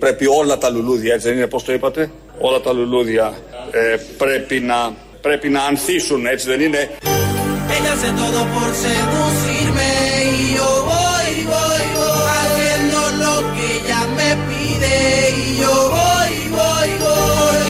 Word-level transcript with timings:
Πρέπει 0.00 0.26
όλα 0.26 0.58
τα 0.58 0.70
λουλούδια, 0.70 1.14
έτσι 1.14 1.28
δεν 1.28 1.36
είναι 1.36 1.46
πώς 1.46 1.64
το 1.64 1.72
είπατε, 1.72 2.10
όλα 2.38 2.60
τα 2.60 2.72
λουλούδια 2.72 3.34
ε, 3.70 3.96
πρέπει, 4.18 4.60
να, 4.60 4.94
πρέπει 5.20 5.48
να 5.48 5.62
ανθίσουν, 5.62 6.26
έτσι 6.26 6.46
δεν 6.46 6.60
είναι; 6.60 6.90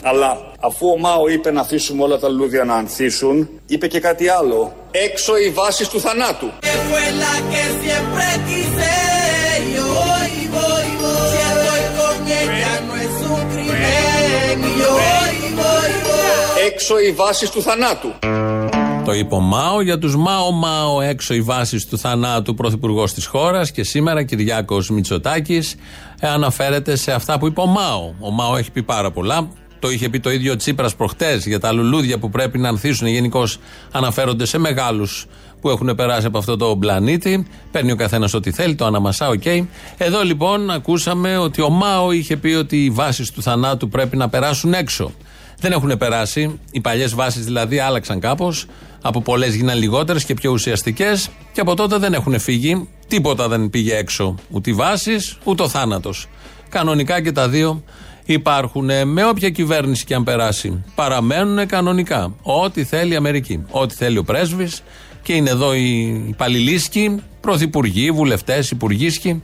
Αλλά 0.03 0.51
αφού 0.59 0.87
ο 0.89 0.97
Μάο 0.97 1.27
είπε 1.27 1.51
να 1.51 1.61
αφήσουμε 1.61 2.03
όλα 2.03 2.17
τα 2.19 2.29
λουλούδια 2.29 2.63
να 2.63 2.75
ανθίσουν, 2.75 3.49
είπε 3.65 3.87
και 3.87 3.99
κάτι 3.99 4.27
άλλο. 4.27 4.73
Έξω 4.91 5.37
οι 5.37 5.49
βάσεις 5.49 5.87
του 5.87 5.99
θανάτου. 5.99 6.51
Έξω 16.65 16.99
οι 16.99 17.11
βάσεις 17.11 17.49
του 17.49 17.61
θανάτου. 17.61 18.09
Το 19.05 19.13
είπε 19.13 19.35
ο 19.35 19.39
Μάο 19.39 19.81
για 19.81 19.97
τους 19.97 20.15
Μάο 20.15 20.51
Μάο 20.51 21.01
έξω 21.01 21.33
οι 21.33 21.41
βάσεις 21.41 21.85
του 21.87 21.97
θανάτου 21.97 22.53
πρωθυπουργός 22.53 23.13
της 23.13 23.25
χώρας 23.25 23.71
και 23.71 23.83
σήμερα 23.83 24.23
Κυριάκος 24.23 24.89
Μητσοτάκης 24.89 25.75
ε, 26.19 26.27
αναφέρεται 26.27 26.95
σε 26.95 27.11
αυτά 27.11 27.39
που 27.39 27.47
είπε 27.47 27.61
ο 27.61 27.65
Μάο. 27.65 28.13
Ο 28.19 28.31
Μάο 28.31 28.55
έχει 28.57 28.71
πει 28.71 28.83
πάρα 28.83 29.11
πολλά. 29.11 29.49
Το 29.79 29.89
είχε 29.89 30.09
πει 30.09 30.19
το 30.19 30.31
ίδιο 30.31 30.55
Τσίπρας 30.55 30.95
προχτές 30.95 31.45
για 31.45 31.59
τα 31.59 31.71
λουλούδια 31.71 32.17
που 32.17 32.29
πρέπει 32.29 32.57
να 32.57 32.69
ανθίσουν. 32.69 33.07
Γενικώς 33.07 33.57
αναφέρονται 33.91 34.45
σε 34.45 34.57
μεγάλους 34.57 35.25
που 35.61 35.69
έχουν 35.69 35.95
περάσει 35.95 36.25
από 36.25 36.37
αυτό 36.37 36.57
το 36.57 36.75
πλανήτη. 36.79 37.47
Παίρνει 37.71 37.91
ο 37.91 37.95
καθένας 37.95 38.33
ό,τι 38.33 38.51
θέλει, 38.51 38.75
το 38.75 38.85
αναμασά, 38.85 39.27
οκ. 39.27 39.41
Okay. 39.45 39.65
Εδώ 39.97 40.23
λοιπόν 40.23 40.69
ακούσαμε 40.69 41.37
ότι 41.37 41.61
ο 41.61 41.69
Μάο 41.69 42.11
είχε 42.11 42.37
πει 42.37 42.53
ότι 42.53 42.83
οι 42.85 42.89
βάσεις 42.89 43.31
του 43.31 43.41
θανάτου 43.41 43.89
πρέπει 43.89 44.17
να 44.17 44.29
περάσουν 44.29 44.73
έξω. 44.73 45.11
Δεν 45.61 45.71
έχουν 45.71 45.97
περάσει. 45.97 46.59
Οι 46.71 46.81
παλιές 46.81 47.15
βάσεις 47.15 47.45
δηλαδή 47.45 47.79
άλλαξαν 47.79 48.19
κάπως. 48.19 48.65
Από 49.01 49.21
πολλές 49.21 49.55
γίναν 49.55 49.77
λιγότερες 49.77 50.23
και 50.25 50.33
πιο 50.33 50.51
ουσιαστικές. 50.51 51.29
Και 51.51 51.61
από 51.61 51.75
τότε 51.75 51.97
δεν 51.97 52.13
έχουν 52.13 52.39
φύγει. 52.39 52.87
Τίποτα 53.07 53.47
δεν 53.47 53.69
πήγε 53.69 53.95
έξω. 53.95 54.35
Ούτε 54.49 54.69
οι 54.69 54.73
βάσεις, 54.73 55.37
ούτε 55.43 55.63
ο 55.63 55.67
θάνατος. 55.67 56.27
Κανονικά 56.69 57.21
και 57.21 57.31
τα 57.31 57.49
δύο 57.49 57.83
υπάρχουν 58.25 59.07
με 59.07 59.25
όποια 59.25 59.49
κυβέρνηση 59.49 60.05
και 60.05 60.13
αν 60.13 60.23
περάσει. 60.23 60.83
Παραμένουν 60.95 61.67
κανονικά. 61.67 62.33
Ό,τι 62.41 62.83
θέλει 62.83 63.13
η 63.13 63.15
Αμερική. 63.15 63.63
Ό,τι 63.71 63.95
θέλει 63.95 64.17
ο 64.17 64.23
πρέσβης. 64.23 64.83
Και 65.23 65.33
είναι 65.33 65.49
εδώ 65.49 65.73
οι 65.73 66.23
υπαλληλίσκοι, 66.27 67.21
πρωθυπουργοί, 67.41 68.11
βουλευτές, 68.11 68.71
υπουργίσκοι 68.71 69.43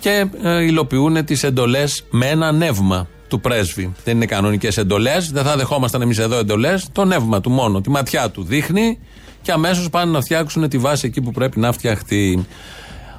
και 0.00 0.26
ε, 0.42 0.62
υλοποιούν 0.62 1.24
τις 1.24 1.42
εντολές 1.42 2.04
με 2.10 2.26
ένα 2.26 2.52
νεύμα 2.52 3.08
του 3.28 3.40
πρέσβη. 3.40 3.92
Δεν 4.04 4.16
είναι 4.16 4.26
κανονικές 4.26 4.76
εντολές. 4.76 5.30
Δεν 5.30 5.44
θα 5.44 5.56
δεχόμασταν 5.56 6.02
εμείς 6.02 6.18
εδώ 6.18 6.38
εντολές. 6.38 6.88
Το 6.92 7.04
νεύμα 7.04 7.40
του 7.40 7.50
μόνο, 7.50 7.80
τη 7.80 7.90
ματιά 7.90 8.30
του 8.30 8.44
δείχνει 8.44 8.98
και 9.42 9.52
αμέσως 9.52 9.90
πάνε 9.90 10.10
να 10.10 10.20
φτιάξουν 10.20 10.68
τη 10.68 10.78
βάση 10.78 11.06
εκεί 11.06 11.20
που 11.20 11.30
πρέπει 11.30 11.60
να 11.60 11.72
φτιαχτεί. 11.72 12.46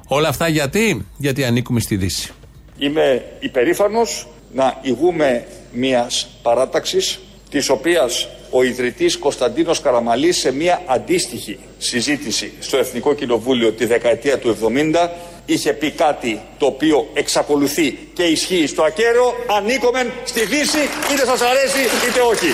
Όλα 0.08 0.28
αυτά 0.28 0.48
γιατί, 0.48 1.06
γιατί 1.18 1.44
ανήκουμε 1.44 1.80
στη 1.80 1.96
Δύση. 1.96 2.32
Είμαι 2.78 3.26
υπερήφανος 3.40 4.28
να 4.54 4.78
ηγούμε 4.82 5.46
μιας 5.72 6.28
παράταξης 6.42 7.20
της 7.50 7.70
οποίας 7.70 8.28
ο 8.50 8.64
ιδρυτής 8.64 9.18
Κωνσταντίνος 9.18 9.82
Καραμαλής 9.82 10.38
σε 10.38 10.52
μια 10.52 10.82
αντίστοιχη 10.86 11.60
συζήτηση 11.78 12.52
στο 12.60 12.78
Εθνικό 12.78 13.14
Κοινοβούλιο 13.14 13.72
τη 13.72 13.86
δεκαετία 13.86 14.40
του 14.40 14.50
70 14.50 15.10
είχε 15.54 15.74
πει 15.74 15.92
κάτι 15.92 16.42
το 16.58 16.66
οποίο 16.66 17.10
εξακολουθεί 17.14 17.98
και 18.14 18.24
ισχύει 18.24 18.68
στο 18.68 18.84
ακέραιο 18.84 19.34
ανήκομεν 19.58 20.12
στη 20.24 20.46
Δύση 20.46 20.90
είτε 21.12 21.26
σας 21.26 21.42
αρέσει 21.42 21.82
είτε 22.08 22.20
όχι. 22.20 22.48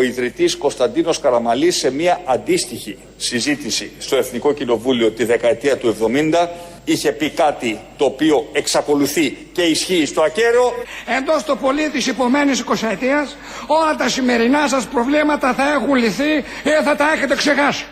Ο 0.00 0.02
ιδρυτής 0.02 0.56
Κωνσταντίνος 0.56 1.20
Καραμαλής 1.20 1.76
σε 1.76 1.90
μια 1.90 2.20
αντίστοιχη 2.24 2.96
συζήτηση 3.16 3.90
στο 3.98 4.16
Εθνικό 4.16 4.52
Κοινοβούλιο 4.52 5.10
τη 5.10 5.24
δεκαετία 5.24 5.76
του 5.76 5.96
70 6.00 6.48
είχε 6.84 7.12
πει 7.12 7.30
κάτι 7.30 7.80
το 7.96 8.04
οποίο 8.04 8.48
εξακολουθεί 8.52 9.36
και 9.52 9.62
ισχύει 9.62 10.06
στο 10.06 10.22
ακέραιο. 10.22 10.72
Εντός 11.18 11.44
το 11.44 11.56
πολύ 11.56 11.90
της 11.90 12.06
υπομένης 12.06 12.64
20 12.68 12.88
ετίας 12.90 13.36
όλα 13.66 13.96
τα 13.96 14.08
σημερινά 14.08 14.68
σας 14.68 14.84
προβλήματα 14.86 15.54
θα 15.54 15.72
έχουν 15.72 15.94
λυθεί 15.94 16.32
ή 16.64 16.84
θα 16.84 16.96
τα 16.96 17.12
έχετε 17.14 17.34
ξεχάσει. 17.34 17.84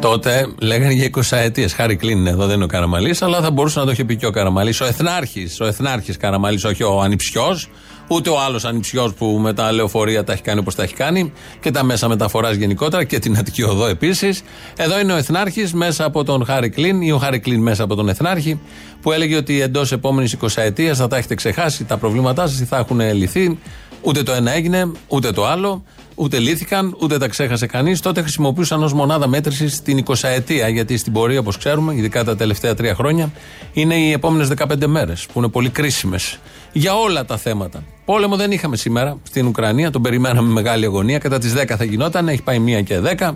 Τότε 0.00 0.54
λέγανε 0.60 0.92
για 0.92 1.10
20 1.16 1.36
ετίε. 1.36 1.68
Χάρη 1.68 1.96
κλείνουν 1.96 2.26
εδώ, 2.26 2.46
δεν 2.46 2.54
είναι 2.54 2.64
ο 2.64 2.66
Καραμαλής, 2.66 3.22
αλλά 3.22 3.40
θα 3.40 3.50
μπορούσε 3.50 3.78
να 3.78 3.84
το 3.84 3.90
είχε 3.90 4.04
πει 4.04 4.16
και 4.16 4.26
ο 4.26 4.30
Καραμαλής. 4.30 4.80
Ο 4.80 4.84
Εθνάρχης, 4.84 5.60
ο 5.60 5.66
Εθνάρχης 5.66 6.16
Καραμαλής, 6.16 6.64
όχι 6.64 6.82
ο 6.82 7.00
Ανιψιός, 7.00 7.68
ούτε 8.08 8.30
ο 8.30 8.40
άλλος 8.40 8.64
Ανιψιός 8.64 9.14
που 9.14 9.26
με 9.26 9.52
τα 9.52 9.72
λεωφορεία 9.72 10.24
τα 10.24 10.32
έχει 10.32 10.42
κάνει 10.42 10.60
όπως 10.60 10.74
τα 10.74 10.82
έχει 10.82 10.94
κάνει 10.94 11.32
και 11.60 11.70
τα 11.70 11.84
μέσα 11.84 12.08
μεταφοράς 12.08 12.54
γενικότερα 12.56 13.04
και 13.04 13.18
την 13.18 13.38
Αττική 13.38 13.62
Οδό 13.62 13.86
επίσης. 13.86 14.42
Εδώ 14.76 15.00
είναι 15.00 15.12
ο 15.12 15.16
Εθνάρχης 15.16 15.72
μέσα 15.72 16.04
από 16.04 16.24
τον 16.24 16.44
Χάρη 16.44 16.68
Κλίν 16.68 17.02
ή 17.02 17.12
ο 17.12 17.18
Χάρη 17.18 17.38
Κλίν 17.38 17.60
μέσα 17.60 17.82
από 17.82 17.94
τον 17.94 18.08
Εθνάρχη 18.08 18.60
που 19.00 19.12
έλεγε 19.12 19.36
ότι 19.36 19.60
εντός 19.60 19.92
επόμενης 19.92 20.36
20 20.40 20.48
ετία 20.54 20.94
θα 20.94 21.08
τα 21.08 21.16
έχετε 21.16 21.34
ξεχάσει 21.34 21.84
τα 21.84 21.96
προβλήματά 21.96 22.46
σας 22.46 22.60
ή 22.60 22.64
θα 22.64 22.76
έχουν 22.76 23.00
λυθεί. 23.14 23.58
Ούτε 24.02 24.22
το 24.22 24.32
ένα 24.32 24.52
έγινε, 24.52 24.92
ούτε 25.08 25.32
το 25.32 25.46
άλλο. 25.46 25.84
Ούτε 26.14 26.38
λύθηκαν, 26.38 26.96
ούτε 27.00 27.18
τα 27.18 27.28
ξέχασε 27.28 27.66
κανείς. 27.66 28.00
Τότε 28.00 28.20
χρησιμοποιούσαν 28.20 28.82
ως 28.82 28.92
μονάδα 28.92 29.26
μέτρησης 29.26 29.82
την 29.82 29.98
20 29.98 30.28
ετία, 30.28 30.68
γιατί 30.68 30.96
στην 30.96 31.12
πορεία, 31.12 31.38
όπως 31.38 31.56
ξέρουμε, 31.56 31.94
ειδικά 31.94 32.24
τα 32.24 32.36
τελευταία 32.36 32.74
τρία 32.74 32.94
χρόνια, 32.94 33.32
είναι 33.72 33.94
οι 33.94 34.12
επόμενες 34.12 34.48
15 34.48 34.86
μέρες, 34.86 35.26
που 35.32 35.38
είναι 35.38 35.48
πολύ 35.48 35.68
κρίσιμες 35.68 36.38
για 36.72 36.94
όλα 36.94 37.24
τα 37.24 37.36
θέματα. 37.36 37.82
Πόλεμο 38.08 38.36
δεν 38.36 38.50
είχαμε 38.52 38.76
σήμερα 38.76 39.18
στην 39.22 39.46
Ουκρανία, 39.46 39.90
τον 39.90 40.02
περιμέναμε 40.02 40.46
με 40.46 40.52
μεγάλη 40.52 40.84
αγωνία. 40.84 41.18
Κατά 41.18 41.38
τις 41.38 41.54
10 41.56 41.74
θα 41.76 41.84
γινόταν, 41.84 42.28
έχει 42.28 42.42
πάει 42.42 42.58
μία 42.58 42.82
και 42.82 43.00
10. 43.18 43.30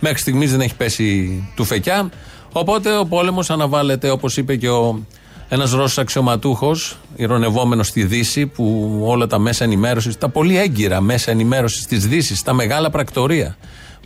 Μέχρι 0.00 0.18
στιγμής 0.18 0.50
δεν 0.50 0.60
έχει 0.60 0.74
πέσει 0.74 1.42
του 1.56 1.64
φεκιά. 1.64 2.10
Οπότε 2.52 2.98
ο 2.98 3.06
πόλεμος 3.06 3.50
αναβάλλεται, 3.50 4.10
όπως 4.10 4.36
είπε 4.36 4.56
και 4.56 4.68
ο 4.68 5.02
ένας 5.48 5.70
Ρώσος 5.70 5.98
αξιωματούχος, 5.98 6.98
ηρωνευόμενος 7.16 7.86
στη 7.86 8.04
Δύση, 8.04 8.46
που 8.46 8.98
όλα 9.04 9.26
τα 9.26 9.38
μέσα 9.38 9.64
ενημέρωσης, 9.64 10.18
τα 10.18 10.28
πολύ 10.28 10.58
έγκυρα 10.58 11.00
μέσα 11.00 11.30
ενημέρωσης 11.30 11.86
της 11.86 12.06
Δύσης, 12.06 12.42
τα 12.42 12.52
μεγάλα 12.52 12.90
πρακτορία, 12.90 13.56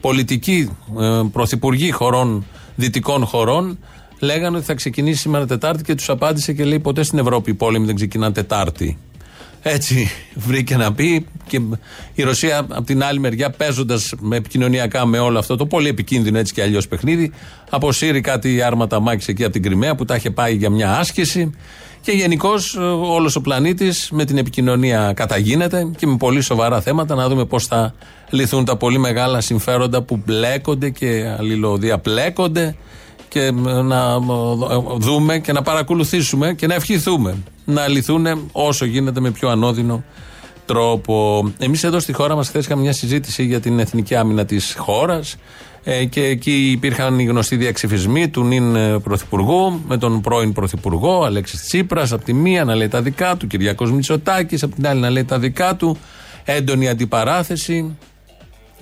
πολιτικοί 0.00 0.70
ε, 1.00 1.20
πρωθυπουργοί 1.32 1.90
χωρών, 1.90 2.46
δυτικών 2.74 3.26
χωρών, 3.26 3.78
λέγανε 4.18 4.56
ότι 4.56 4.66
θα 4.66 4.74
ξεκινήσει 4.74 5.20
σήμερα 5.20 5.46
Τετάρτη 5.46 5.82
και 5.82 5.94
τους 5.94 6.08
απάντησε 6.08 6.52
και 6.52 6.64
λέει: 6.64 6.80
Ποτέ 6.80 7.02
στην 7.02 7.18
Ευρώπη 7.18 7.50
οι 7.50 7.54
πόλεμοι 7.54 7.86
δεν 7.86 7.94
ξεκινάνε 7.94 8.32
Τετάρτη. 8.32 8.98
Έτσι 9.62 10.10
βρήκε 10.34 10.76
να 10.76 10.92
πει 10.92 11.26
και 11.46 11.60
η 12.14 12.22
Ρωσία 12.22 12.58
από 12.58 12.82
την 12.82 13.02
άλλη 13.04 13.18
μεριά 13.18 13.50
παίζοντας 13.50 14.12
με 14.20 14.36
επικοινωνιακά 14.36 15.06
με 15.06 15.18
όλο 15.18 15.38
αυτό 15.38 15.56
το 15.56 15.66
πολύ 15.66 15.88
επικίνδυνο 15.88 16.38
έτσι 16.38 16.52
και 16.52 16.62
αλλιώς 16.62 16.88
παιχνίδι 16.88 17.32
αποσύρει 17.70 18.20
κάτι 18.20 18.62
άρματα 18.62 19.00
μάχης 19.00 19.28
εκεί 19.28 19.44
από 19.44 19.52
την 19.52 19.62
Κρυμαία 19.62 19.94
που 19.94 20.04
τα 20.04 20.14
είχε 20.14 20.30
πάει 20.30 20.54
για 20.54 20.70
μια 20.70 20.98
άσκηση 20.98 21.50
και 22.00 22.12
γενικώς 22.12 22.76
όλος 23.00 23.36
ο 23.36 23.40
πλανήτης 23.40 24.08
με 24.12 24.24
την 24.24 24.38
επικοινωνία 24.38 25.12
καταγίνεται 25.16 25.90
και 25.96 26.06
με 26.06 26.16
πολύ 26.16 26.40
σοβαρά 26.40 26.80
θέματα 26.80 27.14
να 27.14 27.28
δούμε 27.28 27.44
πώς 27.44 27.66
θα 27.66 27.94
λυθούν 28.30 28.64
τα 28.64 28.76
πολύ 28.76 28.98
μεγάλα 28.98 29.40
συμφέροντα 29.40 30.02
που 30.02 30.22
μπλέκονται 30.24 30.90
και 30.90 31.34
αλληλοδιαπλέκονται 31.38 32.76
και 33.32 33.50
να 33.84 34.18
δούμε 34.96 35.38
και 35.38 35.52
να 35.52 35.62
παρακολουθήσουμε 35.62 36.54
και 36.54 36.66
να 36.66 36.74
ευχηθούμε 36.74 37.36
να 37.64 37.88
λυθούν 37.88 38.26
όσο 38.52 38.84
γίνεται 38.84 39.20
με 39.20 39.30
πιο 39.30 39.48
ανώδυνο 39.48 40.04
τρόπο. 40.66 41.44
Εμείς 41.58 41.84
εδώ 41.84 42.00
στη 42.00 42.12
χώρα 42.12 42.34
μας 42.34 42.48
χθες 42.48 42.64
είχαμε 42.64 42.82
μια 42.82 42.92
συζήτηση 42.92 43.44
για 43.44 43.60
την 43.60 43.78
εθνική 43.78 44.14
άμυνα 44.14 44.44
της 44.44 44.74
χώρας 44.78 45.36
ε, 45.84 46.04
και 46.04 46.24
εκεί 46.24 46.70
υπήρχαν 46.70 47.18
οι 47.18 47.24
γνωστοί 47.24 47.56
διαξυφισμοί 47.56 48.28
του 48.28 48.44
νυν 48.44 48.76
ε, 48.76 48.98
πρωθυπουργού 48.98 49.80
με 49.88 49.96
τον 49.96 50.20
πρώην 50.20 50.52
πρωθυπουργό 50.52 51.22
Αλέξης 51.24 51.62
Τσίπρας 51.62 52.12
από 52.12 52.24
τη 52.24 52.32
μία 52.32 52.64
να 52.64 52.74
λέει 52.74 52.88
τα 52.88 53.02
δικά 53.02 53.36
του, 53.36 53.46
Κυριάκος 53.46 53.86
Μητσοτάκης 53.86 54.62
από 54.62 54.74
την 54.74 54.86
άλλη 54.86 55.00
να 55.00 55.10
λέει 55.10 55.24
τα 55.24 55.38
δικά 55.38 55.76
του, 55.76 55.96
έντονη 56.44 56.88
αντιπαράθεση 56.88 57.96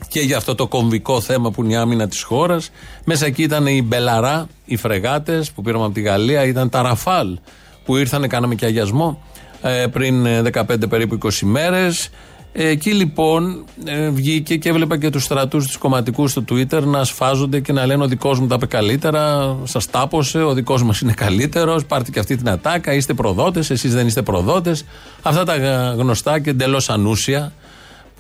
και 0.09 0.21
για 0.21 0.37
αυτό 0.37 0.55
το 0.55 0.67
κομβικό 0.67 1.21
θέμα 1.21 1.51
που 1.51 1.63
είναι 1.63 1.73
η 1.73 1.77
άμυνα 1.77 2.09
της 2.09 2.23
χώρας. 2.23 2.71
Μέσα 3.05 3.27
εκεί 3.27 3.43
ήταν 3.43 3.67
οι 3.67 3.83
Μπελαρά, 3.83 4.47
οι 4.65 4.77
φρεγάτες 4.77 5.51
που 5.51 5.63
πήραμε 5.63 5.85
από 5.85 5.95
τη 5.95 6.01
Γαλλία, 6.01 6.45
ήταν 6.45 6.69
τα 6.69 6.83
Ραφάλ 6.83 7.39
που 7.85 7.97
ήρθαν, 7.97 8.29
κάναμε 8.29 8.55
και 8.55 8.67
αγιασμό 8.67 9.23
ε, 9.63 9.87
πριν 9.87 10.27
15 10.53 10.83
ε, 10.83 10.87
περίπου 10.89 11.19
20 11.23 11.31
μέρες. 11.43 12.11
Εκεί 12.53 12.91
λοιπόν 12.93 13.65
ε, 13.85 14.09
βγήκε 14.09 14.57
και 14.57 14.69
έβλεπα 14.69 14.99
και 14.99 15.11
τους 15.11 15.25
στρατούς 15.25 15.67
του 15.67 15.79
κομματικού 15.79 16.29
στο 16.29 16.45
Twitter 16.51 16.83
να 16.83 17.05
σφάζονται 17.05 17.61
και 17.61 17.73
να 17.73 17.87
λένε: 17.87 18.03
Ο 18.03 18.07
δικός 18.07 18.41
μου 18.41 18.47
τα 18.47 18.55
είπε 18.55 18.67
καλύτερα, 18.67 19.57
σας 19.65 19.91
τάπωσε, 19.91 20.43
ο 20.43 20.55
δικός 20.55 20.83
μας 20.83 21.01
είναι 21.01 21.13
καλύτερος, 21.13 21.85
πάρτε 21.87 22.11
και 22.11 22.19
αυτή 22.19 22.37
την 22.37 22.49
ατάκα, 22.49 22.95
είστε 22.95 23.15
προδότες, 23.15 23.71
εσείς 23.71 23.95
δεν 23.95 24.07
είστε 24.07 24.23
προδότες. 24.23 24.85
Αυτά 25.23 25.45
τα 25.45 25.57
γνωστά 25.97 26.39
και 26.39 26.51
εντελώς 26.51 26.91
ανούσια 26.91 27.53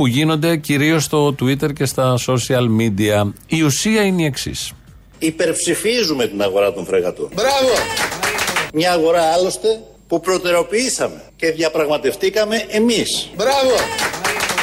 που 0.00 0.06
γίνονται 0.06 0.56
κυρίως 0.56 1.04
στο 1.04 1.34
Twitter 1.40 1.72
και 1.72 1.84
στα 1.84 2.18
social 2.26 2.66
media. 2.80 3.32
Η 3.46 3.62
ουσία 3.62 4.02
είναι 4.02 4.22
η 4.22 4.24
εξής. 4.24 4.72
Υπερψηφίζουμε 5.18 6.26
την 6.26 6.42
αγορά 6.42 6.72
των 6.72 6.86
φρεγατών. 6.86 7.28
Μπράβο! 7.34 7.72
Μια 8.74 8.92
αγορά 8.92 9.22
άλλωστε 9.22 9.80
που 10.08 10.20
προτεραιοποιήσαμε 10.20 11.22
και 11.36 11.50
διαπραγματευτήκαμε 11.50 12.64
εμείς. 12.68 13.30
Μπράβο! 13.36 13.74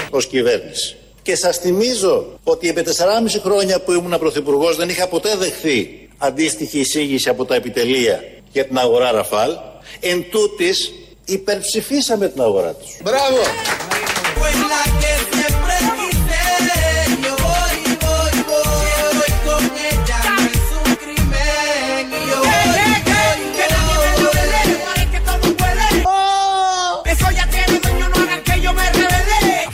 Ως 0.09 0.27
κυβέρνηση. 0.27 0.95
Και 1.21 1.35
σας 1.35 1.57
θυμίζω 1.57 2.39
ότι 2.43 2.69
επί 2.69 2.81
4,5 2.81 3.39
χρόνια 3.43 3.81
που 3.81 3.91
ήμουν 3.91 4.19
πρωθυπουργός 4.19 4.75
δεν 4.75 4.89
είχα 4.89 5.07
ποτέ 5.07 5.35
δεχθεί 5.35 6.09
αντίστοιχη 6.17 6.79
εισήγηση 6.79 7.29
από 7.29 7.45
τα 7.45 7.55
επιτελεία 7.55 8.23
για 8.51 8.65
την 8.65 8.77
αγορά 8.77 9.11
Ραφάλ. 9.11 9.51
Εν 9.99 10.25
τούτης 10.31 10.91
υπερψηφίσαμε 11.25 12.27
την 12.27 12.41
αγορά 12.41 12.73
τους. 12.73 12.97
Μπράβο! 13.03 13.41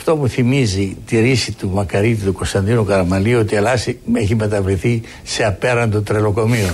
Αυτό 0.06 0.16
μου 0.16 0.28
θυμίζει 0.28 0.96
τη 1.06 1.20
ρίση 1.20 1.52
του 1.52 1.70
Μακαρίτη 1.70 2.24
του 2.24 2.32
Κωνσταντίνου 2.32 2.84
Καραμαλή 2.84 3.34
ότι 3.34 3.54
η 3.54 3.56
Ελλάδα 3.56 3.94
έχει 4.14 4.34
μεταβληθεί 4.34 5.02
σε 5.22 5.44
απέραντο 5.44 6.00
τρελοκομείο. 6.00 6.70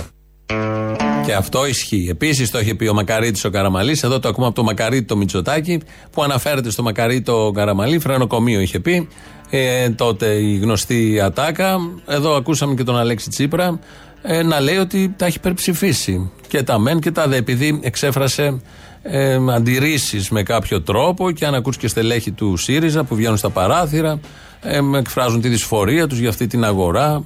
Και 1.25 1.33
αυτό 1.33 1.65
ισχύει. 1.65 2.07
Επίσης 2.09 2.51
το 2.51 2.59
είχε 2.59 2.75
πει 2.75 2.87
ο 2.87 2.93
Μακαρίτη 2.93 3.47
ο 3.47 3.49
Καραμαλής. 3.49 4.03
Εδώ 4.03 4.19
το 4.19 4.27
ακούμε 4.27 4.45
από 4.45 4.55
το 4.55 4.63
Μακαρίτη 4.63 5.05
το 5.05 5.17
Μητσοτάκι, 5.17 5.81
που 6.11 6.23
αναφέρεται 6.23 6.69
στο 6.69 6.83
Μακαρίτη 6.83 7.21
το 7.21 7.51
Καραμαλή. 7.51 7.99
Φρενοκομείο 7.99 8.59
είχε 8.59 8.79
πει. 8.79 9.07
Ε, 9.49 9.89
τότε 9.89 10.25
η 10.25 10.57
γνωστή 10.57 11.19
Ατάκα. 11.19 11.77
Εδώ 12.07 12.35
ακούσαμε 12.35 12.73
και 12.73 12.83
τον 12.83 12.97
Αλέξη 12.97 13.29
Τσίπρα 13.29 13.79
ε, 14.21 14.43
να 14.43 14.59
λέει 14.59 14.77
ότι 14.77 15.13
τα 15.17 15.25
έχει 15.25 15.37
υπερψηφίσει. 15.37 16.31
Και 16.47 16.63
τα 16.63 16.79
μεν 16.79 16.99
και 16.99 17.11
τα 17.11 17.27
δε. 17.27 17.35
Επειδή 17.35 17.79
εξέφρασε 17.83 18.61
ε, 19.01 19.39
αντιρρήσεις 19.49 20.29
με 20.29 20.43
κάποιο 20.43 20.81
τρόπο 20.81 21.31
και 21.31 21.45
αν 21.45 21.53
ακούς 21.55 21.77
και 21.77 21.87
στελέχη 21.87 22.31
του 22.31 22.57
ΣΥΡΙΖΑ 22.57 23.03
που 23.03 23.15
βγαίνουν 23.15 23.37
στα 23.37 23.49
παράθυρα, 23.49 24.19
ε, 24.61 24.79
εκφράζουν 24.97 25.41
τη 25.41 25.49
δυσφορία 25.49 26.07
τους 26.07 26.19
για 26.19 26.29
αυτή 26.29 26.47
την 26.47 26.63
αγορά. 26.63 27.23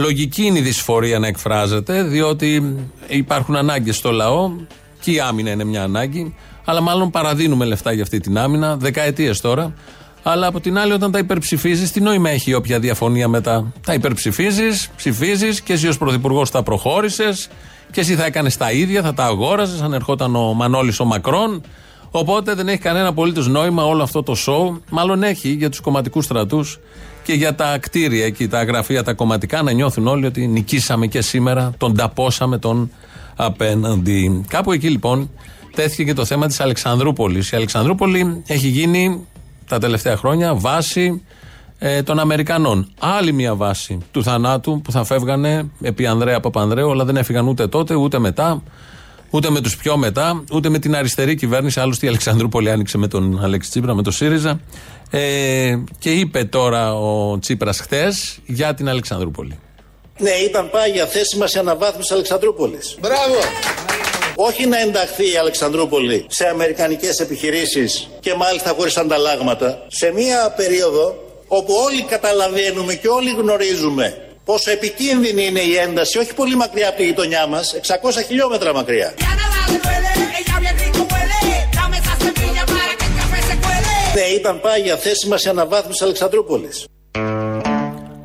Λογική 0.00 0.42
είναι 0.44 0.58
η 0.58 0.62
δυσφορία 0.62 1.18
να 1.18 1.26
εκφράζεται, 1.26 2.02
διότι 2.02 2.76
υπάρχουν 3.06 3.56
ανάγκες 3.56 3.96
στο 3.96 4.10
λαό 4.10 4.50
και 5.00 5.10
η 5.10 5.20
άμυνα 5.20 5.50
είναι 5.50 5.64
μια 5.64 5.82
ανάγκη. 5.82 6.34
Αλλά 6.64 6.80
μάλλον 6.80 7.10
παραδίνουμε 7.10 7.64
λεφτά 7.64 7.92
για 7.92 8.02
αυτή 8.02 8.20
την 8.20 8.38
άμυνα, 8.38 8.76
δεκαετίες 8.76 9.40
τώρα. 9.40 9.74
Αλλά 10.22 10.46
από 10.46 10.60
την 10.60 10.78
άλλη, 10.78 10.92
όταν 10.92 11.10
τα 11.10 11.18
υπερψηφίζεις, 11.18 11.90
τι 11.90 12.00
νόημα 12.00 12.30
έχει 12.30 12.54
όποια 12.54 12.78
διαφωνία 12.78 13.28
μετά; 13.28 13.72
Τα 13.84 13.94
υπερψηφίζεις, 13.94 14.90
ψηφίζεις 14.96 15.60
και 15.60 15.72
εσύ 15.72 15.88
ως 15.88 15.98
Πρωθυπουργός 15.98 16.50
τα 16.50 16.62
προχώρησες 16.62 17.48
και 17.90 18.00
εσύ 18.00 18.14
θα 18.14 18.24
έκανες 18.24 18.56
τα 18.56 18.72
ίδια, 18.72 19.02
θα 19.02 19.14
τα 19.14 19.24
αγόραζες 19.24 19.80
αν 19.80 19.92
ερχόταν 19.92 20.36
ο 20.36 20.52
Μανώλης 20.54 21.00
ο 21.00 21.04
Μακρόν. 21.04 21.62
Οπότε 22.10 22.54
δεν 22.54 22.68
έχει 22.68 22.78
κανένα 22.78 23.08
απολύτως 23.08 23.48
νόημα 23.48 23.84
όλο 23.84 24.02
αυτό 24.02 24.22
το 24.22 24.34
σοου. 24.34 24.82
Μάλλον 24.90 25.22
έχει 25.22 25.48
για 25.48 25.70
τους 25.70 25.80
κομματικούς 25.80 26.24
στρατούς 26.24 26.78
και 27.22 27.32
για 27.32 27.54
τα 27.54 27.78
κτίρια 27.78 28.24
εκεί, 28.24 28.48
τα 28.48 28.64
γραφεία, 28.64 29.02
τα 29.02 29.12
κομματικά, 29.12 29.62
να 29.62 29.72
νιώθουν 29.72 30.06
όλοι 30.06 30.26
ότι 30.26 30.46
νικήσαμε 30.46 31.06
και 31.06 31.20
σήμερα, 31.20 31.72
τον 31.78 31.96
ταπόσαμε 31.96 32.58
τον 32.58 32.90
απέναντι. 33.36 34.44
Κάπου 34.48 34.72
εκεί 34.72 34.88
λοιπόν 34.88 35.30
τέθηκε 35.74 36.04
και 36.04 36.14
το 36.14 36.24
θέμα 36.24 36.46
της 36.46 36.60
Αλεξανδρούπολης. 36.60 37.50
Η 37.50 37.56
Αλεξανδρούπολη 37.56 38.42
έχει 38.46 38.68
γίνει 38.68 39.26
τα 39.68 39.78
τελευταία 39.78 40.16
χρόνια 40.16 40.54
βάση 40.54 41.22
ε, 41.78 42.02
των 42.02 42.18
Αμερικανών. 42.18 42.88
Άλλη 42.98 43.32
μια 43.32 43.54
βάση 43.54 43.98
του 44.10 44.22
θανάτου 44.22 44.80
που 44.84 44.92
θα 44.92 45.04
φεύγανε 45.04 45.70
επί 45.82 46.06
Ανδρέα 46.06 46.40
Παπανδρέου, 46.40 46.90
αλλά 46.90 47.04
δεν 47.04 47.16
έφυγαν 47.16 47.48
ούτε 47.48 47.66
τότε 47.66 47.94
ούτε 47.94 48.18
μετά. 48.18 48.62
Ούτε 49.30 49.50
με 49.50 49.60
τους 49.60 49.76
πιο 49.76 49.96
μετά, 49.96 50.44
ούτε 50.52 50.68
με 50.68 50.78
την 50.78 50.94
αριστερή 50.94 51.34
κυβέρνηση. 51.34 51.80
Άλλωστε 51.80 52.06
η 52.06 52.08
Αλεξανδρούπολη 52.08 52.70
άνοιξε 52.70 52.98
με 52.98 53.08
τον 53.08 53.40
Αλέξη 53.42 53.70
Τσίπρα, 53.70 53.94
με 53.94 54.02
τον 54.02 54.12
ΣΥΡΙΖΑ. 54.12 54.60
Ε, 55.10 55.74
και 55.98 56.10
είπε 56.10 56.44
τώρα 56.44 56.94
ο 56.94 57.38
Τσίπρας 57.38 57.80
χθες 57.80 58.38
για 58.46 58.74
την 58.74 58.88
Αλεξανδρούπολη. 58.88 59.58
Ναι, 60.18 60.30
ήταν 60.30 60.70
πάγια 60.70 61.06
θέση 61.06 61.36
μας 61.36 61.54
η 61.54 61.58
αναβάθμιση 61.58 62.12
Αλεξανδρούπολης. 62.12 62.96
Μπράβο! 63.00 63.38
Όχι 64.34 64.66
να 64.66 64.78
ενταχθεί 64.78 65.32
η 65.32 65.36
Αλεξανδρούπολη 65.36 66.26
σε 66.28 66.46
αμερικανικές 66.46 67.18
επιχειρήσεις 67.18 68.08
και 68.20 68.34
μάλιστα 68.34 68.74
χωρίς 68.76 68.96
ανταλλάγματα 68.96 69.84
σε 69.88 70.12
μια 70.12 70.54
περίοδο 70.56 71.14
όπου 71.46 71.72
όλοι 71.86 72.02
καταλαβαίνουμε 72.02 72.94
και 72.94 73.08
όλοι 73.08 73.30
γνωρίζουμε 73.30 74.29
πόσο 74.44 74.70
επικίνδυνη 74.70 75.46
είναι 75.46 75.60
η 75.60 75.76
ένταση, 75.76 76.18
όχι 76.18 76.34
πολύ 76.34 76.56
μακριά 76.56 76.88
από 76.88 76.96
τη 76.96 77.04
γειτονιά 77.04 77.46
μας, 77.46 77.74
600 77.74 78.22
χιλιόμετρα 78.26 78.74
μακριά. 78.74 79.14
Ναι, 84.14 84.20
ήταν 84.20 84.60
πάγια 84.60 84.96
θέση 84.96 85.28
μας 85.28 85.44
η 85.44 85.48
αναβάθμιση 85.48 86.04
Αλεξανδρούπολης. 86.04 86.84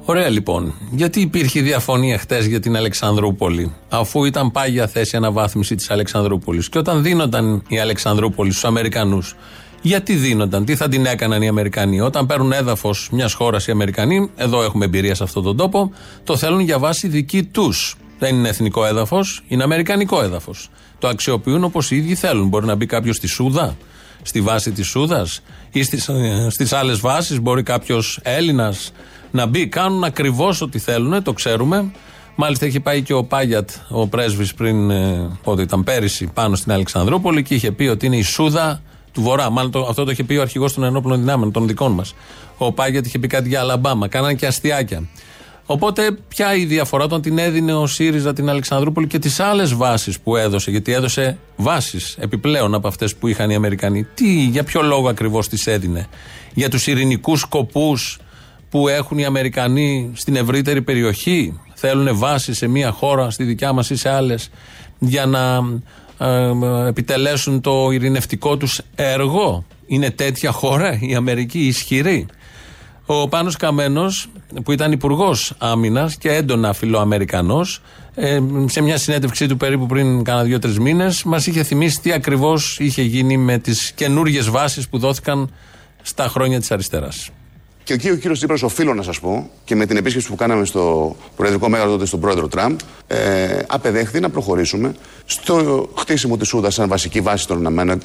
Ωραία 0.07 0.29
λοιπόν. 0.29 0.73
Γιατί 0.91 1.21
υπήρχε 1.21 1.61
διαφωνία 1.61 2.17
χτες 2.17 2.45
για 2.45 2.59
την 2.59 2.75
Αλεξανδρούπολη, 2.75 3.75
αφού 3.89 4.25
ήταν 4.25 4.51
πάγια 4.51 4.87
θέση 4.87 5.15
αναβάθμιση 5.15 5.75
της 5.75 5.91
Αλεξανδρούπολης; 5.91 6.69
Και 6.69 6.77
όταν 6.77 7.03
δίνονταν 7.03 7.63
η 7.67 7.79
Αλεξανδρούπολη 7.79 8.51
στους 8.51 8.65
Αμερικανούς, 8.65 9.35
γιατί 9.85 10.13
δίνονταν, 10.13 10.65
τι 10.65 10.75
θα 10.75 10.87
την 10.87 11.05
έκαναν 11.05 11.41
οι 11.41 11.47
Αμερικανοί. 11.47 12.01
Όταν 12.01 12.25
παίρνουν 12.25 12.51
έδαφος 12.51 13.09
μιας 13.11 13.33
χώρας 13.33 13.67
οι 13.67 13.71
Αμερικανοί, 13.71 14.29
εδώ 14.35 14.63
έχουμε 14.63 14.85
εμπειρία 14.85 15.15
σε 15.15 15.23
αυτόν 15.23 15.43
τον 15.43 15.57
τόπο, 15.57 15.91
το 16.23 16.37
θέλουν 16.37 16.59
για 16.59 16.79
βάση 16.79 17.07
δική 17.07 17.43
τους. 17.43 17.95
Δεν 18.19 18.35
είναι 18.35 18.49
εθνικό 18.49 18.85
έδαφος, 18.85 19.43
είναι 19.47 19.63
αμερικανικό 19.63 20.23
έδαφος. 20.23 20.69
Το 20.99 21.07
αξιοποιούν 21.07 21.63
όπως 21.63 21.91
οι 21.91 21.95
ίδιοι 21.95 22.15
θέλουν. 22.15 22.47
Μπορεί 22.47 22.65
να 22.65 22.75
μπει 22.75 22.85
κάποιος 22.85 23.15
στη 23.15 23.27
Σούδα, 23.27 23.77
στη 24.21 24.41
βάση 24.41 24.71
της 24.71 24.87
Σούδας 24.87 25.41
ή 25.71 25.83
στις 25.83 26.71
ε, 26.71 26.77
άλλες 26.77 26.99
βάσεις. 26.99 27.39
Μπορεί 27.39 27.63
κάποιος 27.63 28.19
Έλληνας 28.23 28.91
να 29.31 29.45
μπει. 29.45 29.67
Κάνουν 29.67 30.03
ακριβώς 30.03 30.61
ό,τι 30.61 30.79
θέλουν, 30.79 31.23
το 31.23 31.33
ξέρουμε. 31.33 31.91
Μάλιστα 32.35 32.65
έχει 32.65 32.79
πάει 32.79 33.01
και 33.01 33.13
ο 33.13 33.23
Πάγιατ, 33.23 33.69
ο 33.89 34.07
πρέσβης 34.07 34.53
πριν, 34.53 34.89
ε, 34.89 35.29
πότε 35.43 35.61
ήταν 35.61 35.83
πέρυσι, 35.83 36.29
πάνω 36.33 36.55
στην 36.55 36.71
Αλεξανδρούπολη 36.71 37.43
και 37.43 37.55
είχε 37.55 37.71
πει 37.71 37.87
ότι 37.87 38.05
είναι 38.05 38.17
η 38.17 38.21
Σούδα 38.21 38.81
του 39.15 39.21
Βορρά. 39.21 39.49
Μάλλον 39.49 39.71
το, 39.71 39.85
αυτό 39.89 40.03
το 40.03 40.11
είχε 40.11 40.23
πει 40.23 40.35
ο 40.35 40.41
αρχηγός 40.41 40.73
των 40.73 40.83
ενόπλων 40.83 41.19
δυνάμεων, 41.19 41.51
των 41.51 41.67
δικών 41.67 41.91
μας. 41.91 42.15
Ο 42.57 42.71
Πάγιατ 42.71 43.05
είχε 43.05 43.19
πει 43.19 43.27
κάτι 43.27 43.47
για 43.47 43.59
Αλαμπάμα. 43.59 44.07
Κάνανε 44.07 44.33
και 44.33 44.45
αστιάκια. 44.45 45.07
Οπότε, 45.65 46.17
ποια 46.27 46.55
η 46.55 46.65
διαφορά 46.65 47.03
όταν 47.03 47.21
την 47.21 47.37
έδινε 47.37 47.73
ο 47.73 47.87
ΣΥΡΙΖΑ 47.87 48.33
την 48.33 48.49
Αλεξανδρούπολη 48.49 49.07
και 49.07 49.19
τις 49.19 49.39
άλλες 49.39 49.73
βάσεις 49.73 50.19
που 50.19 50.35
έδωσε, 50.35 50.71
γιατί 50.71 50.91
έδωσε 50.91 51.37
βάσεις 51.55 52.15
επιπλέον 52.19 52.73
από 52.73 52.87
αυτές 52.87 53.15
που 53.15 53.27
είχαν 53.27 53.49
οι 53.49 53.55
Αμερικανοί. 53.55 54.03
Τι, 54.03 54.45
για 54.45 54.63
ποιο 54.63 54.81
λόγο 54.81 55.09
ακριβώς 55.09 55.47
τις 55.47 55.67
έδινε; 55.67 56.07
Για 56.53 56.69
τους 56.69 56.87
ειρηνικούς 56.87 57.39
σκοπούς 57.39 58.19
που 58.69 58.87
έχουν 58.87 59.17
οι 59.17 59.25
Αμερικανοί 59.25 60.11
στην 60.15 60.35
ευρύτερη 60.35 60.81
περιοχή; 60.81 61.59
Θέλουν 61.77 62.17
βάση 62.17 62.53
σε 62.53 62.67
μία 62.67 62.91
χώρα, 62.91 63.29
στη 63.29 63.43
δικιά 63.43 63.73
μας 63.73 63.89
ή 63.89 63.95
σε 63.95 64.09
άλλες, 64.09 64.49
για 64.99 65.25
να 65.25 65.55
ε, 65.55 65.61
επιτελέσουν 66.87 67.61
το 67.61 67.91
ειρηνευτικό 67.91 68.57
τους 68.57 68.81
έργο. 68.95 69.65
Είναι 69.87 70.11
τέτοια 70.11 70.51
χώρα 70.51 70.97
η 71.01 71.15
Αμερική 71.15 71.59
ισχυρή. 71.59 72.25
Ο 73.05 73.27
Πάνος 73.27 73.55
Καμένος 73.55 74.29
που 74.63 74.71
ήταν 74.71 74.91
υπουργός 74.91 75.53
Άμυνας 75.57 76.15
και 76.15 76.29
έντονα 76.29 76.73
φιλοαμερικανός, 76.73 77.81
ε, 78.15 78.39
σε 78.65 78.81
μια 78.81 78.97
συνέντευξή 78.97 79.47
του 79.47 79.57
περίπου 79.57 79.85
πριν 79.85 80.23
κάνα 80.23 80.43
δύο-τρεις 80.43 80.79
μήνες, 80.79 81.23
μας 81.23 81.47
είχε 81.47 81.63
θυμίσει 81.63 82.01
τι 82.01 82.11
ακριβώς 82.11 82.77
είχε 82.79 83.01
γίνει 83.01 83.37
με 83.37 83.57
τις 83.57 83.91
καινούριε 83.91 84.41
βάσεις 84.41 84.89
που 84.89 84.97
δόθηκαν 84.97 85.53
στα 86.01 86.27
χρόνια 86.27 86.59
της 86.59 86.71
αριστεράς. 86.71 87.29
Και 87.85 87.93
εκεί 87.93 88.09
ο 88.09 88.15
κύριος 88.15 88.37
Τσίπρας, 88.37 88.63
οφείλω 88.63 88.93
να 88.93 89.01
σας 89.01 89.19
πω, 89.19 89.49
και 89.63 89.75
με 89.75 89.85
την 89.85 89.97
επίσκεψη 89.97 90.27
που 90.27 90.35
κάναμε 90.35 90.65
στο 90.65 91.15
Προεδρικό 91.35 91.69
Μέγαρο 91.69 91.89
τότε 91.89 92.05
στον 92.05 92.19
πρόεδρο 92.19 92.47
Τραμπ, 92.47 92.79
ε, 93.07 93.57
απεδέχθη 93.67 94.19
να 94.19 94.29
προχωρήσουμε 94.29 94.95
στο 95.25 95.87
χτίσιμο 95.97 96.37
της 96.37 96.47
Σούδας 96.47 96.73
σαν 96.73 96.87
βασική 96.87 97.21
βάση 97.21 97.47
των, 97.47 97.63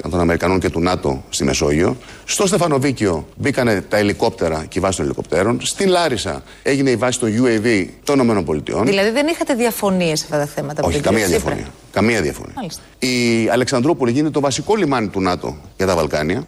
των 0.09 0.19
Αμερικανών 0.19 0.59
και 0.59 0.69
του 0.69 0.79
ΝΑΤΟ 0.79 1.23
στη 1.29 1.43
Μεσόγειο. 1.43 1.97
Στο 2.25 2.47
Στεφανοβίκιο 2.47 3.27
μπήκαν 3.35 3.85
τα 3.89 3.97
ελικόπτερα 3.97 4.65
και 4.67 4.79
η 4.79 4.81
βάση 4.81 4.97
των 4.97 5.05
ελικοπτέρων. 5.05 5.59
Στην 5.61 5.89
Λάρισα 5.89 6.43
έγινε 6.63 6.89
η 6.89 6.95
βάση 6.95 7.19
των 7.19 7.29
UAV 7.43 7.85
των 8.03 8.19
ΗΠΑ. 8.19 8.83
Δηλαδή 8.83 9.09
δεν 9.09 9.27
είχατε 9.27 9.53
διαφωνίες 9.53 10.19
σε 10.19 10.25
αυτά 10.25 10.37
τα 10.37 10.45
θέματα. 10.45 10.83
Όχι, 10.85 10.99
καμία 10.99 11.27
διαφωνία. 11.27 11.67
Καμία 11.91 12.21
διαφωνία. 12.21 12.53
Η 12.99 13.49
Αλεξανδρούπολη 13.49 14.11
γίνεται 14.11 14.31
το 14.31 14.39
βασικό 14.39 14.75
λιμάνι 14.75 15.07
του 15.07 15.21
ΝΑΤΟ 15.21 15.57
για 15.77 15.85
τα 15.85 15.95
Βαλκάνια. 15.95 16.47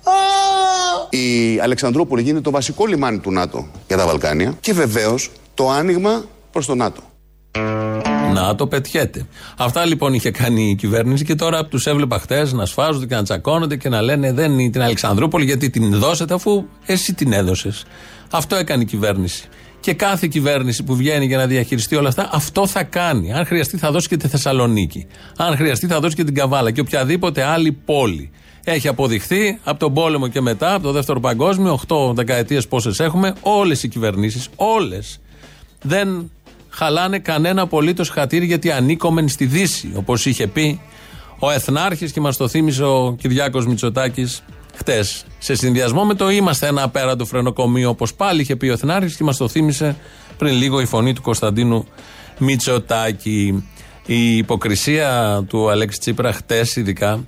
Η 1.18 1.60
Αλεξανδρούπολη 1.60 2.22
γίνεται 2.22 2.42
το 2.42 2.52
βασικό 2.52 2.86
λιμάνι 2.86 3.20
του 3.20 3.32
ΝΑΤΟ 3.32 3.68
για 3.88 3.98
τα 3.98 4.06
Βαλκάνια. 4.06 4.58
Και 4.60 4.74
βεβαίως 4.74 5.30
το 5.54 5.70
άνοιγμα 5.70 6.24
προς 6.52 6.66
το 6.66 6.76
ΝΑΤΟ. 6.76 7.02
Να 8.34 8.56
το 8.56 8.68
πετιέται. 8.68 9.28
Αυτά 9.58 9.86
λοιπόν 9.86 10.14
είχε 10.14 10.32
κάνει 10.32 10.70
η 10.70 10.76
κυβέρνηση 10.76 11.24
και 11.24 11.36
τώρα 11.36 11.66
τους 11.66 11.88
έβλεπα 11.88 12.20
χτε 12.20 12.54
να 12.54 12.66
σφάζονται 12.66 13.06
και 13.06 13.16
να 13.16 13.24
τσακώνονται 13.24 13.76
και 13.76 13.90
να 13.90 14.02
λένε 14.02 14.34
δεν 14.34 14.60
είναι 14.60 14.70
την 14.70 14.82
Αλεξανδρούπολη 14.82 15.46
γιατί 15.46 15.70
την 15.70 16.00
δώσετε 16.00 16.34
αφού 16.34 16.66
εσύ 16.86 17.14
την 17.14 17.34
έδωσες. 17.34 17.86
Αυτό 18.32 18.56
έκανε 18.56 18.82
η 18.82 18.86
κυβέρνηση. 18.86 19.48
Και 19.80 19.94
κάθε 19.94 20.28
κυβέρνηση 20.28 20.84
που 20.84 20.96
βγαίνει 20.96 21.26
για 21.26 21.38
να 21.38 21.48
διαχειριστεί 21.48 21.96
όλα 21.96 22.08
αυτά, 22.08 22.30
αυτό 22.32 22.68
θα 22.68 22.84
κάνει. 22.84 23.34
Αν 23.34 23.46
χρειαστεί, 23.46 23.78
θα 23.78 23.92
δώσει 23.92 24.08
και 24.08 24.18
τη 24.18 24.28
Θεσσαλονίκη. 24.28 25.08
Αν 25.38 25.56
χρειαστεί, 25.56 25.88
θα 25.88 26.00
δώσει 26.00 26.16
και 26.16 26.24
την 26.24 26.34
Καβάλα 26.34 26.72
και 26.72 26.82
οποιαδήποτε 26.82 27.44
άλλη 27.44 27.72
πόλη. 27.72 28.32
Έχει 28.64 28.88
αποδειχθεί 28.88 29.60
από 29.64 29.80
τον 29.80 29.94
πόλεμο 29.94 30.28
και 30.28 30.42
μετά, 30.42 30.74
από 30.74 30.84
το 30.84 30.92
δεύτερο 30.92 31.20
παγκόσμιο, 31.20 31.80
8 31.88 32.14
δεκαετίες 32.14 32.68
πόσες 32.68 33.00
έχουμε, 33.00 33.34
όλες 33.42 33.84
οι 33.84 33.88
κυβερνήσεις, 33.88 34.50
όλες 34.56 35.20
δεν 35.82 36.32
χαλάνε 36.70 37.20
κανένα 37.20 37.62
απολύτως 37.62 38.10
χατήρι 38.10 38.46
γιατί 38.46 38.72
ανήκομεν 38.72 39.30
στη 39.30 39.46
Δύση. 39.46 39.92
Όπως 39.96 40.26
είχε 40.26 40.48
πει 40.48 40.82
ο 41.40 41.52
Εθνάρχης 41.52 42.12
και 42.12 42.22
μας 42.22 42.38
το 42.38 42.48
θύμισε 42.48 42.84
ο 42.84 43.16
Κυριάκος 43.20 43.66
Μητσοτάκης 43.66 44.44
χτες. 44.76 45.26
Σε 45.40 45.56
συνδυασμό 45.56 46.06
με 46.06 46.14
το 46.14 46.30
είμαστε 46.30 46.68
ένα 46.68 46.84
απέραντο 46.84 47.26
φρενοκομείο, 47.26 47.90
όπως 47.90 48.14
πάλι 48.14 48.42
είχε 48.42 48.56
πει 48.56 48.68
ο 48.68 48.74
Εθνάρχης 48.74 49.16
και 49.16 49.24
μας 49.24 49.38
το 49.38 49.48
θύμισε 49.48 49.96
πριν 50.38 50.54
λίγο 50.54 50.80
η 50.80 50.86
φωνή 50.86 51.14
του 51.14 51.22
Κωνσταντίνου 51.22 51.86
Μητσοτάκη. 52.38 53.68
Η 54.06 54.38
υποκρισία 54.38 55.44
του 55.48 55.70
Αλέξη 55.70 56.00
Τσίπρα 56.00 56.34
χτες, 56.34 56.76
ειδικά, 56.76 57.26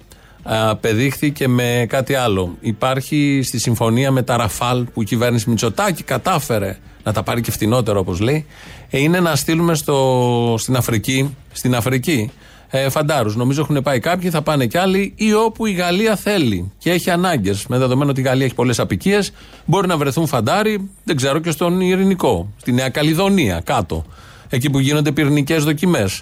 απεδείχθηκε 0.47 1.47
με 1.47 1.85
κάτι 1.89 2.13
άλλο. 2.15 2.57
Υπάρχει 2.59 3.41
στη 3.43 3.59
συμφωνία 3.59 4.11
με 4.11 4.21
τα 4.21 4.37
Ραφάλ 4.37 4.83
που 4.83 5.01
η 5.01 5.05
κυβέρνηση 5.05 5.49
Μητσοτάκη 5.49 6.03
κατάφερε 6.03 6.77
να 7.03 7.13
τα 7.13 7.23
πάρει 7.23 7.41
και 7.41 7.51
φτηνότερο 7.51 7.99
όπως 7.99 8.19
λέει, 8.19 8.45
ε, 8.89 8.99
είναι 8.99 9.19
να 9.19 9.35
στείλουμε 9.35 9.75
στο, 9.75 10.55
στην 10.57 10.75
Αφρική, 10.75 11.35
στην 11.51 11.75
Αφρική 11.75 12.31
ε, 12.69 12.89
φαντάρους. 12.89 13.35
Νομίζω 13.35 13.61
έχουν 13.61 13.81
πάει 13.83 13.99
κάποιοι, 13.99 14.29
θα 14.29 14.41
πάνε 14.41 14.65
κι 14.65 14.77
άλλοι 14.77 15.13
ή 15.15 15.33
όπου 15.33 15.65
η 15.65 15.71
Γαλλία 15.71 16.15
θέλει 16.15 16.71
και 16.77 16.91
έχει 16.91 17.09
ανάγκες. 17.09 17.67
Με 17.67 17.77
δεδομένο 17.77 18.09
ότι 18.09 18.19
η 18.19 18.23
Γαλλία 18.23 18.45
έχει 18.45 18.55
πολλές 18.55 18.79
απικίες, 18.79 19.31
μπορεί 19.65 19.87
να 19.87 19.97
βρεθούν 19.97 20.27
φαντάροι, 20.27 20.89
δεν 21.03 21.15
ξέρω, 21.15 21.39
και 21.39 21.51
στον 21.51 21.81
Ειρηνικό, 21.81 22.53
στη 22.57 22.71
Νέα 22.71 22.89
Καλλιδονία, 22.89 23.61
κάτω. 23.63 24.05
Εκεί 24.49 24.69
που 24.69 24.79
γίνονται 24.79 25.11
πυρηνικές 25.11 25.63
δοκιμές. 25.63 26.21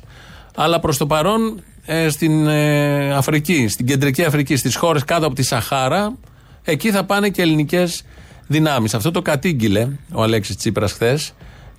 Αλλά 0.55 0.79
προς 0.79 0.97
το 0.97 1.05
παρόν 1.07 1.63
ε, 1.85 2.09
στην 2.09 2.47
ε, 2.47 3.13
Αφρική, 3.13 3.67
στην 3.67 3.85
κεντρική 3.85 4.23
Αφρική, 4.23 4.55
στις 4.55 4.75
χώρες 4.75 5.03
κάτω 5.03 5.25
από 5.25 5.35
τη 5.35 5.43
Σαχάρα, 5.43 6.17
εκεί 6.63 6.91
θα 6.91 7.03
πάνε 7.03 7.29
και 7.29 7.41
ελληνικές 7.41 8.03
δυνάμεις. 8.47 8.93
Αυτό 8.93 9.11
το 9.11 9.21
κατήγγειλε 9.21 9.87
ο 10.13 10.21
Αλέξης 10.21 10.55
Τσίπρας 10.55 10.91
χθες 10.91 11.33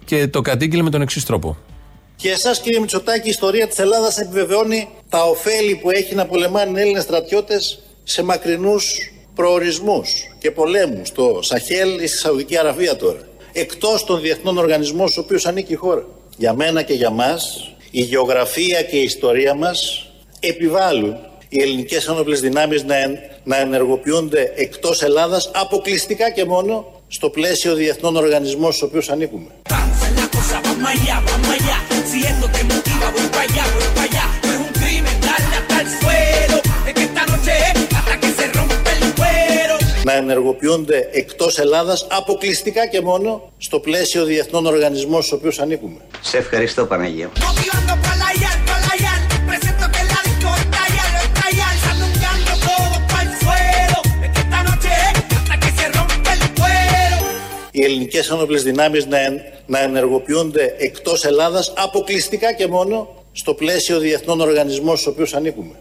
και 0.04 0.28
το 0.28 0.40
κατήγγειλε 0.40 0.82
με 0.82 0.90
τον 0.90 1.02
εξής 1.02 1.25
τρόπο. 1.25 1.56
Και 2.16 2.30
εσάς, 2.30 2.61
κύριε 2.61 2.80
Μητσοτάκη, 2.80 3.26
η 3.26 3.30
ιστορία 3.30 3.68
της 3.68 3.78
Ελλάδας 3.78 4.18
επιβεβαιώνει 4.18 4.88
τα 5.08 5.23
ωφέλη 5.23 5.76
που 5.76 5.90
έχει 5.90 6.14
να 6.14 6.26
πολεμάνε 6.26 6.78
οι 6.78 6.82
Έλληνες 6.82 7.02
στρατιώτες 7.02 7.82
σε 8.04 8.23
μακρινούς 8.23 9.12
προορισμούς 9.34 10.11
και 10.38 10.50
πολέμους, 10.50 11.08
στο 11.08 11.38
Σαχέλ 11.42 12.02
ή 12.02 12.06
στη 12.06 12.16
Σαουδική 12.16 12.58
Αραβία 12.58 12.96
τώρα. 12.96 13.20
Εκτός 13.52 14.04
των 14.04 14.20
διεθνών 14.20 14.58
οργανισμών 14.58 15.08
στους 15.08 15.25
οποίους 15.25 15.46
ανήκει 15.46 15.73
η 15.73 15.76
χώρα. 15.76 16.06
Για 16.37 16.54
μένα 16.54 16.82
και 16.82 16.92
για 16.92 17.11
μας, 17.11 17.73
η 17.96 18.02
γεωγραφία 18.02 18.82
και 18.82 18.96
η 18.96 19.02
ιστορία 19.02 19.54
μας 19.54 20.06
επιβάλλουν 20.40 21.16
οι 21.48 21.60
ελληνικές 21.60 22.06
ένοπλες 22.06 22.40
δυνάμεις 22.40 22.84
να, 22.84 22.96
να 23.44 23.56
ενεργοποιούνται 23.56 24.52
εκτός 24.56 25.02
Ελλάδας 25.02 25.50
αποκλειστικά 25.54 26.30
και 26.30 26.44
μόνο 26.44 27.02
στο 27.08 27.30
πλαίσιο 27.30 27.74
διεθνών 27.74 28.16
οργανισμών 28.16 28.72
στους 28.72 28.88
οποίους 28.88 29.08
ανήκουμε. 29.10 29.50
Να 40.04 40.12
ενεργοποιούνται 40.12 41.08
εκτός 41.12 41.58
Ελλάδας 41.58 42.06
αποκλειστικά 42.11 42.87
και 42.87 43.00
μόνο 43.00 43.52
στο 43.58 43.78
πλαίσιο 43.80 44.25
διεθνών 44.25 44.66
οργανισμών 44.66 45.23
στους 45.23 45.38
οποίους 45.38 45.58
ανήκουμε. 45.58 46.00
Σε 46.20 46.37
ευχαριστώ 46.37 46.87
Παναγία. 46.87 47.30
οι 57.76 57.82
ελληνικές 57.82 58.30
ένοπλες 58.30 58.62
δυνάμεις 58.62 59.06
να, 59.06 59.18
να 59.66 59.78
ενεργοποιούνται 59.78 60.75
εκτός 60.78 61.25
Ελλάδας 61.25 61.73
αποκλειστικά 61.76 62.52
και 62.52 62.66
μόνο 62.66 63.08
στο 63.32 63.54
πλαίσιο 63.54 63.99
διεθνών 63.99 64.40
οργανισμών 64.40 64.96
στους 64.96 65.12
οποίους 65.12 65.34
ανήκουμε. 65.34 65.75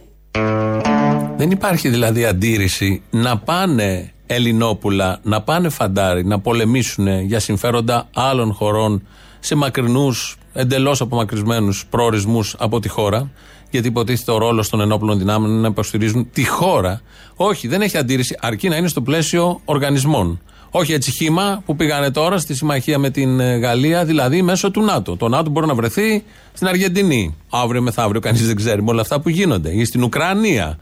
Δεν 1.37 1.51
υπάρχει 1.51 1.89
δηλαδή 1.89 2.25
αντίρρηση 2.25 3.01
να 3.09 3.37
πάνε 3.37 4.12
Ελληνόπουλα, 4.25 5.19
να 5.23 5.41
πάνε 5.41 5.69
φαντάρι, 5.69 6.25
να 6.25 6.39
πολεμήσουν 6.39 7.19
για 7.19 7.39
συμφέροντα 7.39 8.09
άλλων 8.13 8.53
χωρών 8.53 9.07
σε 9.39 9.55
μακρινούς, 9.55 10.37
εντελώς 10.53 11.01
απομακρυσμένους 11.01 11.85
προορισμούς 11.89 12.55
από 12.59 12.79
τη 12.79 12.87
χώρα. 12.87 13.29
Γιατί 13.69 13.87
υποτίθεται 13.87 14.31
ο 14.31 14.37
ρόλος 14.37 14.69
των 14.69 14.81
ενόπλων 14.81 15.17
δυνάμεων 15.17 15.61
να 15.61 15.67
υποστηρίζουν 15.67 16.29
τη 16.33 16.47
χώρα. 16.47 17.01
Όχι, 17.35 17.67
δεν 17.67 17.81
έχει 17.81 17.97
αντίρρηση, 17.97 18.37
αρκεί 18.41 18.69
να 18.69 18.75
είναι 18.75 18.87
στο 18.87 19.01
πλαίσιο 19.01 19.61
οργανισμών. 19.65 20.41
Όχι 20.75 20.93
έτσι 20.93 21.11
χήμα 21.11 21.61
που 21.65 21.75
πήγανε 21.75 22.11
τώρα 22.11 22.37
στη 22.37 22.55
συμμαχία 22.55 22.97
με 22.97 23.09
την 23.09 23.39
ε, 23.39 23.57
Γαλλία, 23.57 24.05
δηλαδή 24.05 24.41
μέσω 24.41 24.71
του 24.71 24.81
ΝΑΤΟ. 24.81 25.15
Το 25.15 25.27
ΝΑΤΟ 25.27 25.49
μπορεί 25.49 25.67
να 25.67 25.75
βρεθεί 25.75 26.23
στην 26.53 26.67
Αργεντινή. 26.67 27.35
Αύριο 27.49 27.81
μεθαύριο, 27.81 28.21
κανείς 28.21 28.45
δεν 28.47 28.55
ξέρει 28.55 28.83
με 28.83 28.91
όλα 28.91 29.01
αυτά 29.01 29.19
που 29.19 29.29
γίνονται. 29.29 29.69
Ή 29.69 29.85
στην 29.85 30.03
Ουκρανία. 30.03 30.77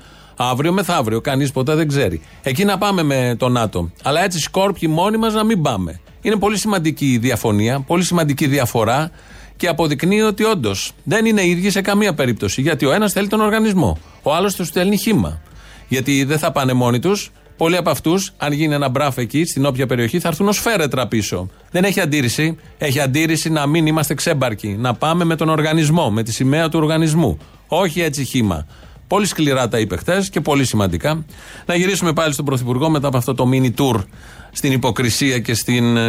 Αύριο 0.49 0.71
μεθαύριο, 0.71 1.21
κανείς 1.21 1.51
ποτέ 1.51 1.75
δεν 1.75 1.87
ξέρει. 1.87 2.21
Εκεί 2.43 2.65
να 2.65 2.77
πάμε 2.77 3.03
με 3.03 3.35
το 3.39 3.49
ΝΑΤΟ. 3.49 3.91
Αλλά 4.03 4.23
έτσι 4.23 4.39
σκόρπιοι 4.39 4.89
μόνοι 4.91 5.17
μας 5.17 5.33
να 5.33 5.43
μην 5.43 5.61
πάμε. 5.61 5.99
Είναι 6.21 6.35
πολύ 6.35 6.57
σημαντική 6.57 7.11
η 7.11 7.17
διαφωνία, 7.17 7.79
πολύ 7.79 8.03
σημαντική 8.03 8.47
διαφορά 8.47 9.11
και 9.55 9.67
αποδεικνύει 9.67 10.21
ότι 10.21 10.43
όντως 10.43 10.91
δεν 11.03 11.25
είναι 11.25 11.45
ίδιοι 11.45 11.69
σε 11.69 11.81
καμία 11.81 12.13
περίπτωση. 12.13 12.61
Γιατί 12.61 12.85
ο 12.85 12.91
ένας 12.91 13.11
θέλει 13.11 13.27
τον 13.27 13.41
οργανισμό, 13.41 13.97
ο 14.21 14.33
άλλος 14.33 14.55
τους 14.55 14.67
στέλνει 14.67 14.97
χήμα. 14.97 15.41
Γιατί 15.87 16.23
δεν 16.23 16.37
θα 16.39 16.51
πάνε 16.51 16.73
μόνοι 16.73 16.99
τους, 16.99 17.31
Πολλοί 17.61 17.77
από 17.77 17.89
αυτούς, 17.89 18.33
αν 18.37 18.51
γίνει 18.51 18.73
ένα 18.73 18.89
μπράφ 18.89 19.17
εκεί, 19.17 19.45
στην 19.45 19.65
όποια 19.65 19.87
περιοχή, 19.87 20.19
θα 20.19 20.27
έρθουν 20.27 20.47
ως 20.47 20.59
φέρετρα 20.59 21.07
πίσω. 21.07 21.49
Δεν 21.71 21.83
έχει 21.83 21.99
αντίρρηση. 21.99 22.57
Έχει 22.77 22.99
αντίρρηση 22.99 23.49
να 23.49 23.67
μην 23.67 23.85
είμαστε 23.85 24.13
ξέμπαρκοι. 24.13 24.67
Να 24.79 24.93
πάμε 24.93 25.23
με 25.23 25.35
τον 25.35 25.49
οργανισμό, 25.49 26.09
με 26.09 26.23
τη 26.23 26.33
σημαία 26.33 26.69
του 26.69 26.79
οργανισμού. 26.79 27.37
Όχι 27.67 28.01
έτσι 28.01 28.23
χήμα. 28.23 28.67
Πολύ 29.11 29.25
σκληρά 29.25 29.67
τα 29.67 29.79
είπε 29.79 29.97
χθες 29.97 30.29
και 30.29 30.41
πολύ 30.41 30.65
σημαντικά. 30.65 31.25
Να 31.65 31.75
γυρίσουμε 31.75 32.13
πάλι 32.13 32.33
στον 32.33 32.45
Πρωθυπουργό 32.45 32.89
μετά 32.89 33.07
από 33.07 33.17
αυτό 33.17 33.33
το 33.33 33.49
mini 33.53 33.71
tour 33.75 34.03
στην 34.51 34.71
υποκρισία 34.71 35.39
και 35.39 35.53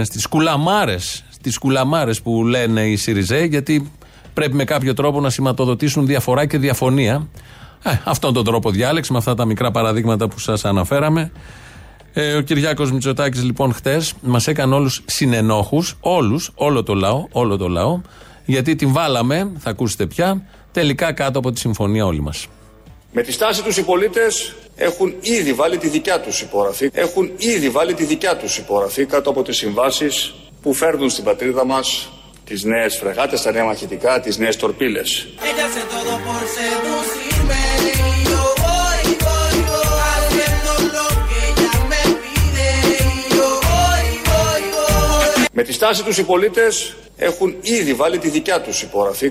στις 0.03 0.27
κουλαμάρες. 0.27 1.25
Στις 1.31 1.59
κουλαμάρες 1.59 2.23
που 2.23 2.45
λένε 2.45 2.81
οι 2.81 2.97
Σιριζέ, 2.97 3.45
γιατί 3.45 3.91
πρέπει 4.35 4.55
με 4.55 4.65
κάποιο 4.65 4.95
τρόπο 4.95 5.21
να 5.21 5.31
σηματοδοτήσουν 5.31 6.07
διαφορά 6.07 6.47
και 6.47 6.59
διαφωνία. 6.59 7.29
Ε, 7.83 7.91
αυτόν 8.05 8.33
τον 8.33 8.45
τρόπο 8.45 8.71
διάλεξη, 8.71 9.13
με 9.13 9.19
αυτά 9.19 9.35
τα 9.35 9.45
μικρά 9.45 9.71
παραδείγματα 9.71 10.29
που 10.29 10.39
σας 10.39 10.65
αναφέραμε. 10.65 11.33
Ε, 12.13 12.35
ο 12.35 12.41
Κυριάκος 12.41 12.93
Μητσοτάκης, 12.93 13.43
λοιπόν, 13.43 13.73
χτε 13.73 14.03
μας 14.21 14.47
έκανε 14.47 14.75
όλους 14.75 15.03
συνενόχους, 15.05 15.97
όλους, 16.01 16.51
όλο 16.55 16.83
το 16.83 16.95
λαό, 16.95 17.27
όλο 17.33 17.57
το 17.57 17.69
λαό, 17.69 18.01
γιατί 18.45 18.75
την 18.75 18.93
βάλαμε, 18.93 19.53
θα 19.59 19.71
ακούσετε 19.71 20.07
πια, 20.07 20.43
τελικά 20.73 21.13
κάτω 21.13 21.39
από 21.39 21.53
τη 21.53 21.59
συμφωνία 21.59 22.07
όλοι 22.07 22.21
μας. 22.21 22.49
Με 23.14 23.23
τη 23.23 23.33
στάση 23.33 23.62
τους 23.62 23.76
οι 23.76 23.83
πολίτες 23.83 24.54
έχουν 24.76 25.14
ήδη 25.21 25.52
βάλει 25.52 25.78
τη 25.78 25.88
δικιά 25.88 26.21
τους 26.21 26.40
υπογραφή, 26.40 26.90
έχουν 26.92 27.33
ήδη 27.37 27.69
βάλει 27.69 27.95
τη 27.95 28.04
δικιά 28.04 28.37
τους 28.37 28.59
υπογραφή 28.59 29.04
κάτω 29.07 29.31
από 29.31 29.42
τις 29.42 29.57
συμβάσεις 29.57 30.35
που 30.62 30.75
φέρνουν 30.75 31.11
στην 31.11 31.25
πατρίδα 31.25 31.64
μας 31.64 32.09
τις 32.45 32.64
νέες 32.64 32.97
φρεγάτες, 32.97 33.42
τα 33.42 33.52
νέα 33.52 33.64
μαχητικά, 33.64 34.21
τις 34.21 34.38
νέες 34.38 34.57
τορπίλες. 34.57 35.28
Με 45.52 45.62
τη 45.62 45.73
στάση 45.73 46.02
τους 46.02 46.19
οι 46.19 46.23
πολίτες 46.23 46.95
έχουν 47.16 47.57
ήδη 47.62 47.95
βάλει 47.95 48.19
τη 48.19 48.28
δικιά 48.28 48.61
τους 48.61 48.83
υπογραφή. 48.83 49.31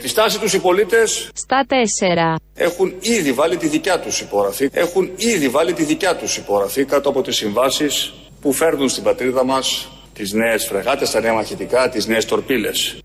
Τη 0.00 0.08
στάση 0.08 0.38
τους 0.38 0.52
οι 0.52 0.58
πολίτες 0.58 1.30
Στα 1.34 1.64
τέσσερα 1.66 2.36
Έχουν 2.54 2.94
ήδη 3.00 3.32
βάλει 3.32 3.56
τη 3.56 3.66
δικιά 3.66 4.00
τους 4.00 4.20
υπογραφή 4.20 4.68
Έχουν 4.72 5.10
ήδη 5.16 5.48
βάλει 5.48 5.72
τη 5.72 5.84
δικιά 5.84 6.16
τους 6.16 6.36
υπογραφή 6.36 6.84
Κάτω 6.84 7.08
από 7.08 7.22
τις 7.22 7.36
συμβάσεις 7.36 8.12
που 8.40 8.52
φέρνουν 8.52 8.88
στην 8.88 9.02
πατρίδα 9.02 9.44
μας 9.44 9.88
Τις 10.12 10.32
νέες 10.32 10.66
φρεγάτες, 10.66 11.10
τα 11.10 11.20
νέα 11.20 11.32
μαχητικά, 11.32 11.88
τις 11.88 12.06
νέες 12.06 12.24
τορπίλες 12.24 12.98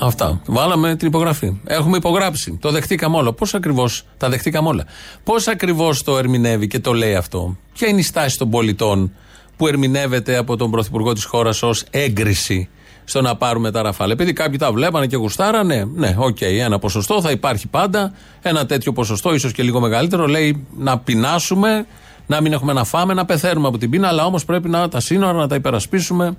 Αυτά. 0.00 0.40
Βάλαμε 0.46 0.96
την 0.96 1.08
υπογραφή. 1.08 1.60
Έχουμε 1.64 1.96
υπογράψει. 1.96 2.58
Το 2.60 2.70
δεχτήκαμε 2.70 3.16
όλο. 3.16 3.32
Πώς 3.32 3.54
ακριβώς 3.54 4.04
τα 4.16 4.28
δεχτήκαμε 4.28 4.68
όλα. 4.68 4.86
Πώς 5.24 5.48
ακριβώς 5.48 6.02
το 6.02 6.18
ερμηνεύει 6.18 6.66
και 6.66 6.78
το 6.78 6.92
λέει 6.92 7.14
αυτό; 7.14 7.56
Ποια 7.72 7.88
είναι 7.88 8.00
η 8.00 8.02
στάση 8.02 8.38
των 8.38 8.50
πολιτών 8.50 9.12
που 9.56 9.66
ερμηνεύεται 9.66 10.36
από 10.36 10.56
τον 10.56 10.70
Πρωθυπουργό 10.70 11.12
της 11.12 11.24
χώρας 11.24 11.62
ως 11.62 11.84
έγκριση 11.90 12.68
στο 13.08 13.20
να 13.20 13.36
πάρουμε 13.36 13.70
τα 13.70 13.82
ραφάλ. 13.82 14.10
Επειδή 14.10 14.32
κάποιοι 14.32 14.58
τα 14.58 14.72
βλέπανε 14.72 15.06
και 15.06 15.16
γουστάρανε, 15.16 15.88
ναι, 15.94 16.14
οκ, 16.18 16.36
okay, 16.36 16.58
ένα 16.58 16.78
ποσοστό 16.78 17.20
θα 17.20 17.30
υπάρχει 17.30 17.66
πάντα. 17.66 18.12
Ένα 18.42 18.66
τέτοιο 18.66 18.92
ποσοστό, 18.92 19.34
ίσως 19.34 19.52
και 19.52 19.62
λίγο 19.62 19.80
μεγαλύτερο, 19.80 20.26
λέει 20.26 20.66
να 20.76 20.98
πεινάσουμε, 20.98 21.86
να 22.26 22.40
μην 22.40 22.52
έχουμε 22.52 22.72
να 22.72 22.84
φάμε, 22.84 23.14
να 23.14 23.24
πεθαίνουμε 23.24 23.68
από 23.68 23.78
την 23.78 23.90
πείνα, 23.90 24.08
αλλά 24.08 24.24
όμως 24.24 24.44
πρέπει 24.44 24.68
να 24.68 24.88
τα 24.88 25.00
σύνορα 25.00 25.32
να 25.32 25.48
τα 25.48 25.54
υπερασπίσουμε. 25.54 26.36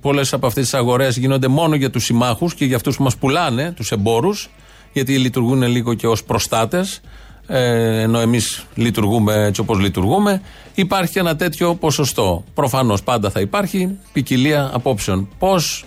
Πολλές 0.00 0.32
από 0.32 0.46
αυτές 0.46 0.64
τις 0.64 0.74
αγορές 0.74 1.16
γίνονται 1.16 1.48
μόνο 1.48 1.74
για 1.74 1.90
τους 1.90 2.04
συμμάχους 2.04 2.54
και 2.54 2.64
για 2.64 2.76
αυτούς 2.76 2.96
που 2.96 3.02
μας 3.02 3.16
πουλάνε, 3.16 3.72
τους 3.76 3.90
εμπόρους, 3.90 4.50
γιατί 4.92 5.18
λειτουργούν 5.18 5.62
λίγο 5.62 5.94
και 5.94 6.06
ως 6.06 6.24
προστάτες 6.24 7.00
ε, 7.52 8.00
ενώ 8.00 8.18
εμείς 8.18 8.66
λειτουργούμε 8.74 9.44
έτσι 9.44 9.60
όπως 9.60 9.78
λειτουργούμε, 9.78 10.42
υπάρχει 10.74 11.18
ένα 11.18 11.36
τέτοιο 11.36 11.74
ποσοστό. 11.74 12.44
Προφανώς 12.54 13.02
πάντα 13.02 13.30
θα 13.30 13.40
υπάρχει 13.40 13.98
ποικιλία 14.12 14.70
απόψεων. 14.72 15.28
Πώς 15.38 15.84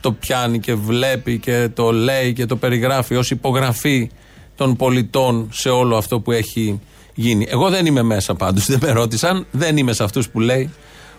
το 0.00 0.12
πιάνει 0.12 0.58
και 0.58 0.74
βλέπει 0.74 1.38
και 1.38 1.68
το 1.74 1.92
λέει 1.92 2.32
και 2.32 2.46
το 2.46 2.56
περιγράφει 2.56 3.16
ως 3.16 3.30
υπογραφή 3.30 4.10
των 4.56 4.76
πολιτών 4.76 5.48
σε 5.52 5.68
όλο 5.68 5.96
αυτό 5.96 6.20
που 6.20 6.32
έχει 6.32 6.80
γίνει. 7.14 7.46
Εγώ 7.50 7.68
δεν 7.70 7.86
είμαι 7.86 8.02
μέσα 8.02 8.34
πάντως, 8.34 8.66
δεν 8.66 8.78
με 8.82 8.90
ρώτησαν, 8.90 9.46
δεν 9.50 9.76
είμαι 9.76 9.92
σε 9.92 10.04
αυτούς 10.04 10.28
που 10.28 10.40
λέει 10.40 10.70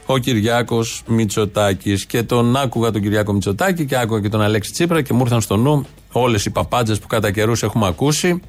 ο 0.06 0.18
Κυριάκος 0.18 1.04
Μητσοτάκης. 1.08 2.06
Και 2.06 2.24
τον 2.24 2.56
άκουγα 2.56 2.92
τον 2.92 3.02
Κυριάκο 3.02 3.34
Μητσοτάκη 3.34 3.86
και 3.86 3.98
άκουγα 3.98 4.22
και 4.22 4.30
τον 4.30 4.42
Αλέξη 4.42 4.72
Τσίπρα 4.72 5.02
και 5.02 5.14
μου 5.14 5.22
ήρθαν 5.22 5.42
στο 5.42 5.58
νου 5.58 5.86
όλες 6.12 6.46
οι 6.46 6.50
παπάντζες 6.50 7.00
που 7.00 7.08
κατά 7.08 7.32
καιρούς 7.32 7.64
έχουμε 7.64 7.88
ακούσει 7.88 8.42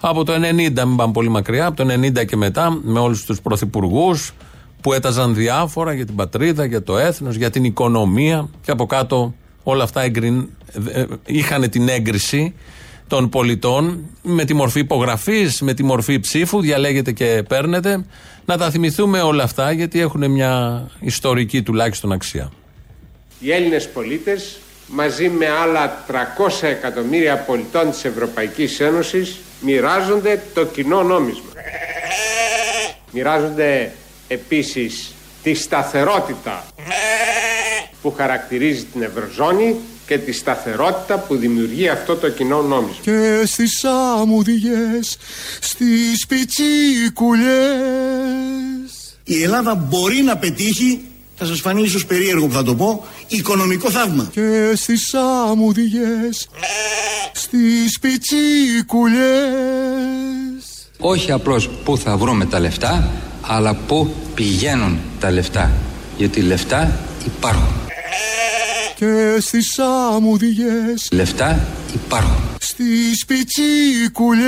από 0.00 0.24
το 0.24 0.32
90, 0.32 0.34
μην 0.56 0.96
πάμε 0.96 1.12
πολύ 1.12 1.28
μακριά, 1.28 1.66
από 1.66 1.84
το 1.84 1.92
90 1.92 2.24
και 2.26 2.36
μετά, 2.36 2.78
με 2.82 2.98
όλους 2.98 3.24
τους 3.24 3.40
πρωθυπουργούς 3.40 4.32
που 4.80 4.92
έταζαν 4.92 5.34
διάφορα 5.34 5.92
για 5.92 6.06
την 6.06 6.14
πατρίδα, 6.14 6.64
για 6.64 6.82
το 6.82 6.98
έθνος, 6.98 7.36
για 7.36 7.50
την 7.50 7.64
οικονομία 7.64 8.48
και 8.62 8.70
από 8.70 8.86
κάτω 8.86 9.34
όλα 9.62 9.82
αυτά 9.84 10.02
εγκριν, 10.02 10.48
ε, 10.92 11.04
είχαν 11.26 11.70
την 11.70 11.88
έγκριση 11.88 12.54
των 13.08 13.28
πολιτών 13.28 14.04
με 14.22 14.44
τη 14.44 14.54
μορφή 14.54 14.80
υπογραφής, 14.80 15.60
με 15.60 15.74
τη 15.74 15.82
μορφή 15.82 16.20
ψήφου, 16.20 16.60
διαλέγετε 16.60 17.12
και 17.12 17.42
παίρνετε. 17.48 18.04
Να 18.44 18.56
τα 18.56 18.70
θυμηθούμε 18.70 19.20
όλα 19.20 19.42
αυτά 19.42 19.72
γιατί 19.72 20.00
έχουν 20.00 20.30
μια 20.30 20.86
ιστορική 21.00 21.62
τουλάχιστον 21.62 22.12
αξία. 22.12 22.52
Οι 23.40 23.52
Έλληνες 23.52 23.88
πολίτες 23.88 24.58
μαζί 24.86 25.28
με 25.28 25.46
άλλα 25.48 26.04
300 26.06 26.68
εκατομμύρια 26.68 27.36
πολιτών 27.36 27.90
της 27.90 28.04
Ευρωπαϊκής 28.04 28.80
Ένωσης 28.80 29.40
μοιράζονται 29.60 30.42
το 30.54 30.64
κοινό 30.64 31.02
νόμισμα. 31.02 31.50
Μοιράζονται 33.10 33.92
επίσης 34.28 35.14
τη 35.42 35.54
σταθερότητα 35.54 36.66
που 38.02 38.12
χαρακτηρίζει 38.12 38.84
την 38.84 39.02
Ευρωζώνη 39.02 39.76
και 40.06 40.18
τη 40.18 40.32
σταθερότητα 40.32 41.18
που 41.18 41.36
δημιουργεί 41.36 41.88
αυτό 41.88 42.16
το 42.16 42.30
κοινό 42.30 42.62
νόμισμα. 42.62 43.02
Και 43.02 43.42
στις 43.46 43.84
αμμουδιές, 43.84 45.18
στις 45.60 46.26
πιτσίκουλες 46.26 47.46
Η 49.24 49.42
Ελλάδα 49.42 49.74
μπορεί 49.74 50.22
να 50.22 50.36
πετύχει 50.36 51.04
θα 51.38 51.44
σας 51.44 51.60
φανεί 51.60 51.82
ίσως 51.82 52.06
περίεργο 52.06 52.46
που 52.46 52.52
θα 52.52 52.62
το 52.62 52.74
πω, 52.74 53.04
οικονομικό 53.26 53.90
θαύμα. 53.90 54.28
Και 54.32 54.72
στις 54.76 55.14
αμμουδιές, 55.48 56.48
στις 57.32 57.98
πιτσίκουλες. 57.98 59.26
Όχι 60.98 61.32
απλώς 61.32 61.68
πού 61.84 61.98
θα 61.98 62.16
βρούμε 62.16 62.44
τα 62.46 62.60
λεφτά, 62.60 63.10
αλλά 63.40 63.74
πού 63.74 64.14
πηγαίνουν 64.34 64.98
τα 65.20 65.30
λεφτά. 65.30 65.70
Γιατί 66.16 66.40
λεφτά 66.40 66.98
υπάρχουν. 67.26 67.74
Και 68.94 69.36
στις 69.40 69.78
αμμουδιές, 69.78 71.08
λεφτά 71.12 71.66
υπάρχουν. 71.94 72.42
Στις 72.60 73.24
πιτσίκουλες. 73.26 74.46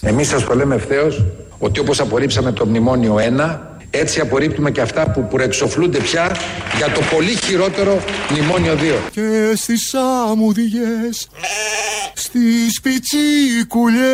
Εμείς 0.00 0.28
σας 0.28 0.44
το 0.44 0.54
λέμε 0.54 0.74
ευθέως 0.74 1.24
ότι 1.58 1.80
όπως 1.80 2.00
απορρίψαμε 2.00 2.52
το 2.52 2.66
μνημόνιο 2.66 3.16
1 3.18 3.75
έτσι 3.90 4.20
απορρίπτουμε 4.20 4.70
και 4.70 4.80
αυτά 4.80 5.10
που 5.10 5.26
προεξοφλούνται 5.28 5.98
πια 5.98 6.36
για 6.76 6.92
το 6.92 7.00
πολύ 7.14 7.36
χειρότερο 7.44 8.02
μνημόνιο 8.30 8.74
2. 8.74 8.78
Και 9.12 9.52
στις 9.56 9.94
αμμουδιές, 10.28 11.28
στις 12.14 12.80
πιτσίκουλες. 12.82 14.04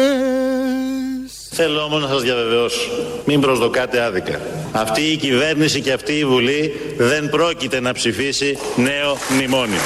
Θέλω 1.55 1.83
όμως 1.83 2.03
να 2.03 2.09
σας 2.09 2.23
διαβεβαιώσω, 2.23 2.91
μην 3.25 3.41
προσδοκάτε 3.41 4.01
άδικα. 4.01 4.41
Αυτή 4.73 5.01
η 5.01 5.17
κυβέρνηση 5.17 5.81
και 5.81 5.93
αυτή 5.93 6.13
η 6.13 6.25
Βουλή 6.25 6.73
δεν 6.97 7.31
πρόκειται 7.31 7.81
να 7.81 7.93
ψηφίσει 7.93 8.59
νέο 8.77 9.17
μνημόνιο. 9.31 9.81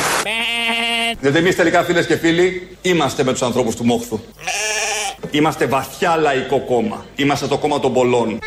Γιατί 1.21 1.39
εμείς 1.39 1.57
τελικά 1.57 1.85
φίλες 1.85 2.07
και 2.07 2.17
φίλοι 2.17 2.69
είμαστε 2.83 3.25
με 3.25 3.33
τους 3.33 3.43
ανθρώπους 3.43 3.77
του 3.77 3.85
Μόχθου. 3.85 4.21
Είμαστε 5.31 5.67
βαθιά 5.67 6.17
λαϊκό 6.17 6.61
κόμμα. 6.61 7.05
Είμαστε 7.17 7.47
το 7.47 7.59
κόμμα 7.59 7.81
των 7.81 7.93
πολλών. 7.93 8.39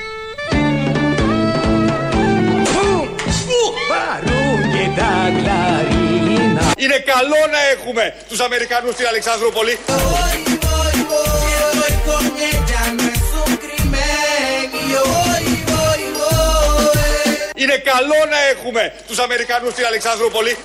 Είναι 6.77 6.99
καλό 6.99 7.41
να 7.51 7.61
έχουμε 7.73 8.15
τους 8.29 8.39
Αμερικανούς 8.39 8.93
στην 8.93 9.07
Αλεξανδρούπολη. 9.07 9.77
Είναι 17.55 17.77
καλό 17.77 18.25
να 18.29 18.39
έχουμε 18.51 18.93
τους 19.07 19.19
Αμερικανούς 19.19 19.71
στην 19.71 19.85
Αλεξανδρούπολη. 19.85 20.57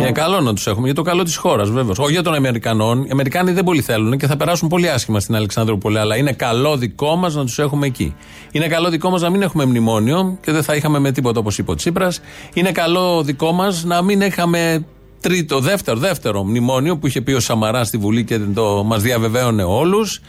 Είναι 0.00 0.12
καλό 0.12 0.40
να 0.40 0.54
τους 0.54 0.66
έχουμε 0.66 0.86
για 0.86 0.94
το 0.94 1.02
καλό 1.02 1.22
της 1.22 1.36
χώρας, 1.36 1.70
βέβαια. 1.70 1.94
Όχι 1.98 2.12
για 2.12 2.22
των 2.22 2.34
Αμερικανών. 2.34 3.04
Οι 3.04 3.08
Αμερικάνοι 3.12 3.52
δεν 3.52 3.64
πολύ 3.64 3.80
θέλουν 3.80 4.18
και 4.18 4.26
θα 4.26 4.36
περάσουν 4.36 4.68
πολύ 4.68 4.88
άσχημα 4.88 5.20
στην 5.20 5.34
Αλεξανδρούπολη. 5.34 5.98
Αλλά 5.98 6.16
είναι 6.16 6.32
καλό 6.32 6.76
δικό 6.76 7.16
μας 7.16 7.34
να 7.34 7.44
τους 7.44 7.58
έχουμε 7.58 7.86
εκεί. 7.86 8.14
Είναι 8.52 8.66
καλό 8.66 8.88
δικό 8.88 9.10
μας 9.10 9.22
να 9.22 9.30
μην 9.30 9.42
έχουμε 9.42 9.64
μνημόνιο 9.64 10.38
και 10.40 10.52
δεν 10.52 10.62
θα 10.62 10.74
είχαμε 10.74 10.98
με 10.98 11.12
τίποτα 11.12 11.40
όπως 11.40 11.58
είπε 11.58 11.70
ο 11.70 11.74
Τσίπρας. 11.74 12.20
Είναι 12.54 12.72
καλό 12.72 13.22
δικό 13.22 13.52
μας 13.52 13.84
να 13.84 14.02
μην 14.02 14.20
είχαμε 14.20 14.84
τρίτο, 15.20 15.60
δεύτερο, 15.60 15.98
δεύτερο 15.98 16.44
μνημόνιο 16.44 16.96
που 16.96 17.06
είχε 17.06 17.20
πει 17.20 17.32
ο 17.32 17.40
Σαμαρά 17.40 17.84
στη 17.84 17.96
Βουλή 17.96 18.24
και 18.24 18.38
το 18.38 18.82
μας 18.84 19.02
διαβεβαίωνε 19.02 19.62
όλους. 19.62 20.20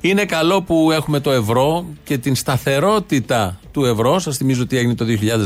Είναι 0.00 0.24
καλό 0.24 0.62
που 0.62 0.90
έχουμε 0.92 1.20
το 1.20 1.30
ευρώ 1.30 1.84
και 2.04 2.18
την 2.18 2.34
σταθερότητα 2.34 3.60
του 3.70 3.84
ευρώ. 3.84 4.18
Σας 4.18 4.36
θυμίζω 4.36 4.66
τι 4.66 4.78
έγινε 4.78 4.94
το 4.94 5.04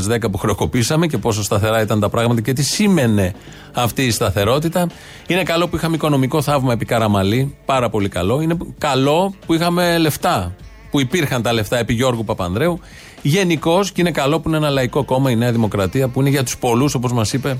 2010 0.09 0.31
που 0.31 0.37
χρεοκοπήσαμε 0.37 1.07
και 1.07 1.17
πόσο 1.17 1.43
σταθερά 1.43 1.81
ήταν 1.81 1.99
τα 1.99 2.09
πράγματα 2.09 2.41
και 2.41 2.53
τι 2.53 2.63
σήμαινε 2.63 3.33
αυτή 3.73 4.03
η 4.03 4.11
σταθερότητα. 4.11 4.87
Είναι 5.27 5.43
καλό 5.43 5.67
που 5.67 5.75
είχαμε 5.75 5.95
οικονομικό 5.95 6.41
θαύμα 6.41 6.73
επί 6.73 6.85
Καραμαλή. 6.85 7.55
Πάρα 7.65 7.89
πολύ 7.89 8.09
καλό. 8.09 8.41
Είναι 8.41 8.57
καλό 8.77 9.33
που 9.45 9.53
είχαμε 9.53 9.97
λεφτά. 9.97 10.55
Που 10.91 10.99
υπήρχαν 10.99 11.41
τα 11.41 11.53
λεφτά 11.53 11.77
επί 11.77 11.93
Γιώργου 11.93 12.23
Παπανδρέου. 12.23 12.79
Γενικώς 13.21 13.91
και 13.91 14.01
είναι 14.01 14.11
καλό 14.11 14.39
που 14.39 14.47
είναι 14.47 14.57
ένα 14.57 14.69
λαϊκό 14.69 15.03
κόμμα 15.03 15.31
η 15.31 15.35
Νέα 15.35 15.51
Δημοκρατία 15.51 16.07
που 16.07 16.19
είναι 16.19 16.29
για 16.29 16.43
τους 16.43 16.57
πολλούς, 16.57 16.93
όπως 16.93 17.13
μας 17.13 17.33
είπε 17.33 17.57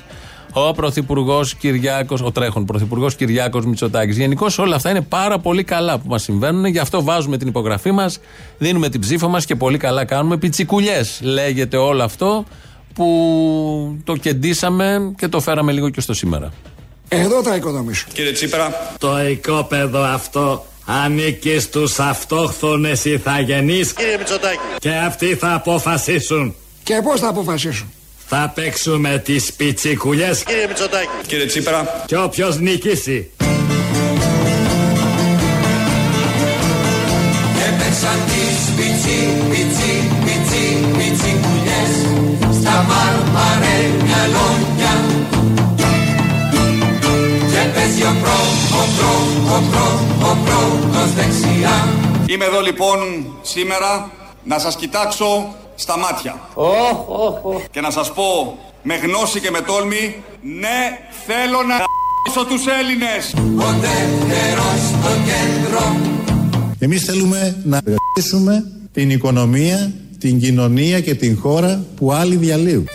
ο 0.53 0.71
Πρωθυπουργός 0.71 1.55
Κυριάκος, 1.55 2.21
ο 2.21 2.31
τρέχον 2.31 2.65
Πρωθυπουργός 2.65 3.15
Κυριάκος 3.15 3.65
Μητσοτάκης. 3.65 4.17
Γενικώ 4.17 4.47
όλα 4.57 4.75
αυτά 4.75 4.89
είναι 4.89 5.01
πάρα 5.01 5.39
πολύ 5.39 5.63
καλά 5.63 5.97
που 5.97 6.07
μας 6.07 6.23
συμβαίνουν. 6.23 6.65
Γι' 6.65 6.79
αυτό 6.79 7.03
βάζουμε 7.03 7.37
την 7.37 7.47
υπογραφή 7.47 7.91
μας, 7.91 8.19
δίνουμε 8.57 8.89
την 8.89 8.99
ψήφα 8.99 9.27
μας 9.27 9.45
και 9.45 9.55
πολύ 9.55 9.77
καλά 9.77 10.05
κάνουμε. 10.05 10.37
Πιτσικουλιές 10.37 11.19
λέγεται 11.23 11.77
όλο 11.77 12.03
αυτό 12.03 12.45
που 12.93 13.97
το 14.03 14.15
κεντήσαμε 14.15 15.13
και 15.17 15.27
το 15.27 15.39
φέραμε 15.39 15.71
λίγο 15.71 15.89
και 15.89 16.01
στο 16.01 16.13
σήμερα. 16.13 16.51
Εδώ 17.07 17.43
θα 17.43 17.55
οικοδομήσω. 17.55 18.07
Κύριε 18.13 18.31
Τσίπρα. 18.31 18.93
Το 18.97 19.27
οικόπεδο 19.27 20.01
αυτό 20.01 20.65
ανήκει 20.85 21.59
στους 21.59 21.99
αυτόχθονες 21.99 23.05
ηθαγενείς 23.05 23.93
Κύριε 23.93 24.17
Μητσοτάκη. 24.17 24.57
Και 24.79 24.89
αυτοί 24.89 25.35
θα 25.35 25.53
αποφασίσουν. 25.53 26.55
Και 26.83 27.01
πώς 27.03 27.19
θα 27.19 27.27
αποφασίσουν; 27.27 27.91
Θα 28.35 28.51
παίξουμε 28.55 29.21
τις 29.25 29.53
πιτσικουλιές. 29.53 30.43
Κύριε 30.43 30.67
Μητσοτάκη. 30.67 31.07
Κύριε 31.27 31.45
Τσίπρα. 31.45 32.03
Και 32.05 32.17
όποιος 32.17 32.59
νικήσει. 32.59 33.31
Έπαιξαν 37.67 38.19
τις 38.27 38.57
πιτσι, 38.75 39.17
πιτσι, 39.49 39.91
πιτσι, 40.25 40.63
πιτσικουλιές. 40.97 41.93
Στα 42.59 42.85
μαρμαρένια 42.89 44.21
λόγια 44.35 44.93
Και 47.51 47.69
παίζει 47.73 48.01
ο 48.01 48.15
πρό, 48.21 48.41
ο 48.79 48.83
πρό, 48.97 49.13
ο 49.55 49.61
πρό, 49.71 49.89
ο 50.29 50.37
πρώτος 50.45 51.13
δεξιά. 51.13 51.87
Είμαι 52.25 52.45
εδώ 52.45 52.61
λοιπόν 52.61 53.27
σήμερα 53.41 54.11
να 54.43 54.59
σας 54.59 54.75
κοιτάξω 54.75 55.55
στα 55.75 55.97
μάτια. 55.97 56.49
Oh, 56.55 56.61
oh, 56.61 57.55
oh. 57.55 57.61
Και 57.71 57.81
να 57.81 57.91
σας 57.91 58.13
πω 58.13 58.57
με 58.83 58.95
γνώση 58.95 59.39
και 59.39 59.51
με 59.51 59.61
τόλμη, 59.61 60.23
ναι 60.41 60.97
θέλω 61.25 61.63
να 61.67 61.75
γα***σω 61.75 62.45
τους 62.45 62.65
Έλληνες. 62.67 63.25
στο 64.87 65.09
κέντρο. 65.25 65.95
Εμείς 66.79 67.03
θέλουμε 67.03 67.61
να 67.63 67.79
γα***σουμε 67.85 68.63
την 68.91 69.09
οικονομία, 69.09 69.93
την 70.19 70.39
κοινωνία 70.39 70.99
και 70.99 71.15
την 71.15 71.37
χώρα 71.41 71.83
που 71.95 72.13
άλλοι 72.13 72.35
διαλύουν. 72.35 72.87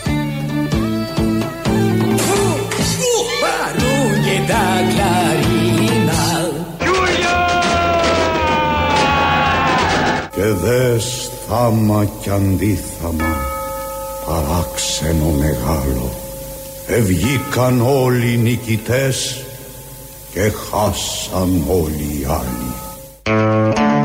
Και 10.34 10.44
δες 10.44 11.30
θάμα 11.48 12.04
κι 12.22 12.30
αντίθαμα 12.30 13.36
παράξενο 14.26 15.30
μεγάλο 15.38 16.10
ευγήκαν 16.86 17.80
όλοι 17.80 18.32
οι 18.32 18.36
νικητές 18.36 19.44
και 20.32 20.40
χάσαν 20.40 21.62
όλοι 21.68 22.20
οι 22.20 22.26
άλλοι 22.28 22.72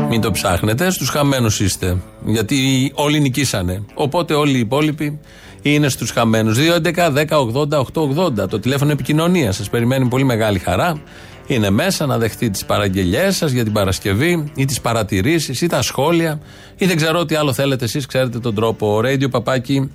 Μην 0.08 0.20
το 0.20 0.30
ψάχνετε, 0.30 0.90
στους 0.90 1.08
χαμένους 1.08 1.60
είστε. 1.60 1.96
Γιατί 2.24 2.90
όλοι 2.94 3.20
νικήσανε. 3.20 3.84
Οπότε 3.94 4.34
όλοι 4.34 4.56
οι 4.56 4.60
υπόλοιποι 4.60 5.18
είναι 5.62 5.88
στους 5.88 6.10
χαμένους. 6.10 6.58
2.11.10.80.880 6.58 8.48
το 8.48 8.60
τηλέφωνο 8.60 8.90
επικοινωνίας. 8.90 9.56
Σας 9.56 9.70
περιμένει 9.70 10.08
πολύ 10.08 10.24
μεγάλη 10.24 10.58
χαρά. 10.58 11.00
Είναι 11.46 11.70
μέσα 11.70 12.06
να 12.06 12.18
δεχτεί 12.18 12.50
τις 12.50 12.64
παραγγελίε 12.64 13.30
σας 13.30 13.50
για 13.50 13.64
την 13.64 13.72
Παρασκευή 13.72 14.52
ή 14.54 14.64
τις 14.64 14.80
παρατηρήσεις 14.80 15.60
ή 15.60 15.66
τα 15.66 15.82
σχόλια 15.82 16.40
ή 16.76 16.86
δεν 16.86 16.96
ξέρω 16.96 17.24
τι 17.24 17.34
άλλο 17.34 17.52
θέλετε 17.52 17.84
εσείς, 17.84 18.06
ξέρετε 18.06 18.38
τον 18.38 18.54
τρόπο. 18.54 19.00
Radio 19.04 19.30
παπάκι 19.30 19.90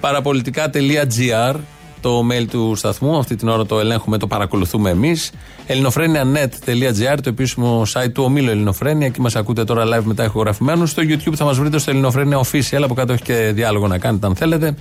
παραπολιτικά.gr 0.00 1.54
το 2.00 2.26
mail 2.30 2.46
του 2.50 2.74
σταθμού. 2.74 3.18
Αυτή 3.18 3.36
την 3.36 3.48
ώρα 3.48 3.66
το 3.66 3.78
ελέγχουμε, 3.78 4.18
το 4.18 4.26
παρακολουθούμε 4.26 4.90
εμείς. 4.90 5.30
ελληνοφρένια.net.gr, 5.66 7.18
το 7.22 7.28
επίσημο 7.28 7.82
site 7.92 8.12
του 8.12 8.22
ομίλου 8.24 8.50
Ελληνοφρένια. 8.50 9.06
Εκεί 9.06 9.20
μας 9.20 9.36
ακούτε 9.36 9.64
τώρα 9.64 9.84
live 9.84 10.04
μετά 10.04 10.24
ηχογραφημένους. 10.24 10.90
Στο 10.90 11.02
YouTube 11.02 11.34
θα 11.34 11.44
μας 11.44 11.58
βρείτε 11.58 11.78
στο 11.78 11.90
Ελληνοφρένια 11.90 12.40
Official. 12.40 12.80
Από 12.82 12.94
κάτω 12.94 13.12
έχει 13.12 13.22
και 13.22 13.50
διάλογο 13.54 13.86
να 13.86 13.98
κάνετε 13.98 14.26
αν 14.26 14.36
θέλετε. 14.36 14.74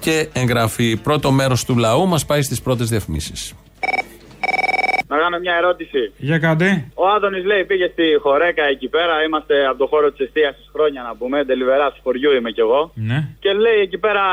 Και 0.00 0.28
εγγραφή. 0.32 0.96
Πρώτο 0.96 1.30
μέρος 1.30 1.64
του 1.64 1.76
λαού 1.76 2.08
μας 2.08 2.24
πάει 2.24 2.42
στις 2.42 2.60
πρώτες 2.60 2.88
διαφημίσεις. 2.88 3.52
Να 5.10 5.16
κάνω 5.22 5.36
μια 5.44 5.54
ερώτηση. 5.60 6.02
Για 6.28 6.38
κάντε. 6.44 6.68
Ο 7.02 7.04
Άδωνης 7.14 7.44
λέει 7.50 7.62
πήγε 7.70 7.86
στη 7.94 8.04
Χορέκα 8.24 8.64
εκεί 8.74 8.88
πέρα. 8.96 9.14
Είμαστε 9.26 9.54
από 9.70 9.78
το 9.82 9.86
χώρο 9.92 10.08
της 10.12 10.20
εστίαση 10.26 10.62
χρόνια 10.74 11.00
να 11.08 11.12
πούμε. 11.18 11.36
Τελειβερά 11.50 11.86
του 11.92 12.00
χωριού 12.04 12.30
είμαι 12.38 12.50
κι 12.56 12.62
εγώ. 12.66 12.82
Ναι. 13.10 13.18
Και 13.42 13.50
λέει 13.64 13.80
εκεί 13.86 13.98
πέρα 14.04 14.24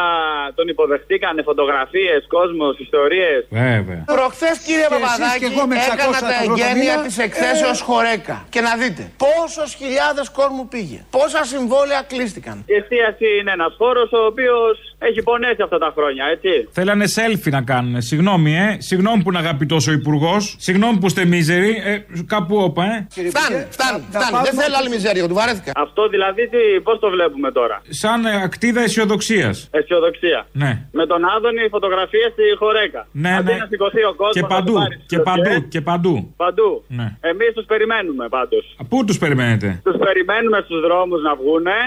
τον 0.57 0.67
υποδεχτήκανε 0.73 1.41
φωτογραφίες, 1.49 2.19
κόσμος, 2.35 2.73
ιστορίες. 2.85 3.41
Βέβαια. 3.49 4.01
Προχθές, 4.15 4.55
κύριε 4.65 4.87
Και 4.91 4.93
εσείς 4.93 5.05
Παπαδάκη, 5.05 5.39
και 5.41 5.47
εγώ 5.51 5.63
με 5.71 5.75
600 5.75 5.93
έκανα 5.93 6.19
τα 6.31 6.35
εγγένεια 6.43 6.65
εκατομμύρια. 6.65 6.97
της 7.05 7.17
εκθέσεως 7.25 7.79
Χορέκα. 7.87 8.37
Και 8.53 8.61
να 8.67 8.73
δείτε 8.81 9.03
πόσες 9.25 9.69
χιλιάδες 9.79 10.27
κόσμου 10.39 10.63
πήγε. 10.73 10.99
Πόσα 11.17 11.41
συμβόλαια 11.53 12.01
κλείστηκαν. 12.11 12.55
Η 12.73 12.75
εστίαση 12.81 13.27
είναι 13.39 13.51
ένας 13.57 13.73
χώρος 13.81 14.09
ο 14.19 14.21
οποίος 14.31 14.73
έχει 15.09 15.19
πονέσει 15.29 15.61
αυτά 15.67 15.77
τα 15.83 15.89
χρόνια, 15.95 16.23
έτσι. 16.35 16.53
Θέλανε 16.77 17.05
selfie 17.17 17.51
να 17.57 17.61
κάνουν. 17.71 18.01
Συγγνώμη, 18.09 18.51
ε. 18.65 18.67
Συγγνώμη 18.89 19.19
που 19.23 19.29
είναι 19.31 19.39
αγαπητό 19.45 19.77
ο 19.89 19.91
υπουργός. 19.91 20.43
Συγγνώμη 20.67 20.97
που 21.01 21.07
είστε 21.09 21.25
μίζεροι. 21.25 21.71
Ε, 21.91 21.93
κάπου 22.33 22.55
όπα, 22.67 22.83
ε. 22.93 22.95
Φτάνει, 23.33 23.57
φτάνει, 23.75 23.99
φτάνει. 24.15 24.35
Δεν 24.47 24.55
θέλω 24.61 24.75
άλλη 24.79 24.89
μιζέρια, 24.95 25.27
του 25.31 25.37
βαρέθηκα. 25.41 25.71
Αυτό 25.85 26.01
δηλαδή 26.13 26.43
πώς 26.87 26.99
το 27.03 27.09
βλέπουμε 27.15 27.49
τώρα; 27.51 27.77
Σαν 28.01 28.25
ε, 28.25 28.41
ακτίδα 28.47 28.81
αισιοδοξίας. 28.81 29.55
Αισιοδοξία. 29.71 30.39
Ναι. 30.63 30.71
Με 30.99 31.05
τον 31.11 31.21
Άδωνη 31.33 31.63
φωτογραφίε 31.75 32.25
στη 32.35 32.43
Χορέκα. 32.61 33.01
Ναι, 33.11 33.31
Αντί 33.37 33.51
ναι. 33.51 33.57
να 33.57 33.67
σηκωθεί 33.71 34.01
ο 34.11 34.13
κόσμος. 34.21 34.35
Και 34.37 34.45
παντού. 34.53 34.75
Και 35.11 35.19
παντού. 35.29 35.67
Και 35.73 35.81
παντού. 35.89 36.33
Παντού. 36.43 36.69
Ναι. 36.87 37.07
Εμείς 37.31 37.51
τους 37.57 37.65
περιμένουμε 37.71 38.25
πάντως. 38.37 38.63
Πού 38.89 38.97
τους 39.07 39.17
περιμένετε; 39.23 39.67
Τους 39.87 39.97
περιμένουμε 40.05 40.59
στους 40.65 40.79
δρόμους 40.85 41.21
να 41.27 41.33
βγούνε. 41.39 41.77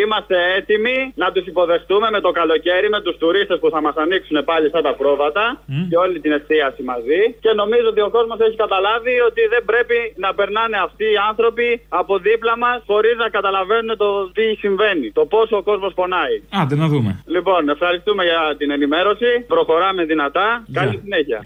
Είμαστε 0.00 0.36
έτοιμοι 0.56 0.96
να 1.22 1.32
τους 1.32 1.44
υποδεχτούμε 1.52 2.06
με 2.10 2.20
το 2.20 2.30
καλοκαίρι 2.30 2.88
με 2.94 3.00
τους 3.04 3.16
τουρίστες 3.22 3.58
που 3.62 3.68
θα 3.74 3.80
μας 3.84 3.94
ανοίξουν 4.04 4.36
πάλι 4.50 4.66
σαν 4.72 4.82
τα 4.88 4.94
πρόβατα 5.00 5.44
και 5.90 5.96
όλη 6.04 6.20
την 6.24 6.32
εστίαση 6.38 6.82
μαζί. 6.82 7.20
Και 7.44 7.52
νομίζω 7.62 7.86
ότι 7.88 8.00
ο 8.00 8.07
κόσμος 8.16 8.38
έχει 8.46 8.56
καταλάβει 8.64 9.14
ότι 9.28 9.42
δεν 9.54 9.62
πρέπει 9.70 9.98
να 10.24 10.30
περνάνε 10.38 10.76
αυτοί 10.86 11.04
οι 11.14 11.18
άνθρωποι 11.30 11.68
από 11.88 12.12
δίπλα 12.26 12.54
μας 12.64 12.78
χωρίς 12.90 13.16
να 13.22 13.28
καταλαβαίνουν 13.36 13.96
το 13.96 14.08
τι 14.36 14.46
συμβαίνει. 14.62 15.08
Το 15.18 15.22
πόσο 15.34 15.56
ο 15.56 15.62
κόσμος 15.62 15.92
πονάει. 15.94 16.36
Άντε 16.60 16.76
να 16.82 16.86
δούμε. 16.92 17.22
Λοιπόν, 17.26 17.68
ευχαριστούμε 17.68 18.22
για 18.24 18.40
την 18.58 18.70
ενημέρωση. 18.70 19.30
Προχωράμε 19.46 20.04
δυνατά. 20.04 20.46
Καλή 20.72 21.00
συνέχεια. 21.04 21.40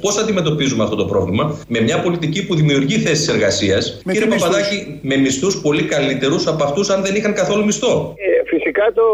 Πώς 0.00 0.18
αντιμετωπίζουμε 0.18 0.82
αυτό 0.82 0.96
το 0.96 1.04
πρόβλημα, 1.04 1.58
με 1.68 1.80
μια 1.80 2.00
πολιτική 2.02 2.46
που 2.46 2.54
δημιουργεί 2.54 2.96
θέσεις 2.98 3.28
εργασίας, 3.28 4.02
κύριε 4.04 4.20
τι 4.20 4.28
Παπαδάκη, 4.28 5.00
με 5.02 5.16
μισθούς 5.16 5.60
πολύ 5.60 5.82
καλύτερους 5.82 6.46
από 6.46 6.64
αυτούς 6.64 6.90
αν 6.90 7.02
δεν 7.02 7.14
είχαν 7.14 7.34
καθόλου 7.34 7.64
μισθό. 7.64 8.14
Ε, 8.16 8.39
φυσικά 8.80 8.92
το 9.00 9.06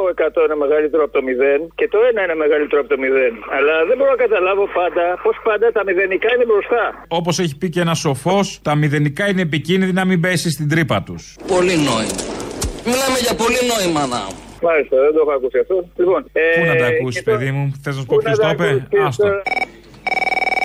100 0.42 0.44
είναι 0.46 0.58
μεγαλύτερο 0.64 1.02
από 1.06 1.12
το 1.12 1.20
0 1.28 1.70
και 1.74 1.88
το 1.88 1.98
1 2.10 2.24
είναι 2.24 2.34
μεγαλύτερο 2.44 2.80
από 2.82 2.90
το 2.94 2.96
0. 2.98 3.32
Αλλά 3.56 3.74
δεν 3.88 3.96
μπορώ 3.98 4.10
να 4.16 4.20
καταλάβω 4.26 4.64
πάντα 4.80 5.04
πώς 5.24 5.36
πάντα 5.46 5.66
τα 5.76 5.82
μηδενικά 5.86 6.28
είναι 6.34 6.46
μπροστά. 6.50 6.82
Όπως 7.08 7.34
έχει 7.38 7.54
πει 7.60 7.68
και 7.74 7.80
ένας 7.86 7.98
σοφός, 7.98 8.46
τα 8.62 8.72
μηδενικά 8.80 9.24
είναι 9.30 9.42
επικίνδυνα, 9.50 10.02
μην 10.10 10.20
πέσει 10.24 10.48
στην 10.50 10.68
τρύπα 10.72 10.96
τους. 11.06 11.22
Πολύ 11.54 11.74
νόημα. 11.88 12.20
Μιλάμε 12.88 13.18
για 13.26 13.34
πολύ 13.42 13.60
νόημα 13.72 14.02
να. 14.14 14.20
Μάλιστα, 14.68 14.96
δεν 15.04 15.12
το 15.14 15.20
έχω 15.24 15.32
ακούσει 15.38 15.58
αυτό. 15.64 15.76
Λοιπόν, 15.96 16.20
ε, 16.32 16.40
Πού 16.58 16.64
να 16.70 16.76
τα 16.82 16.86
ακούσεις, 16.86 17.22
και 17.22 17.30
το- 17.30 17.36
παιδί 17.36 17.50
μου, 17.56 17.64
θες 17.82 17.94
να 17.94 18.00
σου 18.00 18.06
πω 18.06 18.14
Πού 18.16 18.22
ποιος 18.22 18.38
να 18.38 18.48
το 18.48 18.56
τα 18.56 18.64
είπε; 18.64 18.86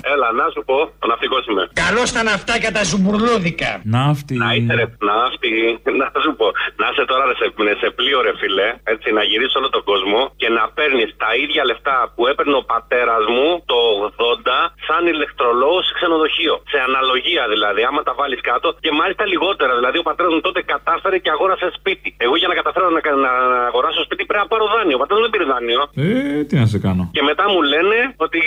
Ακούσεις, 0.02 0.10
Άστο. 0.10 0.12
Έλα, 0.14 0.28
να 0.40 0.46
σου 0.54 0.62
πω, 0.68 0.78
ο 1.04 1.06
ναυτικό 1.10 1.36
είμαι. 1.48 1.64
Καλώς 1.84 2.08
τα 2.16 2.22
ναυτάκια 2.28 2.70
τα 2.76 2.82
ζουμπουρλούδικα. 2.90 3.70
Ναύτη. 3.96 4.34
Να 4.44 4.48
είσαι 4.54 4.74
ρε, 4.80 4.86
ναύτη, 5.08 5.52
να 6.00 6.06
σου 6.24 6.32
πω. 6.40 6.46
Να 6.80 6.86
είσαι 6.90 7.04
τώρα 7.10 7.24
ρε, 7.30 7.34
σε, 7.40 7.46
σε 7.82 7.88
πλοίο 7.98 8.18
ρε 8.26 8.32
φιλέ, 8.40 8.68
έτσι, 8.92 9.08
να 9.16 9.22
γυρίσεις 9.28 9.54
όλο 9.60 9.68
τον 9.76 9.82
κόσμο 9.90 10.20
και 10.40 10.48
να 10.58 10.62
παίρνεις 10.76 11.08
τα 11.22 11.30
ίδια 11.42 11.62
λεφτά 11.70 11.96
που 12.14 12.22
έπαιρνε 12.30 12.56
ο 12.62 12.64
πατέρας 12.72 13.24
μου 13.34 13.48
το 13.72 13.78
80 14.16 14.48
σαν 14.86 15.02
ηλεκτρολόγος 15.12 15.84
σε 15.88 15.92
ξενοδοχείο. 15.98 16.54
Σε 16.72 16.78
αναλογία 16.88 17.44
δηλαδή, 17.54 17.80
άμα 17.88 18.02
τα 18.08 18.12
βάλεις 18.18 18.40
κάτω 18.50 18.68
και 18.84 18.90
μάλιστα 19.00 19.24
λιγότερα. 19.32 19.72
Δηλαδή, 19.80 19.96
ο 20.02 20.04
πατέρας 20.08 20.32
μου 20.34 20.40
τότε 20.46 20.60
κατάφερε 20.72 21.16
και 21.24 21.30
αγόρασε 21.34 21.66
σπίτι. 21.78 22.08
Εγώ 22.24 22.34
για 22.40 22.48
να 22.50 22.54
καταφέρω 22.60 22.86
να, 22.96 23.00
να 23.26 23.32
αγοράσω 23.70 24.00
σπίτι 24.06 24.22
πρέπει 24.30 24.42
να 24.44 24.48
πάρω 24.52 24.64
δάνειο. 24.74 24.96
Ο 24.98 25.00
πατέρας 25.02 25.18
μου 25.20 25.26
δεν 25.26 25.34
πήρε 25.34 25.46
δάνειο. 25.52 25.80
Ε, 26.04 26.44
τι 26.48 26.54
να 26.62 26.66
σε 26.72 26.78
κάνω. 26.86 27.04
Και 27.16 27.22
μετά 27.30 27.44
μου 27.52 27.60
λένε 27.72 27.98
ότι 28.26 28.40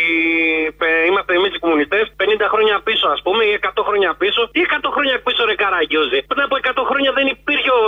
ε, 0.88 1.06
είμαστε 1.10 1.32
εμεί 1.46 1.56
οι 1.58 1.64
κομμουνιστές 1.66 2.04
50 2.22 2.48
χρόνια 2.54 2.76
πίσω, 2.88 3.08
ας 3.16 3.22
πούμε, 3.26 3.42
ή 3.50 3.52
100 3.62 3.84
χρόνια 3.88 4.12
πίσω. 4.22 4.42
Τι 4.54 4.60
100 4.62 4.90
χρόνια 4.96 5.16
πίσω, 5.26 5.42
ρε 5.50 5.56
Καραγκιόζη. 5.62 6.20
Πριν 6.32 6.44
από 6.48 6.56
100 6.62 6.84
χρόνια 6.90 7.12
δεν 7.18 7.26
υπήρχε 7.36 7.72
ο, 7.82 7.86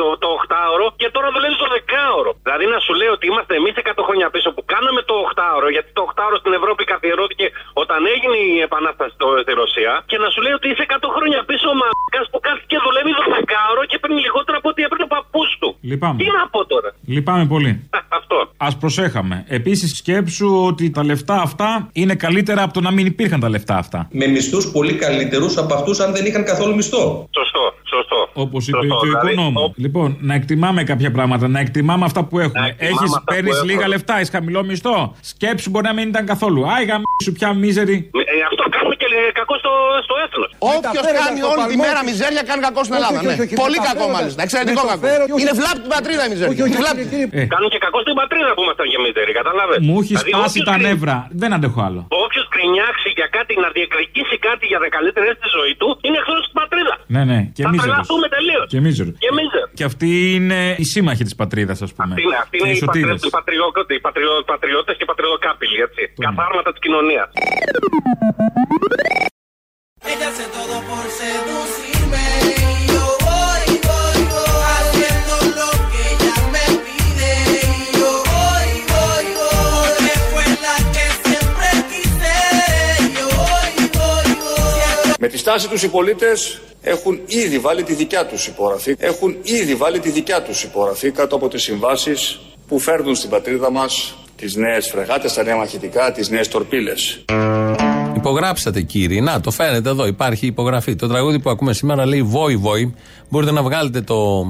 το, 0.00 0.06
το 0.24 0.28
8ωρο 0.44 0.86
και 1.00 1.08
τώρα 1.14 1.28
δουλεύει 1.34 1.56
το 1.62 1.68
10ωρο. 1.76 2.32
Δηλαδή 2.46 2.64
να 2.74 2.78
σου 2.84 2.92
λέω 3.00 3.12
ότι 3.16 3.26
είμαστε 3.30 3.52
εμείς 3.60 3.74
100 3.76 4.08
χρόνια 4.08 4.28
πίσω 4.34 4.48
που 4.54 4.62
κάναμε 4.72 5.00
το 5.10 5.14
8ωρο, 5.30 5.68
γιατί 5.76 5.90
το 5.98 6.02
8ωρο 6.12 6.36
στην 6.42 6.52
Ευρώπη 6.58 6.82
καθιερώθηκε 6.92 7.46
όταν 7.82 8.00
έγινε 8.14 8.36
η 8.54 8.60
επανάσταση 8.68 9.12
στο, 9.18 9.28
στη 9.44 9.52
Ρωσία. 9.62 9.92
Και 10.10 10.18
να 10.24 10.28
σου 10.32 10.40
λέω 10.44 10.54
ότι 10.60 10.68
είσαι 10.70 10.84
100 10.88 10.96
χρόνια 11.16 11.40
πίσω 11.50 11.66
ο 11.74 11.76
μαλάκα 11.80 12.20
που 12.32 12.38
κάθεται 12.46 12.66
και 12.72 12.78
δουλεύει 12.86 13.12
το 13.18 13.24
10ωρο 13.38 13.82
και 13.90 13.98
παίρνει 14.02 14.20
λιγότερο 14.26 14.56
από 14.60 14.68
ό,τι 14.72 14.80
έπαιρνε 14.86 15.04
ο 15.08 15.10
παππούς 15.14 15.50
του. 15.60 15.68
Λυπάμαι. 15.88 16.18
Τι 16.18 16.24
να 16.24 16.48
πω 16.50 16.66
τώρα. 16.66 16.94
Λυπάμαι 17.06 17.46
πολύ. 17.46 17.88
Αυτό. 18.08 18.36
Α 18.56 18.76
προσέχαμε. 18.80 19.44
Επίσης, 19.48 19.96
σκέψου 19.96 20.64
ότι 20.66 20.90
τα 20.90 21.04
λεφτά 21.04 21.34
αυτά 21.42 21.88
είναι 21.92 22.14
καλύτερα 22.14 22.62
από 22.62 22.72
το 22.72 22.80
να 22.80 22.90
μην 22.90 23.06
υπήρχαν 23.06 23.40
τα 23.40 23.48
λεφτά 23.48 23.76
αυτά. 23.76 24.08
Με 24.12 24.26
μισθούς 24.26 24.70
πολύ 24.70 24.92
καλύτερους 24.94 25.56
από 25.56 25.74
αυτούς 25.74 26.00
αν 26.00 26.12
δεν 26.12 26.24
είχαν 26.26 26.44
καθόλου 26.44 26.74
μισθό. 26.74 27.28
Σωστό, 27.30 27.60
σωστό. 27.82 28.28
Όπως 28.32 28.68
είπε 28.68 28.76
Σωστό, 28.76 28.94
και 28.94 29.06
ο 29.06 29.08
δηλαδή, 29.08 29.32
οικονόμου. 29.32 29.72
Λοιπόν, 29.76 30.16
να 30.20 30.34
εκτιμάμε 30.34 30.82
κάποια 30.84 31.10
πράγματα, 31.10 31.48
να 31.48 31.60
εκτιμάμε 31.60 32.04
αυτά 32.04 32.24
που 32.24 32.38
έχουμε. 32.38 32.66
εκτιμάμε 32.66 32.90
Έχει 32.94 33.04
αυτά 33.04 33.18
που 33.18 33.24
παίρνεις 33.34 33.56
έχουμε. 33.56 33.72
λίγα 33.72 33.88
λεφτά, 33.88 34.14
έχεις 34.16 34.30
χαμηλό 34.30 34.64
μισθό. 34.64 35.14
Σκέψου 35.20 35.70
μπορεί 35.70 35.84
να 35.86 35.92
μην 35.92 36.08
ήταν 36.08 36.26
καθόλου. 36.26 36.70
Άιγα 36.70 37.00
σου 37.24 37.32
πια 37.32 37.54
μίζερη. 37.54 38.10
Ε, 38.12 38.42
αυτό 38.50 38.62
κάνουμε 38.70 38.94
και 38.94 38.97
ε, 38.97 38.97
κακό 39.38 39.54
στο, 39.62 39.72
στο 40.06 40.14
έθνος. 40.24 40.50
Όποιος 40.76 41.04
κάνει 41.20 41.40
όλη 41.52 41.64
τη 41.72 41.76
μέρα 41.86 42.00
μιζέρια 42.08 42.42
κάνει 42.48 42.60
κακό 42.68 42.80
στην 42.86 42.94
Ελλάδα. 42.98 43.18
ναι. 43.28 43.34
Πολύ 43.64 43.78
κακό 43.88 44.04
μάλιστα. 44.16 44.40
Εξαιρετικό 44.46 44.82
κακό. 44.92 45.06
Είναι 45.40 45.52
βλάπη 45.60 45.80
την 45.86 45.92
πατρίδα 45.96 46.22
η 46.26 46.30
μιζέρια. 46.32 46.64
Βλάπη. 46.82 47.02
Ε. 47.40 47.44
Κάνουν 47.54 47.68
και 47.74 47.80
κακό 47.86 47.98
στην 48.04 48.14
πατρίδα 48.20 48.50
που 48.56 48.62
ήμασταν 48.66 48.86
και 48.92 48.98
μίζεροι, 49.04 49.32
κατάλαβες; 49.40 49.78
Μου 49.88 49.96
έχει 50.02 50.14
σπάσει 50.24 50.58
τα 50.68 50.74
νεύρα. 50.86 51.16
Δεν 51.42 51.50
αντέχω 51.56 51.80
άλλο. 51.88 52.00
Όποιος 52.24 52.37
κρινιάξει 52.58 53.08
για 53.18 53.28
κάτι, 53.36 53.52
να 53.64 53.68
διεκδικήσει 53.76 54.36
κάτι 54.48 54.64
για 54.72 54.78
τα 54.82 54.88
καλύτερα 54.96 55.26
στη 55.40 55.48
ζωή 55.58 55.74
του, 55.80 55.88
είναι 56.04 56.16
εχθρός 56.22 56.42
της 56.46 56.54
πατρίδας. 56.60 56.98
Ναι, 57.14 57.22
ναι, 57.30 57.38
και 57.56 57.62
Θα 57.64 57.70
μίζερος. 57.70 57.86
τρελαθούμε 57.86 58.26
τελείως. 58.36 58.66
Και 58.72 58.80
μίζερος. 58.86 59.14
Και 59.24 59.30
μίζερος. 59.38 59.68
Και 59.78 59.84
αυτοί 59.90 60.10
είναι 60.36 60.60
οι 60.80 60.84
σύμμαχοι 60.94 61.24
της 61.28 61.34
πατρίδας, 61.40 61.78
ας 61.86 61.92
πούμε. 61.96 62.12
Αυτή 62.14 62.22
είναι, 62.26 62.36
αυτή 62.44 62.54
είναι 62.58 62.66
Και 62.68 62.74
οι 62.74 62.78
οι, 62.78 62.82
σωτήρες. 62.84 63.08
πατρι... 63.14 63.28
οι, 63.28 63.30
πατριώτε, 63.36 63.92
οι 63.98 64.00
πατριο... 64.06 64.32
πατριώτες 64.52 64.94
και 64.98 65.04
πατριωτοκάπηλοι, 65.10 65.76
έτσι. 65.86 66.02
Καθάρματα 66.26 66.70
της 66.74 66.80
κοινωνίας. 66.84 67.28
Ella 70.12 70.28
hace 70.30 70.46
todo 70.58 70.76
por 70.90 71.04
seducirme 71.20 72.24
y 72.54 72.86
yo 72.92 73.04
voy, 73.28 73.64
voy, 73.68 73.78
voy 73.88 74.07
Με 85.20 85.28
τη 85.28 85.38
στάση 85.38 85.68
τους 85.68 85.82
οι 85.82 85.88
πολίτες 85.88 86.60
έχουν 86.80 87.20
ήδη 87.26 87.58
βάλει 87.58 87.82
τη 87.82 87.94
δικιά 87.94 88.26
τους 88.26 88.46
υπογραφή, 88.46 88.96
έχουν 88.98 89.36
ήδη 89.42 89.74
βάλει 89.74 90.00
τη 90.00 90.10
δικιά 90.10 90.42
τους 90.42 90.62
υπογραφή 90.62 91.10
κάτω 91.10 91.36
από 91.36 91.48
τις 91.48 91.62
συμβάσεις 91.62 92.40
που 92.68 92.78
φέρνουν 92.78 93.14
στην 93.14 93.30
πατρίδα 93.30 93.70
μας 93.70 94.14
τις 94.36 94.54
νέες 94.54 94.88
φρεγάτες, 94.88 95.32
τα 95.32 95.42
νέα 95.42 95.56
μαχητικά, 95.56 96.12
τις 96.12 96.30
νέες 96.30 96.48
τορπίλες. 96.48 97.24
Υπογράψατε 98.16 98.82
κύριοι. 98.82 99.20
Να, 99.20 99.40
το 99.40 99.50
φαίνεται 99.50 99.88
εδώ, 99.88 100.06
υπάρχει 100.06 100.46
υπογραφή. 100.46 100.96
Το 100.96 101.08
τραγούδι 101.08 101.38
που 101.38 101.50
ακούμε 101.50 101.72
σήμερα 101.72 102.06
λέει 102.06 102.22
Βόη 102.22 102.56
Βόη. 102.56 102.94
Μπορείτε 103.28 103.52
να 103.52 103.62
βγάλετε 103.62 104.00
το 104.00 104.46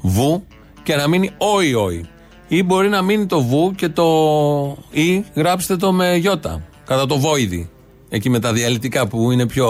βου 0.00 0.46
και 0.82 0.96
να 0.96 1.08
μείνει 1.08 1.30
όι 1.38 1.74
όι. 1.74 2.08
Ή 2.48 2.62
μπορεί 2.62 2.88
να 2.88 3.02
μείνει 3.02 3.26
το 3.26 3.42
βου 3.42 3.72
και 3.76 3.88
το 3.88 4.06
ή 4.90 5.24
γράψτε 5.34 5.76
το 5.76 5.92
με 5.92 6.16
γιώτα. 6.16 6.62
Κατά 6.86 7.06
το 7.06 7.18
βόηδι. 7.18 7.70
Εκεί 8.12 8.30
με 8.30 8.38
τα 8.38 8.52
διαλυτικά 8.52 9.06
που 9.06 9.30
είναι 9.30 9.46
πιο, 9.46 9.68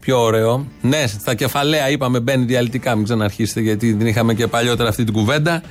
πιο 0.00 0.22
ωραίο. 0.22 0.66
Ναι, 0.80 1.06
στα 1.06 1.34
κεφαλαία 1.34 1.90
είπαμε 1.90 2.20
μπαίνει 2.20 2.44
διαλυτικά, 2.44 2.94
μην 2.94 3.04
ξαναρχίσετε 3.04 3.60
γιατί 3.60 3.94
την 3.94 4.06
είχαμε 4.06 4.34
και 4.34 4.46
παλιότερα 4.46 4.88
αυτή 4.88 5.04
την 5.04 5.12
κουβέντα. 5.12 5.62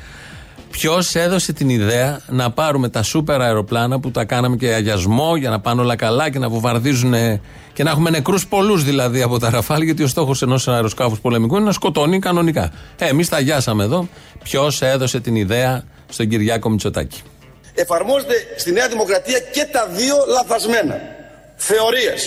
Ποιος 0.71 1.15
έδωσε 1.15 1.53
την 1.53 1.69
ιδέα 1.69 2.21
να 2.27 2.51
πάρουμε 2.51 2.89
τα 2.89 3.03
σούπερ 3.03 3.41
αεροπλάνα 3.41 3.99
που 3.99 4.11
τα 4.11 4.25
κάναμε 4.25 4.55
και 4.55 4.73
αγιασμό 4.73 5.35
για 5.35 5.49
να 5.49 5.59
πάνε 5.59 5.81
όλα 5.81 5.95
καλά 5.95 6.29
και 6.29 6.39
να 6.39 6.49
βομβαρδίζουν 6.49 7.13
και 7.73 7.83
να 7.83 7.89
έχουμε 7.89 8.09
νεκρούς 8.09 8.47
πολλούς 8.47 8.83
δηλαδή 8.83 9.21
από 9.21 9.39
τα 9.39 9.49
ραφάλ, 9.49 9.81
γιατί 9.81 10.03
ο 10.03 10.07
στόχος 10.07 10.41
ενός 10.41 10.67
αεροσκάφους 10.67 11.19
πολεμικού 11.19 11.55
είναι 11.55 11.65
να 11.65 11.71
σκοτώνει 11.71 12.19
κανονικά. 12.19 12.71
Ε, 12.97 13.05
εμείς 13.05 13.29
τα 13.29 13.37
αγιάσαμε 13.37 13.83
εδώ. 13.83 14.07
Ποιος 14.43 14.81
έδωσε 14.81 15.19
την 15.19 15.35
ιδέα 15.35 15.83
στον 16.09 16.27
Κυριάκο 16.27 16.69
Μητσοτάκη; 16.69 17.21
εφαρμόζεται 17.73 18.33
στη 18.57 18.71
Νέα 18.71 18.87
Δημοκρατία 18.87 19.39
και 19.39 19.67
τα 19.71 19.87
δύο 19.95 20.15
λαθασμένα. 20.27 20.95
Θεωρίες, 21.61 22.21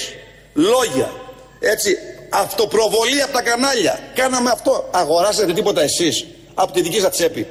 λόγια, 0.55 1.11
έτσι, 1.61 1.97
αυτοπροβολή 2.31 3.23
από 3.23 3.33
τα 3.33 3.42
κανάλια. 3.42 3.99
Κάναμε 4.14 4.51
αυτό. 4.51 4.88
Αγοράσατε 4.90 5.53
τίποτα 5.53 5.83
εσείς 5.83 6.27
από 6.55 6.73
τη 6.73 6.81
δική 6.83 7.01
σας 7.01 7.11
τσέπη. 7.11 7.47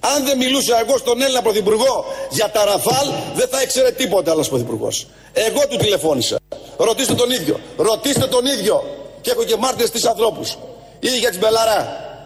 Αν 0.00 0.24
δεν 0.24 0.36
μιλούσα 0.36 0.80
εγώ 0.80 0.98
στον 0.98 1.22
Έλληνα 1.22 1.42
Πρωθυπουργό 1.42 2.04
για 2.30 2.50
τα 2.50 2.64
Ραφάλ, 2.64 3.06
δεν 3.34 3.48
θα 3.50 3.62
ήξερε 3.62 3.90
τίποτα 3.90 4.30
άλλος 4.30 4.48
Πρωθυπουργός. 4.48 5.06
Εγώ 5.32 5.66
του 5.68 5.76
τηλεφώνησα. 5.76 6.36
Ρωτήστε 6.76 7.14
τον 7.14 7.30
ίδιο. 7.30 7.60
Ρωτήστε 7.76 8.26
τον 8.26 8.46
ίδιο. 8.46 8.84
Και 9.20 9.30
έχω 9.30 9.44
και 9.44 9.56
μάρτυρες 9.56 9.90
τους 9.90 10.04
ανθρώπους. 10.04 10.58
Ή 10.98 11.08
για 11.08 11.30
την 11.30 11.38
Μπελαρά. 11.38 11.80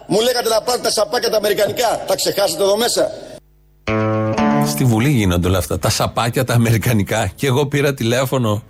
Μου 0.07 0.21
λέγατε 0.21 0.49
να 0.49 0.63
πάρετε 0.63 0.83
τα 0.83 0.91
σαπάκια 0.91 1.31
τα 1.31 1.37
αμερικανικά. 1.37 2.05
Τα 2.07 2.15
ξεχάσατε 2.17 2.63
εδώ 2.63 2.77
μέσα. 2.77 3.11
Στη 4.67 4.85
Βουλή 4.85 5.11
γίνονται 5.11 5.49
όλα 5.49 5.59
αυτά. 5.59 5.79
Τα 5.79 5.91
σαπάκια, 5.91 6.45
τα 6.45 6.55
αμερικανικά. 6.55 7.33
Και 7.35 7.47
εγώ 7.47 7.67
πήρα 7.67 7.95
τηλέφωνο 7.95 8.63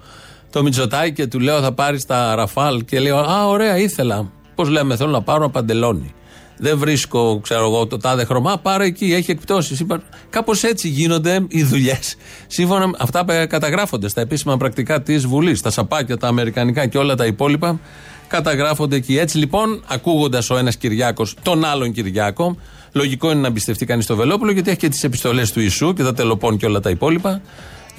το 0.50 0.62
Μητσοτάκη 0.62 1.12
και 1.12 1.26
του 1.26 1.40
λέω 1.40 1.60
θα 1.60 1.72
πάρεις 1.72 2.06
τα 2.06 2.34
Ραφάλ. 2.34 2.84
Και 2.84 3.00
λέω 3.00 3.18
Α, 3.18 3.46
ωραία, 3.46 3.78
ήθελα. 3.78 4.30
Πώς 4.54 4.68
λέμε, 4.68 4.96
θέλω 4.96 5.10
να 5.10 5.22
πάρω 5.22 5.42
ένα 5.42 5.50
παντελόνι. 5.50 6.12
Δεν 6.60 6.78
βρίσκω, 6.78 7.40
ξέρω 7.42 7.64
εγώ, 7.64 7.86
το 7.86 7.96
τάδε 7.96 8.24
χρώμα. 8.24 8.58
Πάρε 8.58 8.84
εκεί, 8.84 9.14
έχει 9.14 9.30
εκπτώσεις. 9.30 9.84
Κάπως 10.30 10.64
έτσι 10.64 10.88
γίνονται 10.88 11.44
οι 11.48 11.62
δουλειές. 11.62 12.16
Σύμφωνα 12.46 12.86
με 12.86 12.96
αυτά 12.98 13.24
που 13.24 13.32
καταγράφονται 13.48 14.08
στα 14.08 14.20
επίσημα 14.20 14.56
πρακτικά 14.56 15.02
της 15.02 15.26
Βουλής. 15.26 15.60
Τα 15.60 15.70
σαπάκια, 15.70 16.16
τα 16.16 16.28
αμερικανικά 16.28 16.86
και 16.86 16.98
όλα 16.98 17.14
τα 17.14 17.26
υπόλοιπα 17.26 17.80
καταγράφονται 18.28 18.96
εκεί. 18.96 19.18
Έτσι 19.18 19.38
λοιπόν, 19.38 19.82
ακούγοντας 19.86 20.50
ο 20.50 20.56
ένας 20.56 20.76
Κυριάκος 20.76 21.34
τον 21.42 21.64
άλλον 21.64 21.92
Κυριάκο, 21.92 22.56
λογικό 22.92 23.30
είναι 23.30 23.40
να 23.40 23.46
εμπιστευτεί 23.46 23.86
κανείς 23.86 24.06
το 24.06 24.16
Βελόπουλο, 24.16 24.50
γιατί 24.50 24.70
έχει 24.70 24.78
και 24.78 24.88
τις 24.88 25.04
επιστολές 25.04 25.52
του 25.52 25.60
Ιησού 25.60 25.92
και 25.92 26.02
τα 26.02 26.14
τελοπών 26.14 26.56
και 26.56 26.66
όλα 26.66 26.80
τα 26.80 26.90
υπόλοιπα. 26.90 27.40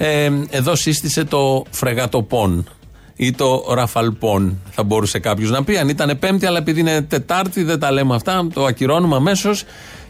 Ε, 0.01 0.31
εδώ 0.49 0.75
σύστησε 0.75 1.23
το 1.23 1.65
φρεγατοπών 1.69 2.69
ή 3.15 3.31
το 3.31 3.65
ραφαλπών, 3.69 4.61
θα 4.71 4.83
μπορούσε 4.83 5.19
κάποιος 5.19 5.49
να 5.49 5.63
πει. 5.63 5.77
Αν 5.77 5.89
ήταν 5.89 6.19
Πέμπτη, 6.19 6.45
αλλά 6.45 6.57
επειδή 6.57 6.79
είναι 6.79 7.01
Τετάρτη, 7.01 7.63
δεν 7.63 7.79
τα 7.79 7.91
λέμε 7.91 8.15
αυτά, 8.15 8.47
το 8.53 8.65
ακυρώνουμε 8.65 9.15
αμέσως. 9.15 9.63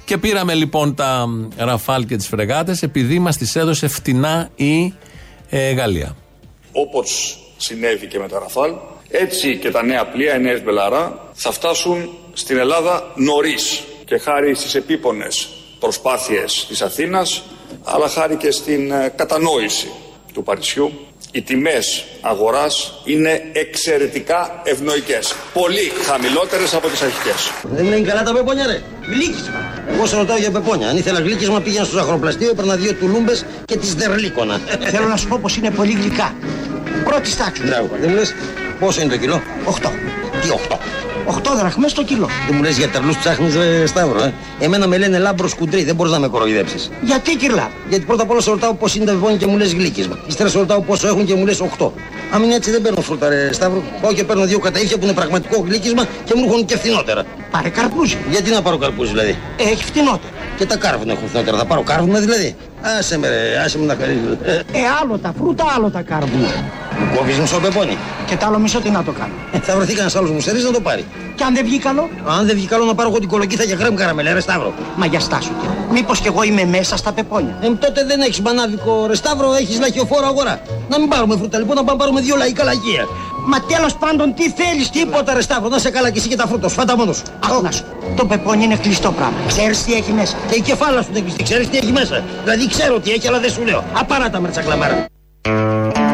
Και 0.06 0.18
πήραμε 0.18 0.54
λοιπόν 0.54 0.96
τα 0.96 1.28
ραφάλ 1.58 2.06
και 2.06 2.16
τις 2.16 2.28
φρεγάτες, 2.28 2.84
επειδή 2.84 3.20
μας 3.20 3.38
τις 3.38 3.56
έδωσε 3.56 3.88
φτηνά 3.88 4.50
η 4.56 4.94
ε, 5.50 5.72
Γαλλία. 5.72 6.16
Όπως 6.72 7.40
συνέβη 7.58 8.08
και 8.08 8.20
με 8.20 8.28
τα 8.28 8.40
Ραφάλ, 8.40 8.72
έτσι 9.10 9.58
και 9.58 9.72
τα 9.72 9.84
νέα 9.84 10.08
πλοία, 10.08 10.36
οι 10.36 10.42
νέες 10.42 10.64
Μπελαρά, 10.64 11.32
θα 11.34 11.52
φτάσουν 11.52 12.10
στην 12.34 12.58
Ελλάδα 12.58 13.12
νωρίς 13.16 13.84
και 14.06 14.18
χάρη 14.18 14.56
στις 14.56 14.76
επίπονες 14.76 15.50
προσπάθειες 15.80 16.66
της 16.68 16.82
Αθήνας, 16.82 17.44
αλλά 17.84 18.08
χάρη 18.08 18.36
και 18.36 18.52
στην 18.52 18.92
ε, 18.92 19.14
κατανόηση 19.16 19.92
του 20.34 20.44
Παρισιού, 20.44 20.92
οι 21.32 21.42
τιμές 21.42 22.06
αγοράς 22.22 23.02
είναι 23.06 23.42
εξαιρετικά 23.54 24.62
ευνοϊκές. 24.64 25.36
Πολύ 25.54 25.92
χαμηλότερες 26.08 26.74
από 26.74 26.88
τις 26.88 27.02
αρχικές. 27.02 27.52
Δεν 27.62 27.86
είναι 27.86 28.00
καλά 28.00 28.24
τα 28.24 28.34
πεπόνια, 28.34 28.66
ρε. 28.66 28.82
Γλύκισμα. 29.02 29.74
Εγώ 29.94 30.06
σε 30.06 30.16
ρωτάω 30.16 30.38
για 30.38 30.52
πεπόνια. 30.52 30.88
Αν 30.90 30.98
ήθελα 30.98 31.20
γλύκισμα, 31.20 31.62
πήγαινα 31.62 31.86
στο 31.86 31.98
ζαχαροπλαστείο, 31.98 32.50
έπαιρνα 32.50 32.76
δύο 32.76 32.94
τουλούμπες 32.94 33.46
και 33.66 33.78
τις 33.78 33.96
δερλίκωνα. 33.96 34.60
Θέλω 34.92 35.08
να 35.08 35.18
σου 35.18 35.28
πω 35.28 35.40
πως 35.42 35.58
είναι 35.58 35.72
πολύ 35.72 35.92
γλυκά. 35.92 36.36
Πρώτης 37.04 37.38
τάξης. 37.38 37.66
Μπράβο. 37.66 37.90
Δεν 38.00 38.10
μου 38.10 38.16
λε 38.16 38.22
πόσο 38.80 39.02
είναι 39.02 39.12
το 39.12 39.18
κιλό; 39.18 39.42
8. 39.66 39.90
Τι 40.42 40.48
8. 40.70 40.78
8 41.26 41.56
δραχμές 41.58 41.94
το 41.94 42.04
κιλό. 42.04 42.28
Δεν 42.48 42.56
μου 42.56 42.64
λες 42.64 42.78
για 42.78 42.90
τερλού 42.90 43.14
ψάχνεις, 43.20 43.56
ρε 43.56 43.86
Σταύρο. 43.86 44.24
Ε. 44.24 44.34
Εμένα 44.60 44.88
με 44.88 44.98
λένε 44.98 45.18
λάμπρος 45.18 45.54
κουντρί, 45.54 45.84
δεν 45.84 45.96
μπορείς 45.96 46.12
να 46.12 46.20
με 46.20 46.28
κοροϊδέψεις. 46.28 46.92
Γιατί 47.02 47.36
κυρλά; 47.36 47.72
Γιατί 47.90 48.06
πρώτα 48.06 48.24
απ' 48.24 48.32
όλα 48.32 48.42
σε 48.42 48.50
ρωτάω 48.50 48.74
πώς 48.74 48.96
είναι 48.96 49.06
τα 49.06 49.12
πεπόνια 49.12 49.38
και 49.38 49.48
μου 49.48 49.58
λες 49.58 49.74
γλύκισμα. 49.74 50.18
Ύστερα 50.28 50.50
σε 50.50 50.58
ρωτάω 50.58 50.82
πόσο 50.82 51.08
έχουν 51.08 51.26
και 51.26 51.36
μου 51.36 51.46
λες 51.46 51.62
8. 51.62 51.92
Αν 52.34 52.44
είναι 52.44 52.56
έτσι 52.56 52.72
δεν 52.72 52.82
παίρνω 52.82 53.02
φρούτα, 53.02 53.30
ρε 53.30 53.54
Σταύρο. 53.54 53.84
Πάω 54.02 54.14
και 54.14 54.24
παίρνω 54.24 54.46
δύο 54.46 54.60
καταήφια 54.60 54.98
που 54.98 55.04
είναι 55.04 55.14
πραγματικό 55.14 55.64
γλύκισμα 55.68 56.08
και 56.26 56.34
μου 56.36 56.44
έρχονται 56.44 56.64
και 56.64 56.78
φθηνότερα. 56.78 57.24
Πάρε 57.52 57.70
καρπούζι. 57.70 58.18
Γιατί 58.30 58.50
να 58.52 58.62
πάρω 58.62 58.78
καρπούζι 58.78 59.10
δηλαδή; 59.10 59.38
Έχει 59.58 59.84
φτηνότερα. 59.84 60.32
Και 60.60 60.66
τα 60.66 60.78
κάρβουνα 60.78 61.12
έχουν 61.12 61.28
φθηνότερα. 61.28 61.58
Θα 61.58 61.66
πάρω 61.66 61.82
κάρβουνα 61.84 62.20
δηλαδή. 62.20 62.56
Άσε 62.98 63.18
με 63.18 63.28
ρε, 63.28 63.38
άσε 63.66 63.78
με 63.80 63.86
να 63.86 63.96
χαρίζω. 64.00 64.38
Ε, 64.44 64.54
Ε, 64.54 64.62
άλλο 65.02 65.18
τα 65.18 65.34
φρούτα, 65.38 65.66
άλλο 65.76 65.90
τα 65.90 66.02
κάρβουνα. 66.02 66.48
Κόβεις 67.16 67.38
μισό 67.40 67.60
πεπόνι. 67.60 67.98
Και 68.26 68.36
τ' 68.36 68.44
άλλο 68.44 68.58
μισό 68.60 68.80
τι 68.80 68.90
να 68.90 69.04
το 69.04 69.12
κάνω. 69.12 69.34
Ε, 69.52 69.60
θα 69.60 69.76
βρεθεί 69.76 69.92
κανένας 69.92 70.16
άλλος 70.16 70.32
μου 70.32 70.40
σερί 70.42 70.62
να 70.62 70.72
το 70.72 70.80
πάρει. 70.82 71.06
Και 71.36 71.44
αν 71.44 71.54
δεν 71.56 71.64
βγει 71.66 71.78
καλό, 71.80 72.10
Αν 72.40 72.46
δεν 72.46 72.56
βγει 72.56 72.66
καλό 72.68 72.86
να 72.86 72.96
πάρω 72.96 73.10
εγώ 73.10 73.20
την 73.20 73.30
κολοκύθα 73.30 73.64
για 73.64 73.76
κρέμ 73.76 73.94
καραμελέ, 73.96 74.34
ρε 74.34 74.40
Σταύρο. 74.40 74.74
μα 74.96 75.06
για 75.06 75.20
στάσου 75.20 75.52
και. 75.62 75.68
Μήπως 75.92 76.20
κι 76.20 76.28
εγώ 76.28 76.44
είμαι 76.44 76.66
μέσα 76.66 76.98
στα 76.98 77.12
πεπόνια. 77.12 77.58
Ε, 77.62 77.68
τότε 77.70 78.04
δεν 78.06 78.22
έχεις 78.22 78.42
μπανάβικο, 78.42 79.06
ρε 79.08 79.16
Σταύρο, 79.16 79.54
έχεις 79.54 79.80
λαχιοφόρο 79.80 80.26
αγορά. 80.28 80.62
Να 80.90 81.00
μην 81.00 81.10
πάρουμε 81.10 81.36
φρούτα 81.38 81.58
λοιπόν, 81.58 81.76
να 81.76 81.84
πάμε 81.84 81.98
πάρουμε 81.98 82.22
δύο 82.22 82.36
λαϊκά 82.36 82.64
λαγεία. 82.64 83.04
Μα 83.52 83.62
τέλος 83.62 83.96
πάντων 83.96 84.34
τι 84.34 84.50
θέλεις, 84.50 84.90
τι 84.90 85.00
Τίποτα 85.00 85.34
ρε 85.34 85.42
Σταύρο, 85.42 85.70
να 85.70 85.80
σε 85.80 85.90
καλά 85.90 86.10
και 86.10 86.20
εσύ 86.20 86.28
και 86.28 86.36
τα 86.36 86.48
φρούτα, 86.48 86.70
σφάτα 86.70 86.98
μόνο 86.98 87.14
σου. 87.14 87.24
Άκου 87.46 87.62
να 87.62 87.72
σου. 87.72 87.84
Το 88.16 88.26
πεπόνι 88.26 88.64
είναι 88.64 88.76
κλειστό 88.76 89.12
πράγμα. 89.12 89.38
Ξέρεις 89.48 89.84
τι 89.84 89.94
έχει 89.94 90.12
μέσα; 90.12 90.38
Και 90.50 90.56
η 90.56 90.62
κεφάλα 90.62 91.02
σου 91.02 91.10
δεν 91.14 91.22
κλειστή, 91.22 91.44
ξέρεις 91.44 91.70
τι 91.70 91.78
έχει 91.78 91.92
μέσα; 91.92 92.24
Δηλαδή 92.44 92.68
ξέρω 92.68 93.00
τι 93.00 93.12
έχει, 93.12 93.28
αλλά 93.28 93.40
δεν 93.40 93.52
σου 93.52 93.64
λέω. 93.64 93.84
Απαράτα 93.94 94.40
με 94.40 94.50
τσακλαμάρα. 94.50 95.06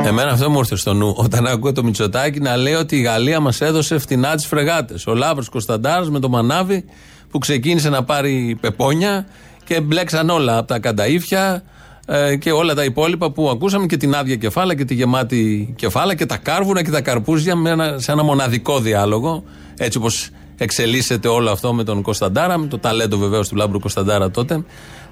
Εμένα 0.05 0.31
αυτό 0.31 0.49
μου 0.49 0.57
ήρθε 0.57 0.75
στο 0.75 0.93
νου. 0.93 1.13
Όταν 1.17 1.45
ακούω 1.45 1.71
το 1.71 1.83
Μητσοτάκι 1.83 2.39
να 2.39 2.57
λέει 2.57 2.73
ότι 2.73 2.95
η 2.95 3.01
Γαλλία 3.01 3.39
μας 3.39 3.61
έδωσε 3.61 3.97
φτηνά 3.97 4.35
τις 4.35 4.45
φρεγάτες. 4.45 5.07
Ο 5.07 5.13
Λάβρο 5.13 5.43
Κωνσταντάρας 5.51 6.09
με 6.09 6.19
το 6.19 6.29
μανάβι 6.29 6.85
που 7.31 7.37
ξεκίνησε 7.37 7.89
να 7.89 8.03
πάρει 8.03 8.57
πεπόνια 8.61 9.25
και 9.63 9.81
μπλέξαν 9.81 10.29
όλα 10.29 10.57
από 10.57 10.67
τα 10.67 10.79
κανταήφια 10.79 11.63
ε, 12.05 12.35
και 12.35 12.51
όλα 12.51 12.73
τα 12.73 12.83
υπόλοιπα 12.83 13.31
που 13.31 13.49
ακούσαμε 13.49 13.85
και 13.85 13.97
την 13.97 14.15
άδεια 14.15 14.35
κεφάλα 14.35 14.75
και 14.75 14.85
τη 14.85 14.93
γεμάτη 14.93 15.73
κεφάλα 15.75 16.15
και 16.15 16.25
τα 16.25 16.37
κάρβουνα 16.37 16.83
και 16.83 16.91
τα 16.91 17.01
καρπούζια 17.01 17.55
με 17.55 17.69
ένα, 17.69 17.99
σε 17.99 18.11
ένα 18.11 18.23
μοναδικό 18.23 18.79
διάλογο. 18.79 19.43
Έτσι 19.77 19.97
όπως 19.97 20.29
εξελίσσεται 20.57 21.27
όλο 21.27 21.51
αυτό 21.51 21.73
με 21.73 21.83
τον 21.83 22.01
Κωνσταντάρα, 22.01 22.57
με 22.57 22.67
το 22.67 22.79
ταλέντο 22.79 23.17
βεβαίως 23.17 23.47
του 23.47 23.55
Λάμπρου 23.55 23.79
Κωνσταντάρα 23.79 24.31
τότε. 24.31 24.63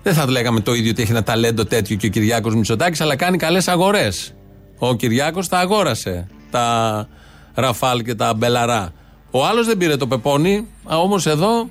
Δεν 0.04 0.14
θα 0.14 0.30
λέγαμε 0.30 0.60
το 0.60 0.74
ίδιο 0.74 0.92
ότι 0.92 1.02
έχει 1.02 1.12
ένα 1.12 1.24
ταλέντο 1.24 1.66
τέτοιο 1.66 1.96
και 1.96 2.08
ο 2.08 2.10
Κυριάκος 2.10 2.56
Μητσοτάκης, 2.56 3.02
αλλά 3.02 3.16
κάνει 3.16 3.38
καλές 3.38 3.68
αγορές. 3.68 4.34
Ο 4.78 4.96
Κυριάκος 4.96 5.48
τα 5.48 5.60
αγόρασε. 5.60 6.28
Τα 6.52 7.08
Ραφάλ 7.54 8.02
και 8.02 8.16
τα 8.16 8.34
Μπελαρά. 8.34 8.94
Ο 9.32 9.46
άλλος 9.46 9.66
δεν 9.66 9.78
πήρε 9.78 9.98
το 9.98 10.08
πεπόνι, 10.08 10.68
όμως 10.84 11.26
εδώ 11.26 11.70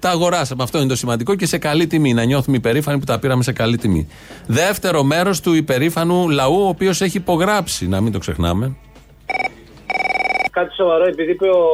τα 0.00 0.10
αγοράσαμε. 0.10 0.62
Αυτό 0.62 0.78
είναι 0.78 0.88
το 0.88 0.96
σημαντικό 0.96 1.34
και 1.34 1.46
σε 1.46 1.58
καλή 1.58 1.86
τιμή. 1.86 2.14
Να 2.14 2.24
νιώθουμε 2.24 2.56
υπερήφανοι 2.56 2.98
που 2.98 3.04
τα 3.04 3.18
πήραμε 3.18 3.42
σε 3.42 3.52
καλή 3.52 3.76
τιμή. 3.76 4.08
Δεύτερο 4.46 5.02
μέρος 5.02 5.40
του 5.40 5.54
υπερήφανου 5.54 6.28
λαού, 6.28 6.60
ο 6.64 6.68
οποίος 6.68 7.00
έχει 7.00 7.16
υπογράψει, 7.16 7.88
να 7.88 8.00
μην 8.00 8.12
το 8.12 8.18
ξεχνάμε. 8.18 8.76
Κάτι 10.50 10.74
σοβαρό, 10.74 11.04
επειδή 11.04 11.30
είπε 11.30 11.48
ο 11.48 11.64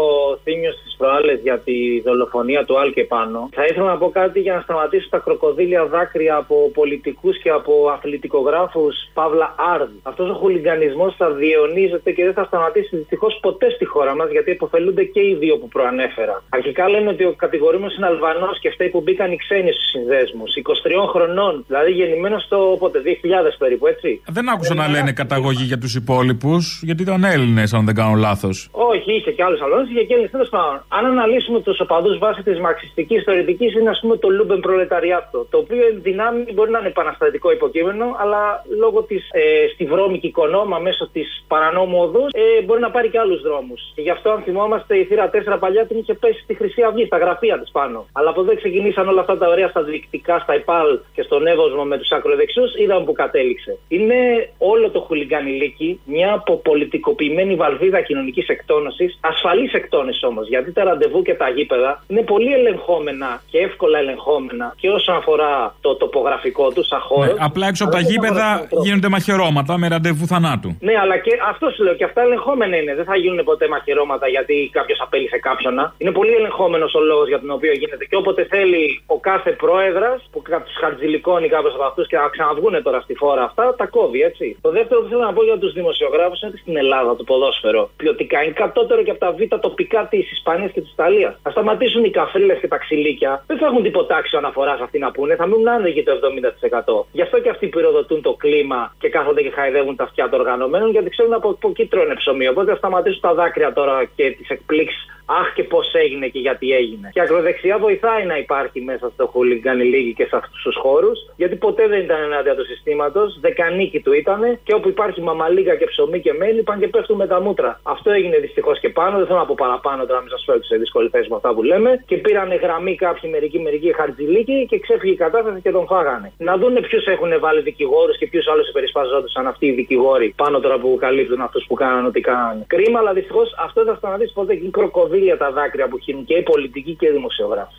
Θήμιος 0.43 0.75
τι 0.75 0.96
προάλλες 0.97 1.39
για 1.43 1.59
τη 1.59 2.01
δολοφονία 2.05 2.65
του 2.65 2.79
Άλκε 2.81 3.05
πάνω, 3.05 3.49
θα 3.53 3.65
ήθελα 3.65 3.87
να 3.87 3.99
πω 3.99 4.09
κάτι 4.11 4.41
για 4.41 4.55
να 4.55 4.61
σταματήσω 4.61 5.09
τα 5.11 5.19
κροκοδίλια 5.19 5.87
δάκρυα 5.87 6.37
από 6.37 6.71
πολιτικούς 6.75 7.39
και 7.43 7.51
από 7.51 7.73
αθλητικογράφους 7.95 8.95
Παύλα 9.15 9.55
Άρδ. 9.75 9.91
Αυτός 10.03 10.31
ο 10.31 10.35
χουλιγκανισμό 10.35 11.15
θα 11.19 11.31
διαιωνίζεται 11.31 12.11
και 12.13 12.25
δεν 12.25 12.33
θα 12.33 12.45
σταματήσει 12.45 12.97
δυστυχώς 12.97 13.39
ποτέ 13.43 13.71
στη 13.71 13.85
χώρα 13.85 14.15
μας, 14.15 14.31
γιατί 14.31 14.51
υποφελούνται 14.51 15.05
και 15.05 15.21
οι 15.21 15.35
δύο 15.35 15.57
που 15.59 15.69
προανέφερα. 15.69 16.43
Αρχικά 16.49 16.89
λένε 16.89 17.09
ότι 17.09 17.25
ο 17.25 17.35
κατηγορούμενος 17.37 17.97
είναι 17.97 18.07
Αλβανός 18.07 18.59
και 18.61 18.71
φταίει 18.71 18.89
που 18.89 19.01
μπήκαν 19.01 19.33
οι 19.33 19.37
ξένοι 19.37 19.73
στους 19.73 19.89
συνδέσμους. 19.91 20.57
23 20.57 21.07
χρονών, 21.13 21.65
δηλαδή 21.67 21.91
γεννημένος 21.91 22.49
το 22.49 22.77
πότε, 22.79 22.99
2000 23.01 23.57
περίπου, 23.59 23.87
έτσι. 23.87 24.23
Δεν 24.27 24.49
άκουσα 24.49 24.75
να 24.75 24.89
λένε 24.89 25.13
καταγωγή 25.13 25.65
για 25.65 25.79
τους 25.79 25.95
υπόλοιπους, 25.95 26.81
γιατί 26.83 27.03
ήταν 27.03 27.25
Έλληνες, 27.25 27.73
αν 27.73 27.85
δεν 27.85 27.95
κάνω 27.95 28.15
λάθος. 28.15 28.69
Όχι, 28.73 29.13
είχε 29.13 29.31
και 29.31 29.43
άλλους 29.43 29.61
Αλβανούς, 29.61 29.91
είχε 29.91 30.03
και 30.05 30.13
Έλληνες 30.13 30.31
τέλος 30.31 30.49
πάντων. 30.49 30.85
Αν 30.89 31.05
αναλύσουμε 31.07 31.61
τους 31.61 31.81
οπαδούς 31.81 32.19
βάσει 32.19 32.43
της 32.43 32.59
μαρξιστικής 32.59 33.23
θεωρητικής, 33.25 33.75
είναι 33.75 33.91
ας 33.91 33.99
πούμε 34.01 34.17
το 34.17 34.29
Λούμπεν 34.29 34.61
προλεταριάτο. 34.61 35.47
Το 35.51 35.59
οποίο 35.59 35.87
εν 35.87 35.99
δυνάμει 36.03 36.53
μπορεί 36.53 36.71
να 36.71 36.79
είναι 36.79 36.89
επαναστατικό 36.89 37.53
υποκείμενο, 37.53 38.17
αλλά 38.19 38.65
λόγω 38.79 39.03
της 39.03 39.29
ε, 39.33 39.69
στη 39.73 39.85
βρώμικη 39.85 40.27
οικονόμα 40.27 40.79
μέσω 40.79 41.09
της 41.13 41.45
παρανόμου 41.49 41.99
οδούς 42.01 42.31
ε, 42.33 42.63
μπορεί 42.63 42.81
να 42.81 42.91
πάρει 42.91 43.09
και 43.09 43.19
άλλους 43.19 43.43
δρόμους. 43.43 43.81
Και 43.95 44.03
γι' 44.03 44.11
αυτό, 44.11 44.31
αν 44.31 44.43
θυμόμαστε, 44.43 44.99
η 44.99 45.05
θύρα 45.05 45.31
4 45.55 45.57
παλιά 45.61 45.87
την 45.87 45.99
είχε 45.99 46.15
πέσει 46.15 46.41
στη 46.43 46.55
Χρυσή 46.55 46.83
Αυγή, 46.83 47.05
στα 47.07 47.19
γραφεία 47.19 47.59
της 47.61 47.71
πάνω. 47.71 48.07
Αλλά 48.13 48.31
από 48.31 48.41
εδώ 48.41 48.57
ξεκινήσαν 48.57 49.09
όλα 49.09 49.21
αυτά 49.21 49.39
τα 49.39 49.49
ωραία 49.49 49.69
στα 49.69 49.83
διοικητικά, 49.83 50.39
στα 50.39 50.55
ΕΠΑΛ 50.55 50.99
και 51.15 51.23
στον 51.23 51.47
Εύωσμο 51.47 51.85
με 51.85 51.99
τους 51.99 52.11
ακροδεξιούς, 52.11 52.75
είδαμε 52.75 53.05
που 53.05 53.13
κατέληξε. 53.13 53.79
Είναι 53.89 54.49
όλο 54.59 54.91
το 54.91 55.01
χουλιγκανιλίκι 55.01 56.01
μια 56.05 56.33
αποπολιτικοποιημένη 56.33 57.55
βαλβίδα 57.55 58.01
κοινωνικής 58.01 58.49
εκτόνωσης, 58.49 59.19
ασφαλής 59.21 59.73
εκτόνωσης 59.73 60.23
όμως. 60.23 60.49
Γιατί 60.49 60.73
τα 60.79 60.85
ραντεβού 60.85 61.21
και 61.29 61.35
τα 61.43 61.49
γήπεδα 61.57 61.91
είναι 62.11 62.23
πολύ 62.33 62.53
ελεγχόμενα 62.59 63.31
και 63.51 63.59
εύκολα 63.69 63.99
ελεγχόμενα 64.05 64.67
και 64.81 64.89
όσον 64.99 65.15
αφορά 65.21 65.53
το 65.81 65.91
τοπογραφικό 66.03 66.65
του 66.75 66.83
σαν 66.91 67.01
χώρο. 67.09 67.33
Ναι, 67.33 67.45
απλά 67.49 67.65
έξω 67.71 67.83
από 67.85 67.93
τα 67.93 67.99
αλλά 67.99 68.07
και 68.09 68.15
όσον 68.15 68.27
αφορά 68.27 68.31
γήπεδα 68.31 68.49
τους 68.53 68.63
ανθρώπους. 68.63 68.87
γίνονται 68.87 69.09
μαχαιρώματα 69.15 69.73
με 69.83 69.87
ραντεβού 69.95 70.27
θανάτου. 70.33 70.71
Ναι, 70.89 70.95
αλλά 71.03 71.17
και 71.25 71.33
αυτό 71.53 71.67
σου 71.75 71.83
λέω 71.85 71.95
και 72.01 72.07
αυτά 72.11 72.21
ελεγχόμενα 72.27 72.77
είναι. 72.81 72.93
Δεν 72.99 73.07
θα 73.11 73.17
γίνουν 73.23 73.41
ποτέ 73.51 73.67
μαχαιρώματα 73.75 74.27
γιατί 74.29 74.55
κάποιος 74.79 74.99
απέλησε 75.05 75.39
κάποιον. 75.49 75.75
Είναι 75.99 76.13
πολύ 76.19 76.33
ελεγχόμενος 76.41 76.95
ο 76.99 77.01
λόγος 77.11 77.29
για 77.33 77.41
τον 77.43 77.51
οποίο 77.51 77.73
γίνεται. 77.81 78.05
Και 78.11 78.17
όποτε 78.23 78.43
θέλει 78.53 78.85
ο 79.07 79.19
κάθε 79.31 79.51
πρόεδρας 79.63 80.19
που 80.33 80.43
τους 80.67 80.77
χαρτζηλικώνει 80.81 81.49
κάποιος 81.49 81.75
από 81.75 81.85
αυτούς 81.91 82.07
και 82.11 82.17
να 82.17 82.29
ξαναβγούν 82.35 82.83
τώρα 82.83 83.01
στη 83.01 83.15
φόρα 83.15 83.43
αυτά, 83.49 83.75
τα 83.81 83.87
κόβει 83.87 84.21
έτσι. 84.31 84.47
Το 84.61 84.71
δεύτερο 84.71 84.99
που 85.03 85.09
θέλω 85.09 85.25
να 85.31 85.33
πω 85.33 85.43
για 85.45 85.59
τους 85.59 85.73
δημοσιογράφους 85.73 86.41
είναι 86.41 86.51
ότι 86.53 86.61
στην 86.65 86.77
Ελλάδα 86.77 87.17
το 87.17 87.25
ποδόσφαιρο 87.25 87.83
ποιοτικά 87.97 88.43
είναι 88.43 88.53
κατώτερο 88.53 89.03
και 89.03 89.11
από 89.11 89.21
τα 89.21 89.31
β' 89.33 89.61
τοπικά 89.61 90.07
της 90.11 90.33
Ισπανίας 90.37 90.66
και 90.73 90.81
της 90.81 90.93
Ιταλίας. 90.93 91.39
Θα 91.43 91.51
σταματήσουν 91.51 92.05
οι 92.05 92.11
καφρίλες 92.11 92.59
και 92.59 92.69
τα 92.69 92.79
ξυλίκια. 92.79 93.45
Δεν 93.47 93.59
θα 93.59 93.67
έχουν 93.67 93.83
τίποτα 93.83 94.17
άξιο 94.17 94.39
αναφοράς 94.39 94.81
αυτοί 94.81 94.99
να 94.99 95.11
πούνε. 95.11 95.35
Θα 95.35 95.47
μείνουν 95.47 95.69
άνεργοι 95.69 96.03
το 96.03 96.13
70%. 96.13 97.07
Γι' 97.13 97.23
αυτό 97.23 97.41
και 97.41 97.49
αυτοί 97.49 97.67
πυροδοτούν 97.67 98.23
το 98.23 98.33
κλίμα 98.33 98.95
και 98.99 99.09
κάθονται 99.09 99.43
και 99.43 99.51
χαϊδεύουν 99.51 99.97
τα 99.97 100.05
αυτιά 100.05 100.29
των 100.29 100.41
οργανωμένων 100.41 100.91
γιατί 100.91 101.11
ξέρουν 101.11 101.33
από, 101.33 101.49
από 101.49 101.69
εκεί 101.69 101.87
τρώνε 101.87 102.15
ψωμί. 102.15 102.49
Οπότε 102.49 102.71
θα 102.71 102.77
σταματήσουν 102.77 103.21
τα 103.21 103.35
δάκρυα 103.35 103.73
τώρα 103.73 104.05
και 104.17 104.31
τις 104.31 104.49
εκπλήξεις. 104.49 105.07
Αχ 105.29 105.53
και 105.55 105.65
πώς 105.65 105.93
έγινε 105.93 106.27
και 106.29 106.39
γιατί 106.39 106.73
έγινε. 106.73 107.11
Και 107.13 107.19
η 107.19 107.23
ακροδεξιά 107.23 107.79
βοηθάει 107.79 108.25
να 108.27 108.37
υπάρχει 108.39 108.81
μέσα 108.81 109.11
στο 109.15 109.27
χούλιγκαν 109.27 109.81
λίγη 109.81 110.13
και 110.15 110.25
σε 110.25 110.37
αυτούς 110.37 110.63
τους 110.63 110.77
χώρους, 110.77 111.19
γιατί 111.37 111.57
ποτέ 111.57 111.89
δεν 111.89 112.01
ήταν 112.01 112.23
ενάντια 112.23 112.55
του 112.55 112.65
συστήματος, 112.65 113.39
δεκανίκη 113.41 114.01
του 114.01 114.13
ήταν 114.13 114.59
και 114.63 114.75
όπου 114.75 114.89
υπάρχει 114.89 115.21
μαμαλίγα 115.23 115.75
και 115.77 115.87
ψωμί 115.87 116.21
και 116.21 116.33
μέλι 116.33 116.63
πάνε 116.63 116.81
και 116.81 116.89
πέφτουν 116.89 117.17
με 117.17 117.27
τα 117.27 117.41
μούτρα. 117.41 117.81
Αυτό 117.83 118.11
έγινε 118.11 118.39
δυστυχώς 118.39 118.81
και 118.81 118.89
πάνω, 118.89 119.17
δεν 119.17 119.27
θέλω 119.27 119.39
να 119.39 119.47
πω 119.47 119.55
παραπάνω 119.59 120.07
τώρα, 120.07 120.21
μην 120.21 120.31
σας 120.31 120.43
φέρω 120.57 120.65
σε 120.65 120.77
δύσκολη 120.77 121.09
θέση 121.09 121.29
με 121.31 121.37
αυτά 121.37 121.55
που 121.55 121.63
λέμε. 121.63 121.91
Και 122.07 122.17
πήραν 122.17 122.51
γραμμή 122.65 122.95
κάποιοι 122.95 123.31
μερικοί 123.33 123.59
μερικοί 123.59 123.95
χαρτζηλίκοι 123.99 124.67
και 124.71 124.79
ξέφυγε 124.79 125.13
η 125.13 125.17
κατάσταση 125.17 125.61
και 125.61 125.71
τον 125.71 125.87
φάγανε. 125.87 126.33
Να 126.49 126.57
δούνε 126.57 126.81
ποιους 126.81 127.05
έχουν 127.07 127.31
βάλει 127.41 127.61
δικηγόρους 127.61 128.19
και 128.19 128.27
ποιους 128.27 128.47
άλλους 128.53 128.69
υπερισπαζόντουσαν 128.69 129.47
αυτοί 129.47 129.67
οι 129.67 129.73
δικηγόροι 129.73 130.35
πάνω 130.37 130.61
τώρα 130.61 130.79
που 130.79 130.97
καλύπτουν 131.01 131.41
αυτούς 131.41 131.65
που 131.69 131.75
κάνανε 131.75 132.07
ό,τι 132.07 132.21
κάνανε. 132.21 132.65
Κρίμα, 132.67 132.99
αλλά 132.99 133.13
δυστυχώς 133.13 133.49
αυτό 133.67 133.85
δεν 133.85 133.93
θα 133.93 133.99
σταματήσει 133.99 134.33
ποτέ 134.33 134.55
και 134.55 134.63
είναι 134.63 134.71
κροκοδίλια 134.71 135.37
τα 135.37 135.51
δάκρυα 135.51 135.89
που 135.89 135.99
χύνουν 135.99 136.25
και 136.25 136.35
οι 136.35 136.43
πολιτικοί 136.43 136.95
και 136.95 137.07
οι 137.07 137.11
δημοσιογράφοι. 137.11 137.79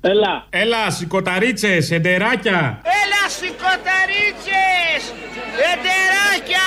Έλα. 0.00 0.46
Έλα, 0.50 0.90
σηκωταρίτσες, 0.90 1.90
εντεράκια. 1.90 2.82
Έλα 3.02 3.22
σηκωταρίτσες! 3.38 5.02
Εντεράκια! 5.72 6.66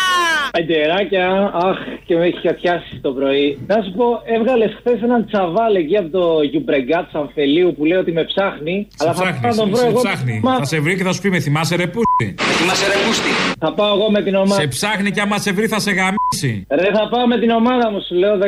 Εντεράκια, 0.59 1.25
αχ, 1.67 1.77
και 2.05 2.15
με 2.15 2.25
έχει 2.25 2.41
κατιάσει 2.41 2.99
το 3.01 3.11
πρωί. 3.11 3.59
Να 3.67 3.75
σου 3.83 3.91
πω, 3.97 4.05
έβγαλες 4.35 4.71
χθες 4.79 5.01
έναν 5.01 5.25
τσαβάλ 5.25 5.75
εκεί 5.75 5.97
από 5.97 6.09
το 6.17 6.41
Γιουμπρεγκάτ 6.41 7.15
Αμφελίου 7.15 7.73
που 7.77 7.85
λέει 7.85 7.97
ότι 7.97 8.11
με 8.11 8.23
ψάχνει. 8.23 8.87
Σε 8.89 8.97
αλλά 8.99 9.13
θα 9.13 9.21
ψάχνεις, 9.21 9.41
πάω 9.41 9.51
να 9.51 9.57
τον 9.57 9.69
βρω 9.69 9.77
σε 9.79 9.87
εγώ. 9.87 9.99
ψάχνει. 10.01 10.39
Μα- 10.43 10.55
Θα 10.57 10.65
σε 10.65 10.79
βρει 10.79 10.95
και 10.97 11.03
θα 11.03 11.13
σου 11.13 11.21
πει 11.21 11.29
με 11.29 11.39
θυμάσαι 11.39 11.75
ρε 11.75 11.87
πούστη. 11.87 12.10
Θυμάσαι 12.57 12.87
ρε 12.91 12.97
πούστη. 13.05 13.31
Θα 13.63 13.69
πάω 13.73 13.93
εγώ 13.97 14.07
με 14.15 14.21
την 14.25 14.35
ομάδα. 14.35 14.61
Σε 14.61 14.67
ψάχνει 14.67 15.09
και 15.11 15.21
άμα 15.21 15.37
σε 15.45 15.51
βρει 15.57 15.67
θα 15.73 15.79
σε 15.85 15.91
γαμίσει. 15.91 16.65
Ρε, 16.81 16.89
θα 16.97 17.03
πάω 17.11 17.25
με 17.27 17.37
την 17.39 17.49
ομάδα 17.49 17.85
μου, 17.91 17.99
σου 18.07 18.15
λέω 18.21 18.35
16 18.37 18.45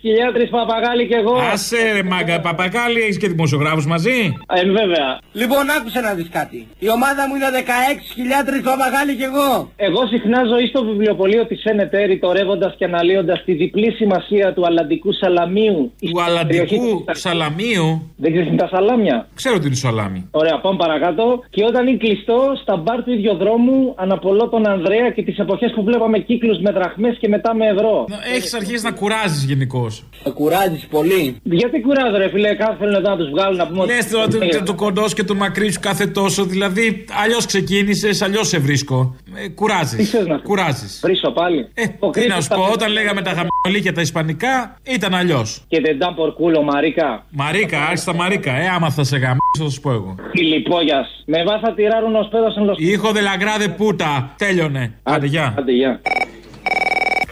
χιλιάδες 0.00 0.48
παπαγάλη 0.56 1.06
κι 1.10 1.16
εγώ. 1.22 1.34
Άσε 1.52 1.80
ρε 1.96 2.02
μάγκα, 2.02 2.40
παπακάλι 2.40 3.00
έχεις 3.00 3.18
και 3.18 3.28
δημοσιογράφους 3.28 3.86
μαζί; 3.86 4.18
Ε, 4.58 4.64
βέβαια. 4.80 5.08
Λοιπόν, 5.32 5.62
άκουσε 5.76 6.00
να 6.00 6.12
δεις 6.14 6.28
κάτι. 6.38 6.58
Η 6.78 6.88
ομάδα 6.96 7.22
μου 7.28 7.34
είναι 7.36 7.50
16.000 7.52 8.62
παπαγάλοι 8.70 9.12
κι 9.20 9.26
εγώ. 9.30 9.70
Εγώ 9.76 10.00
συχνά 10.12 10.40
ζωή 10.52 10.66
στο 10.66 10.80
βιβλιοπωλείο 10.84 11.46
της 11.46 11.60
Σένετε, 11.60 12.04
ρητορεύοντα 12.04 12.74
και 12.78 12.84
αναλύοντας 12.84 13.38
τη 13.44 13.52
διπλή 13.52 13.90
σημασία 13.92 14.52
του 14.54 14.66
αλλαντικού 14.66 15.12
σαλαμίου. 15.12 15.92
Του 16.12 16.22
αλλαντικού 16.22 17.04
σαλαμίου; 17.10 18.10
Δεν 18.16 18.32
ξέρεις 18.32 18.50
τα 18.56 18.68
σαλάμια; 18.72 19.28
Ξέρω 19.34 19.58
τι 19.58 19.66
είναι 19.66 19.74
σαλάμι. 19.74 20.28
Ωραία, 20.30 20.60
πάμε 20.60 20.76
παρακάτω. 20.76 21.24
Και 21.50 21.64
όταν 21.64 21.86
είναι 21.86 21.96
κλειστό, 21.96 22.38
στα 22.62 22.76
μπαρ 22.76 23.02
του 23.04 23.12
ίδιου 23.16 23.34
δρόμου, 23.36 23.94
αναπολώ 23.96 24.48
τον 24.48 24.68
Ανδρέα 24.68 25.10
και 25.10 25.22
τις 25.22 25.38
εποχές 25.38 25.72
που 25.74 25.82
βλέπαμε 25.84 26.18
κύκλους 26.18 26.58
με 26.58 26.70
δραχμές 26.70 27.16
και 27.20 27.28
μετά 27.28 27.54
με 27.54 27.66
ευρώ. 27.66 28.04
Έχεις 28.34 28.54
αρχίσει 28.54 28.84
να 28.84 28.92
κουράζεις 28.92 29.44
γενικώς. 29.44 30.04
Κουράζεις 30.34 30.86
πολύ. 30.86 31.36
Γιατί 31.42 31.80
κουράζω, 31.80 32.16
ρε 32.16 32.28
φίλε, 32.28 32.54
κάθε 32.54 32.76
θέλουν 32.78 32.94
εδώ 32.94 33.10
να 33.10 33.16
τους 33.16 33.30
βγάλουν 33.30 33.56
να 33.56 33.66
πούμε. 33.66 33.84
Λες 33.84 34.08
τώρα 34.08 34.28
το, 34.28 34.38
το, 34.38 34.62
το 34.64 34.74
κοντός 34.74 35.14
και 35.14 35.24
το 35.24 35.34
μακρύ 35.34 35.72
σου 35.72 35.80
κάθε 35.80 36.06
τόσο. 36.06 36.44
Δηλαδή, 36.44 37.04
αλλιώς 37.22 37.46
ξεκίνησες, 37.46 38.22
αλλιώς 38.22 38.48
σε 38.48 38.58
βρίσκω. 38.58 39.16
Ε, 39.44 39.48
κουράζεις. 39.48 40.14
Κουράζεις. 40.42 41.00
Βρίσω 41.04 41.30
πάλι. 41.30 41.68
Ε, 41.74 41.84
τι 42.10 42.26
να 42.26 42.40
σου 42.40 42.48
πω, 42.48 42.62
όταν 42.72 42.92
λέγαμε 42.92 43.22
τα 43.22 43.30
χαμηλή 43.30 43.92
τα 43.92 44.00
ισπανικά, 44.00 44.78
ήταν 44.82 45.14
αλλιώς. 45.14 45.64
Και 45.68 45.80
δεν 45.80 45.96
ήταν 45.96 46.14
πορκούλο, 46.14 46.62
Μαρίκα. 46.62 47.24
Μαρίκα, 47.30 47.78
άρχισα 47.82 48.14
Μαρίκα. 48.14 48.52
Ε, 48.52 48.68
άμα 48.68 48.90
θα 48.90 49.04
σε 49.04 49.16
γαμίσω, 49.16 49.64
θα 49.64 49.70
σου 49.70 49.80
πω 49.80 49.90
εγώ. 49.92 50.14
Φιλιππόγια. 50.30 51.06
Με 51.26 51.44
βάθα 51.44 51.74
τυράρουν 51.74 52.14
ως 52.16 52.28
πέδο 52.28 52.52
εν 52.56 52.64
λος. 52.64 52.76
Ήχο 52.96 53.12
de 53.12 53.20
la 53.20 53.36
grade 53.36 53.68
puta. 53.78 54.34
Τέλειωνε. 54.36 54.94
Άντε, 55.02 55.26
γεια. 55.26 55.54
Άντε, 55.58 55.72
γεια. 55.72 56.00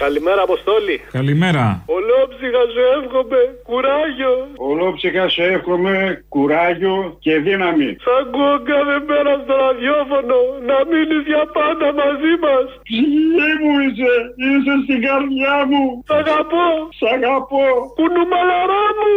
Καλημέρα, 0.06 0.40
Αποστόλη. 0.48 0.96
Καλημέρα. 1.18 1.64
Ολόψυχα 1.98 2.62
σου 2.72 2.82
εύχομαι 2.96 3.40
κουράγιο. 3.68 4.32
Ολόψυχα 4.70 5.24
σε 5.34 5.42
εύχομαι 5.54 5.94
κουράγιο 6.34 6.96
και 7.24 7.32
δύναμη. 7.46 7.90
Σ' 8.04 8.12
ακούω 8.20 8.54
κάθε 8.70 8.96
μέρα 9.08 9.32
στο 9.42 9.54
ραδιόφωνο 9.64 10.38
να 10.68 10.76
μείνεις 10.90 11.22
για 11.30 11.42
πάντα 11.58 11.88
μαζί 12.02 12.32
μας. 12.44 12.64
Ψυχή 12.88 13.50
μου 13.62 13.72
είσαι, 13.86 14.12
είσαι 14.46 14.74
στην 14.84 14.98
καρδιά 15.06 15.56
μου. 15.70 15.82
Σ' 16.08 16.14
αγαπώ. 16.22 16.66
Σ' 16.98 17.06
αγαπώ. 17.16 17.64
Κουνουμαλαρά 17.98 18.84
μου. 18.98 19.12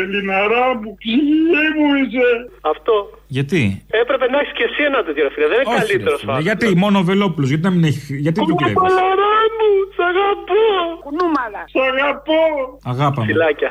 Ελληναρά 0.00 0.66
μου, 0.80 0.88
ψυχή 1.02 1.66
μου 1.76 1.88
είσαι. 2.00 2.28
Αυτό. 2.72 2.94
Γιατί; 3.36 3.62
Έπρεπε 4.02 4.26
να 4.32 4.36
έχεις 4.42 4.54
και 4.58 4.64
εσύ 4.68 4.80
ένα 4.90 5.00
τέτοιο 5.06 5.22
ρε 5.26 5.30
φίλε. 5.34 5.46
Δεν 5.52 5.58
είναι 5.60 5.74
καλύτερος 5.80 6.20
Ε, 6.38 6.40
Γιατί, 6.48 6.66
μόνο 6.84 6.96
ο 7.02 7.04
Βελόπουλος, 7.10 7.48
γιατί 7.52 7.64
να 7.68 7.72
μην 7.74 7.84
έχει. 7.90 8.00
Γιατί 8.26 8.38
του 8.48 8.54
κλέβει. 8.60 8.74
Κουνουμαλαρά 8.74 9.30
μου. 9.30 9.31
Σ' 9.96 10.02
αγαπώ. 10.10 10.62
Κουνούμαλα. 11.04 11.62
Σ' 11.72 11.82
αγαπώ. 11.90 12.42
Αγάπαμε. 12.82 13.26
Φιλάκια. 13.26 13.70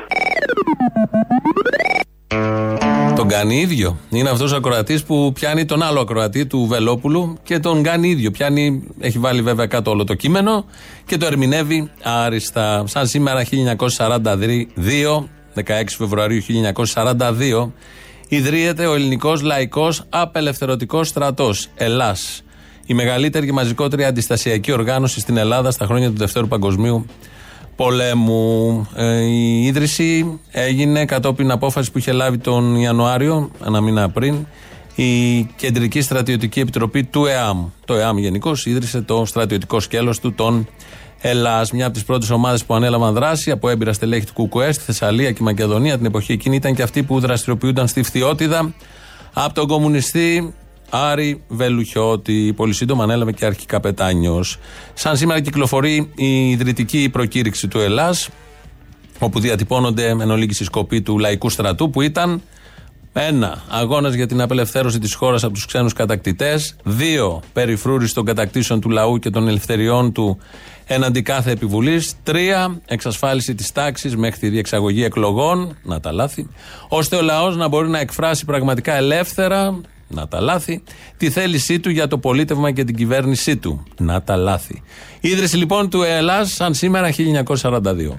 Τον 3.16 3.28
κάνει 3.28 3.56
ίδιο. 3.60 3.98
Είναι 4.10 4.30
αυτός 4.30 4.52
ο 4.52 4.56
ακροατής 4.56 5.04
που 5.04 5.32
πιάνει 5.32 5.64
τον 5.64 5.82
άλλο 5.82 6.00
ακροατή 6.00 6.46
του 6.46 6.66
Βελόπουλου 6.66 7.38
και 7.42 7.58
τον 7.58 7.82
κάνει 7.82 8.08
ίδιο. 8.08 8.30
Πιάνει, 8.30 8.88
έχει 9.00 9.18
βάλει 9.18 9.42
βέβαια 9.42 9.66
κάτω 9.66 9.90
όλο 9.90 10.04
το 10.04 10.14
κείμενο 10.14 10.64
και 11.06 11.16
το 11.16 11.26
ερμηνεύει 11.26 11.90
άριστα. 12.02 12.84
Σαν 12.86 13.06
σήμερα 13.06 13.44
1942, 13.44 15.28
16 15.54 15.96
Φεβρουαρίου 15.98 16.42
1942, 16.94 17.72
ιδρύεται 18.28 18.86
ο 18.86 18.94
ελληνικός 18.94 19.42
λαϊκός 19.42 20.04
απελευθερωτικός 20.08 21.08
στρατός, 21.08 21.68
Ελλάς. 21.74 22.44
Η 22.86 22.94
μεγαλύτερη 22.94 23.46
και 23.46 23.52
μαζικότερη 23.52 24.04
αντιστασιακή 24.04 24.72
οργάνωση 24.72 25.20
στην 25.20 25.36
Ελλάδα 25.36 25.70
στα 25.70 25.86
χρόνια 25.86 26.10
του 26.10 26.16
Δευτέρου 26.16 26.48
Παγκοσμίου 26.48 27.06
πολέμου. 27.76 28.88
Ε, 28.94 29.20
η 29.20 29.62
ίδρυση 29.62 30.40
έγινε 30.50 31.04
κατόπιν 31.04 31.50
απόφασης 31.50 31.90
που 31.90 31.98
είχε 31.98 32.12
λάβει 32.12 32.38
τον 32.38 32.76
Ιανουάριο, 32.76 33.50
ένα 33.66 33.80
μήνα 33.80 34.10
πριν, 34.10 34.46
η 34.94 35.42
Κεντρική 35.44 36.00
Στρατιωτική 36.00 36.60
Επιτροπή 36.60 37.04
του 37.04 37.26
ΕΑΜ. 37.26 37.66
Το 37.84 37.94
ΕΑΜ 37.94 38.18
γενικώς 38.18 38.66
ίδρυσε 38.66 39.00
το 39.00 39.24
στρατιωτικό 39.24 39.80
σκέλος 39.80 40.20
του 40.20 40.32
των 40.32 40.68
Ελλάς. 41.20 41.72
Μια 41.72 41.84
από 41.84 41.94
τις 41.94 42.04
πρώτες 42.04 42.30
ομάδες 42.30 42.64
που 42.64 42.74
ανέλαβαν 42.74 43.14
δράση 43.14 43.50
από 43.50 43.68
έμπειρα 43.68 43.92
στελέχη 43.92 44.26
του 44.26 44.48
ΚΚΕ 44.48 44.72
στη 44.72 44.84
Θεσσαλία 44.84 45.30
και 45.30 45.38
η 45.40 45.44
Μακεδονία 45.44 45.96
την 45.96 46.06
εποχή 46.06 46.32
εκείνη 46.32 46.56
ήταν 46.56 46.74
και 46.74 46.82
αυτοί 46.82 47.02
που 47.02 47.20
δραστηριοποιούνταν 47.20 47.88
στη 47.88 48.02
Φθιώτιδα 48.02 48.74
από 49.32 49.54
τον 49.54 49.66
κομμουνιστή 49.66 50.54
Άρη 50.94 51.42
Βελουχιώτη. 51.48 52.52
Πολύ 52.56 52.72
σύντομα 52.72 53.02
ανέλαβε 53.02 53.32
και 53.32 53.44
αρχικαπετάνιο. 53.44 54.44
Σαν 54.94 55.16
σήμερα 55.16 55.40
κυκλοφορεί 55.40 56.10
η 56.14 56.50
ιδρυτική 56.50 57.08
προκήρυξη 57.12 57.68
του 57.68 57.78
Ελλάς, 57.78 58.28
όπου 59.18 59.40
διατυπώνονται 59.40 60.08
εν 60.08 60.30
ολίγη 60.30 60.64
σκοπή 60.64 61.02
του 61.02 61.18
λαϊκού 61.18 61.50
στρατού, 61.50 61.90
που 61.90 62.00
ήταν 62.00 62.42
Ένα, 63.14 63.62
αγώνας 63.68 64.14
για 64.14 64.26
την 64.26 64.40
απελευθέρωση 64.40 64.98
της 64.98 65.14
χώρας 65.14 65.44
από 65.44 65.52
τους 65.52 65.66
ξένους 65.66 65.92
κατακτητές. 65.92 66.76
Δύο, 66.84 67.42
περιφρούρηση 67.52 68.14
των 68.14 68.24
κατακτήσεων 68.24 68.80
του 68.80 68.90
λαού 68.90 69.18
και 69.18 69.30
των 69.30 69.48
ελευθεριών 69.48 70.12
του 70.12 70.38
έναντι 70.86 71.22
κάθε 71.22 71.50
επιβουλής. 71.50 72.14
Τρία, 72.22 72.80
εξασφάλιση 72.86 73.54
της 73.54 73.72
τάξης 73.72 74.16
μέχρι 74.16 74.40
τη 74.40 74.48
διεξαγωγή 74.48 75.04
εκλογών. 75.04 75.76
Να 75.82 76.00
τα 76.00 76.12
λάθη. 76.12 76.48
ώστε 76.88 77.16
ο 77.16 77.22
λαός 77.22 77.56
να 77.56 77.68
μπορεί 77.68 77.88
να 77.88 77.98
εκφράσει 77.98 78.44
πραγματικά 78.44 78.94
ελεύθερα. 78.94 79.80
Να 80.14 80.28
τα 80.28 80.40
λάθη. 80.40 80.82
Τη 81.16 81.30
θέλησή 81.30 81.80
του 81.80 81.90
για 81.90 82.08
το 82.08 82.18
πολίτευμα 82.18 82.70
και 82.70 82.84
την 82.84 82.96
κυβέρνησή 82.96 83.56
του. 83.56 83.84
Να 83.98 84.22
τα 84.22 84.36
λάθη. 84.36 84.82
Ίδρυση 85.20 85.56
λοιπόν 85.56 85.90
του 85.90 86.02
Ελλάς 86.02 86.52
σαν 86.52 86.74
σήμερα 86.74 87.10
1942. 87.52 88.18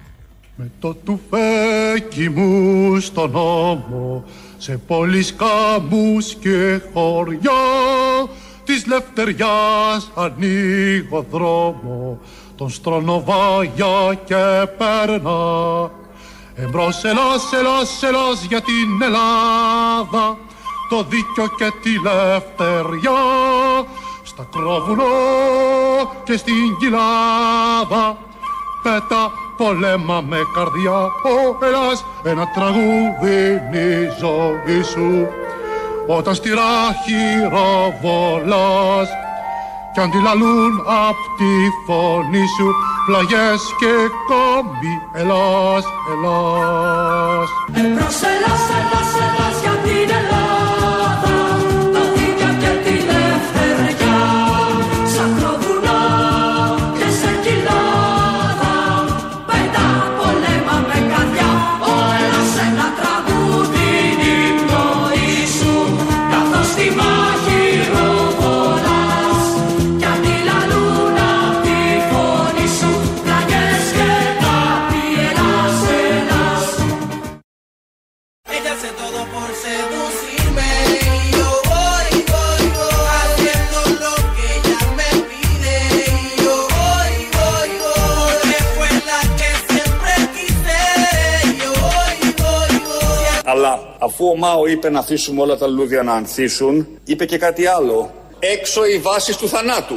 Με 0.56 0.72
το 0.80 0.96
τουφέκι 1.06 2.30
μου 2.30 3.00
στον 3.00 3.32
νόμο 3.32 4.24
σε 4.58 4.80
πόλεις 4.88 5.36
κάμπους 5.36 6.36
και 6.36 6.82
χωριά 6.94 7.52
της 8.64 8.86
λευτεριάς 8.88 10.12
ανοίγω 10.16 11.26
δρόμο 11.32 12.20
τον 12.56 12.70
στρονοβάγια 12.70 14.20
και 14.26 14.68
περνά 14.78 15.91
Εμπρός 16.56 17.04
Ελλάς, 17.04 17.54
Ελλάς, 17.54 18.04
Ελλάς 18.04 18.46
για 18.50 18.62
την 18.62 19.02
Ελλάδα 19.02 20.38
το 20.94 21.06
δίκιο 21.10 21.48
και 21.58 21.72
τη 21.82 21.91
λευτεριά. 22.08 23.22
Στα 24.24 24.48
κρόβουνο 24.52 25.04
και 26.24 26.38
στην 26.38 26.78
κοιλάδα 26.80 28.18
πέτα 28.84 29.32
πολέμα 29.58 30.22
με 30.30 30.39
καρδιά. 30.56 31.00
Ο 31.34 31.66
Ελλάς 31.66 32.06
ένα 32.24 32.46
τραγούδι 32.56 33.38
είναι 33.52 33.80
η 33.80 34.10
ζωή 34.20 34.82
σου. 34.91 35.28
Όταν 36.08 36.36
στη 36.36 36.50
ράχη 36.50 37.24
ροβολάς 37.54 39.10
κι 39.94 40.00
αντιλαλούν 40.00 40.74
απ' 41.10 41.26
τη 41.38 41.54
φωνή 41.86 42.46
σου 42.58 42.68
πλαγιές 43.06 43.62
και 43.80 43.94
κόμπι 44.30 44.94
Ελλάς, 45.14 45.86
Ελλάς. 46.12 47.50
Εμπρός 47.74 48.22
Ελλάς, 48.34 48.64
Ελλάς, 48.78 49.12
Ελλάς 49.24 49.58
για 49.62 49.76
την 49.84 50.16
Ελλάδα 50.16 50.53
Μάο 94.44 94.68
είπε 94.68 94.89
να 94.89 95.00
αφήσουμε 95.00 95.41
όλα 95.41 95.58
τα 95.58 95.68
λουλούδια 95.68 96.04
να 96.04 96.14
ανθίσουν, 96.14 96.88
είπε 97.04 97.26
και 97.26 97.38
κάτι 97.38 97.66
άλλο. 97.66 98.14
Έξω 98.39 98.86
οι 98.86 98.98
βάσεις 99.00 99.38
του 99.38 99.48
θανάτου. 99.48 99.96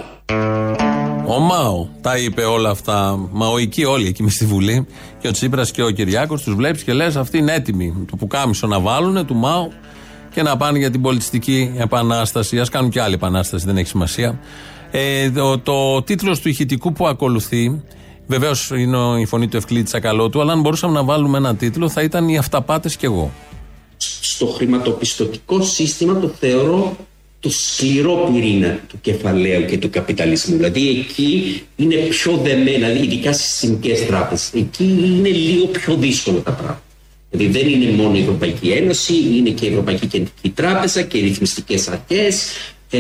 Ο 1.26 1.38
Μάο 1.38 1.86
τα 2.01 2.18
είπε 2.18 2.42
όλα 2.42 2.70
αυτά. 2.70 3.28
Μαοικοί 3.32 3.84
όλοι 3.84 4.07
εκεί 4.07 4.22
μες 4.22 4.32
στη 4.34 4.44
Βουλή. 4.44 4.86
Και 5.20 5.28
ο 5.28 5.30
Τσίπρας 5.30 5.70
και 5.70 5.82
ο 5.82 5.90
Κυριάκος 5.90 6.42
τους 6.42 6.55
βλέπεις 6.55 6.82
και 6.82 6.92
λες: 6.92 7.16
Αυτοί 7.16 7.38
είναι 7.38 7.55
έτοιμοι. 7.55 8.07
Το 8.11 8.16
πουκάμισο 8.16 8.66
να 8.66 8.80
βάλουν 8.80 9.26
του 9.26 9.34
Μάο 9.34 9.68
και 10.34 10.42
να 10.42 10.57
πάνε 10.57 10.78
για 10.78 10.90
την 10.90 11.03
πολιτιστική 11.03 11.74
επανάσταση. 11.78 12.59
Α 12.61 12.66
κάνουν 12.70 12.90
και 12.90 13.01
άλλη 13.01 13.14
επανάσταση, 13.14 13.66
δεν 13.66 13.76
έχει 13.76 13.88
σημασία. 13.88 14.38
Ε, 14.90 15.30
το, 15.30 15.59
το 15.59 16.03
τίτλος 16.03 16.40
του 16.40 16.49
ηχητικού 16.49 16.92
που 16.92 17.07
ακολουθεί, 17.07 17.82
βεβαίως 18.26 18.70
είναι 18.70 18.97
ο- 18.97 19.16
η 19.16 19.24
φωνή 19.26 19.49
του 19.49 19.57
Ευκλήτη 19.57 19.84
Τσακαλώτου, 19.84 20.40
αλλά 20.40 20.53
αν 20.53 20.61
μπορούσαμε 20.61 20.92
να 20.92 21.05
βάλουμε 21.05 21.38
ένα 21.38 21.55
τίτλο 21.55 21.88
θα 21.88 22.03
ήταν 22.03 22.28
Οι 22.28 22.38
Αυταπάτες 22.38 22.97
κι 22.97 23.05
εγώ. 23.05 23.30
Στο 23.99 24.47
χρηματοπιστωτικό 24.47 25.62
σύστημα 25.62 26.20
το 26.20 26.28
θεωρώ 26.40 26.97
το 27.40 27.51
σκληρό 27.51 28.30
πυρήνα 28.32 28.80
του 28.88 28.99
κεφαλαίου 29.01 29.64
και 29.64 29.78
του 29.78 29.90
καπιταλισμού. 29.90 30.57
Δηλαδή 30.57 30.88
εκεί 30.88 31.62
είναι 31.76 31.94
πιο 31.94 32.36
δεμένα, 32.36 32.88
δηλαδή 32.88 33.07
ειδικά 33.07 33.32
στις 33.32 33.47
συστημικέ 33.47 33.94
τράπεζες. 34.07 34.51
Εκεί 34.55 34.84
είναι 34.84 35.28
λίγο 35.28 35.66
πιο 35.66 35.94
δύσκολα 35.94 36.38
τα 36.38 36.53
πράγματα. 36.53 36.82
Δηλαδή 37.30 37.59
δεν 37.59 37.68
είναι 37.68 38.03
μόνο 38.03 38.16
η 38.16 38.20
Ευρωπαϊκή 38.20 38.68
Ένωση, 38.68 39.14
είναι 39.36 39.51
και 39.51 39.66
η 39.66 39.68
Ευρωπαϊκή 39.68 40.07
Κεντρική 40.07 40.51
Τράπεζα 40.51 41.03
και 41.03 41.18
οι 41.18 41.20
ρυθμιστικές 41.20 41.88
αρχές. 41.88 42.47
Ε, 42.90 42.99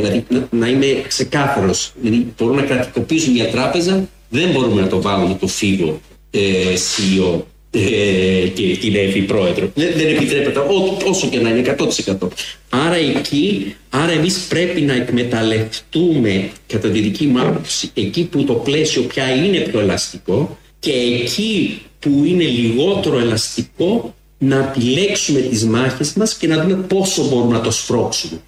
δηλαδή 0.00 0.24
να, 0.28 0.48
να 0.50 0.68
είμαι 0.68 1.02
ξεκάθαρος. 1.08 1.92
Δηλαδή 2.00 2.32
μπορούν 2.38 2.56
να 2.56 2.62
κρατικοποιήσουν 2.62 3.32
μια 3.32 3.50
τράπεζα, 3.50 4.08
δεν 4.28 4.50
μπορούμε 4.50 4.80
να 4.80 4.86
το 4.86 5.00
βάλουμε 5.00 5.34
το 5.34 5.46
φύγο 5.46 6.00
ε, 6.30 6.40
CEO 6.74 7.40
ε, 7.74 8.48
και 8.54 8.76
την 8.80 8.96
ΕΦΗ 8.96 9.22
πρόεδρο. 9.22 9.70
Δεν, 9.74 9.92
δεν 9.96 10.06
επιτρέπεται 10.06 10.58
ό, 10.58 10.98
όσο 11.08 11.28
και 11.28 11.40
να 11.40 11.50
είναι 11.50 11.76
100%. 11.78 12.28
Άρα 12.68 12.94
εκεί, 12.94 13.74
άρα 13.90 14.12
εμείς 14.12 14.38
πρέπει 14.48 14.80
να 14.80 14.94
εκμεταλλευτούμε 14.94 16.50
κατά 16.66 16.88
τη 16.88 17.00
δική 17.00 17.26
μου 17.26 17.40
άποψη 17.40 17.90
εκεί 17.94 18.24
που 18.24 18.44
το 18.44 18.54
πλαίσιο 18.54 19.02
πια 19.02 19.30
είναι 19.34 19.58
πιο 19.58 19.80
ελαστικό 19.80 20.58
και 20.78 20.92
εκεί 20.92 21.82
που 21.98 22.22
είναι 22.24 22.44
λιγότερο 22.44 23.18
ελαστικό 23.18 24.14
να 24.38 24.56
επιλέξουμε 24.56 25.40
τις 25.40 25.64
μάχες 25.64 26.12
μας 26.12 26.36
και 26.36 26.46
να 26.46 26.62
δούμε 26.62 26.74
πόσο 26.74 27.28
μπορούμε 27.28 27.52
να 27.52 27.60
το 27.60 27.70
σπρώξουμε. 27.70 28.40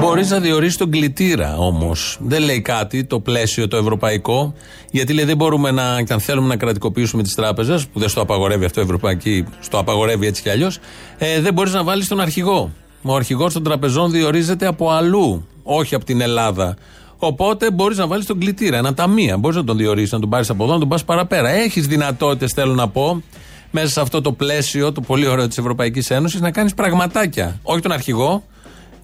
Μπορείς 0.00 0.30
να 0.30 0.40
διορίσεις 0.40 0.76
τον 0.76 0.90
κλητήρα 0.90 1.56
όμως. 1.56 2.18
Δεν 2.20 2.42
λέει 2.42 2.60
κάτι 2.60 3.04
το 3.04 3.20
πλαίσιο 3.20 3.68
το 3.68 3.76
ευρωπαϊκό, 3.76 4.54
γιατί 4.90 5.12
λέει 5.12 5.24
δεν 5.24 5.36
μπορούμε 5.36 5.70
να, 5.70 6.02
και 6.02 6.12
αν 6.12 6.20
θέλουμε 6.20 6.48
να 6.48 6.56
κρατικοποιήσουμε 6.56 7.22
τις 7.22 7.34
τράπεζες, 7.34 7.86
που 7.86 7.98
δεν 7.98 8.08
στο 8.08 8.20
απαγορεύει 8.20 8.64
αυτό 8.64 8.80
η 8.80 8.84
Ευρωπαϊκή, 8.84 9.44
στο 9.60 9.78
απαγορεύει 9.78 10.26
έτσι 10.26 10.42
κι 10.42 10.50
αλλιώς, 10.50 10.78
ε, 11.18 11.40
δεν 11.40 11.52
μπορείς 11.52 11.72
να 11.72 11.84
βάλεις 11.84 12.08
τον 12.08 12.20
αρχηγό. 12.20 12.70
Ο 13.02 13.14
αρχηγός 13.14 13.52
των 13.52 13.62
τραπεζών 13.62 14.10
διορίζεται 14.10 14.66
από 14.66 14.90
αλλού, 14.90 15.46
όχι 15.62 15.94
από 15.94 16.04
την 16.04 16.20
Ελλάδα. 16.20 16.76
Οπότε 17.18 17.70
μπορείς 17.70 17.98
να 17.98 18.06
βάλεις 18.06 18.26
τον 18.26 18.38
κλητήρα, 18.38 18.76
ένα 18.76 18.94
ταμεία. 18.94 19.36
Μπορείς 19.36 19.56
να 19.56 19.64
τον 19.64 19.76
διορίσεις, 19.76 20.12
να 20.12 20.20
τον 20.20 20.28
πάρεις 20.28 20.50
από 20.50 20.64
εδώ, 20.64 20.72
να 20.72 20.78
τον 20.78 20.88
πας 20.88 21.04
παραπέρα. 21.04 21.48
Έχεις 21.48 21.86
δυνατότητες, 21.86 22.52
θέλω 22.52 22.74
να 22.74 22.88
πω, 22.88 23.22
μέσα 23.70 23.88
σε 23.88 24.00
αυτό 24.00 24.20
το 24.20 24.32
πλαίσιο, 24.32 24.92
το 24.92 25.00
πολύ 25.00 25.26
ωραίο 25.26 25.48
της 25.48 25.58
Ευρωπαϊκής 25.58 26.10
Ένωσης, 26.10 26.40
να 26.40 26.50
κάνεις 26.50 26.74
πραγματάκια. 26.74 27.60
Όχι 27.62 27.80
τον 27.80 27.92
αρχηγό, 27.92 28.42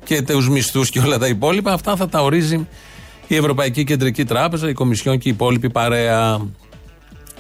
και 0.04 0.22
τους 0.22 0.48
μισθούς 0.48 0.90
και 0.90 0.98
όλα 0.98 1.18
τα 1.18 1.26
υπόλοιπα. 1.26 1.72
Αυτά 1.72 1.96
θα 1.96 2.08
τα 2.08 2.22
ορίζει 2.22 2.66
η 3.26 3.36
Ευρωπαϊκή 3.36 3.84
Κεντρική 3.84 4.24
Τράπεζα, 4.24 4.68
η 4.68 4.72
Κομισιόν 4.72 5.18
και 5.18 5.28
η 5.28 5.32
υπόλοιπη 5.32 5.70
παρέα. 5.70 6.46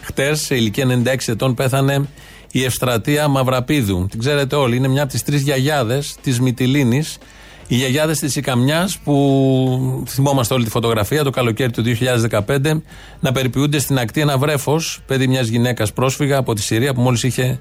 Χτες, 0.00 0.40
σε 0.40 0.54
ηλικία 0.54 0.86
96 0.86 1.32
ετών, 1.32 1.54
πέθανε 1.54 2.08
η 2.50 2.64
Ευστρατεία 2.64 3.28
Μαυραπίδου. 3.28 4.06
Την 4.10 4.18
ξέρετε 4.18 4.56
όλοι, 4.56 4.76
είναι 4.76 4.88
μια 4.88 5.02
από 5.02 5.12
τις 5.12 5.22
τρεις 5.22 5.42
γιαγιάδες 5.42 6.16
της 6.22 6.40
Μυτιλίνης. 6.40 7.18
Οι 7.66 7.74
γιαγιάδες 7.74 8.18
της 8.18 8.36
Ικαμιάς 8.36 8.98
που 8.98 10.04
θυμόμαστε 10.08 10.54
όλη 10.54 10.64
τη 10.64 10.70
φωτογραφία 10.70 11.24
το 11.24 11.30
καλοκαίρι 11.30 11.70
του 11.70 11.82
2015 11.82 12.82
να 13.20 13.32
περιποιούνται 13.32 13.78
στην 13.78 13.98
ακτή 13.98 14.20
ένα 14.20 14.38
βρέφος, 14.38 15.00
παιδί 15.06 15.26
μιας 15.26 15.46
γυναίκας 15.46 15.92
πρόσφυγα 15.92 16.36
από 16.36 16.54
τη 16.54 16.62
Συρία 16.62 16.94
που 16.94 17.00
μόλις 17.00 17.22
είχε 17.22 17.60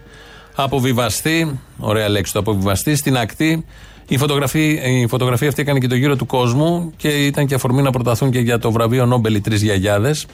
αποβιβαστεί. 0.56 1.60
Ωραία 1.78 2.10
λέξη 2.10 2.34
το 2.34 2.40
αποβιβαστεί 2.40 2.96
στην 2.96 3.18
ακτή 3.18 3.66
η 4.12 4.18
φωτογραφία, 4.18 4.84
η 4.84 5.08
φωτογραφία 5.08 5.48
αυτή 5.48 5.62
έκανε 5.62 5.80
και 5.80 5.88
το 5.88 5.96
γύρο 5.96 6.16
του 6.16 6.26
κόσμου 6.26 6.92
και 6.98 7.08
ήταν 7.08 7.46
και 7.46 7.56
αφορμή 7.56 7.82
να 7.82 7.90
προταθούν 7.90 8.32
και 8.32 8.40
για 8.40 8.60
το 8.60 8.72
βραβείο 8.72 9.06
Νόμπελ 9.06 9.36
οι 9.36 9.42
τρεις 9.42 9.62
γιαγιάδες. 9.62 10.26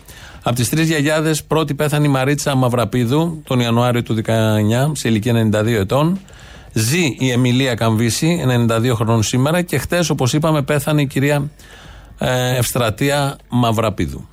Από 0.43 0.55
τις 0.55 0.69
τρεις 0.69 0.87
γιαγιάδες, 0.87 1.43
πρώτη 1.43 1.73
πέθανε 1.73 2.05
η 2.05 2.09
Μαρίτσα 2.09 2.55
Μαυραπίδου 2.55 3.41
τον 3.43 3.59
Ιανουάριο 3.59 4.03
του 4.03 4.13
19, 4.13 4.91
σε 4.91 5.07
ηλικία 5.07 5.33
92 5.33 5.67
ετών. 5.67 6.19
Ζει 6.73 7.15
η 7.19 7.31
Εμιλία 7.31 7.75
Καμβίση, 7.75 8.43
92 8.69 8.93
χρόνων 8.95 9.23
σήμερα. 9.23 9.61
Και 9.61 9.77
χτες, 9.77 10.09
όπως 10.09 10.33
είπαμε, 10.33 10.61
πέθανε 10.61 11.01
η 11.01 11.07
κυρία 11.07 11.49
ε, 12.17 12.57
Ευστρατεία 12.57 13.37
Μαυραπίδου. 13.49 14.27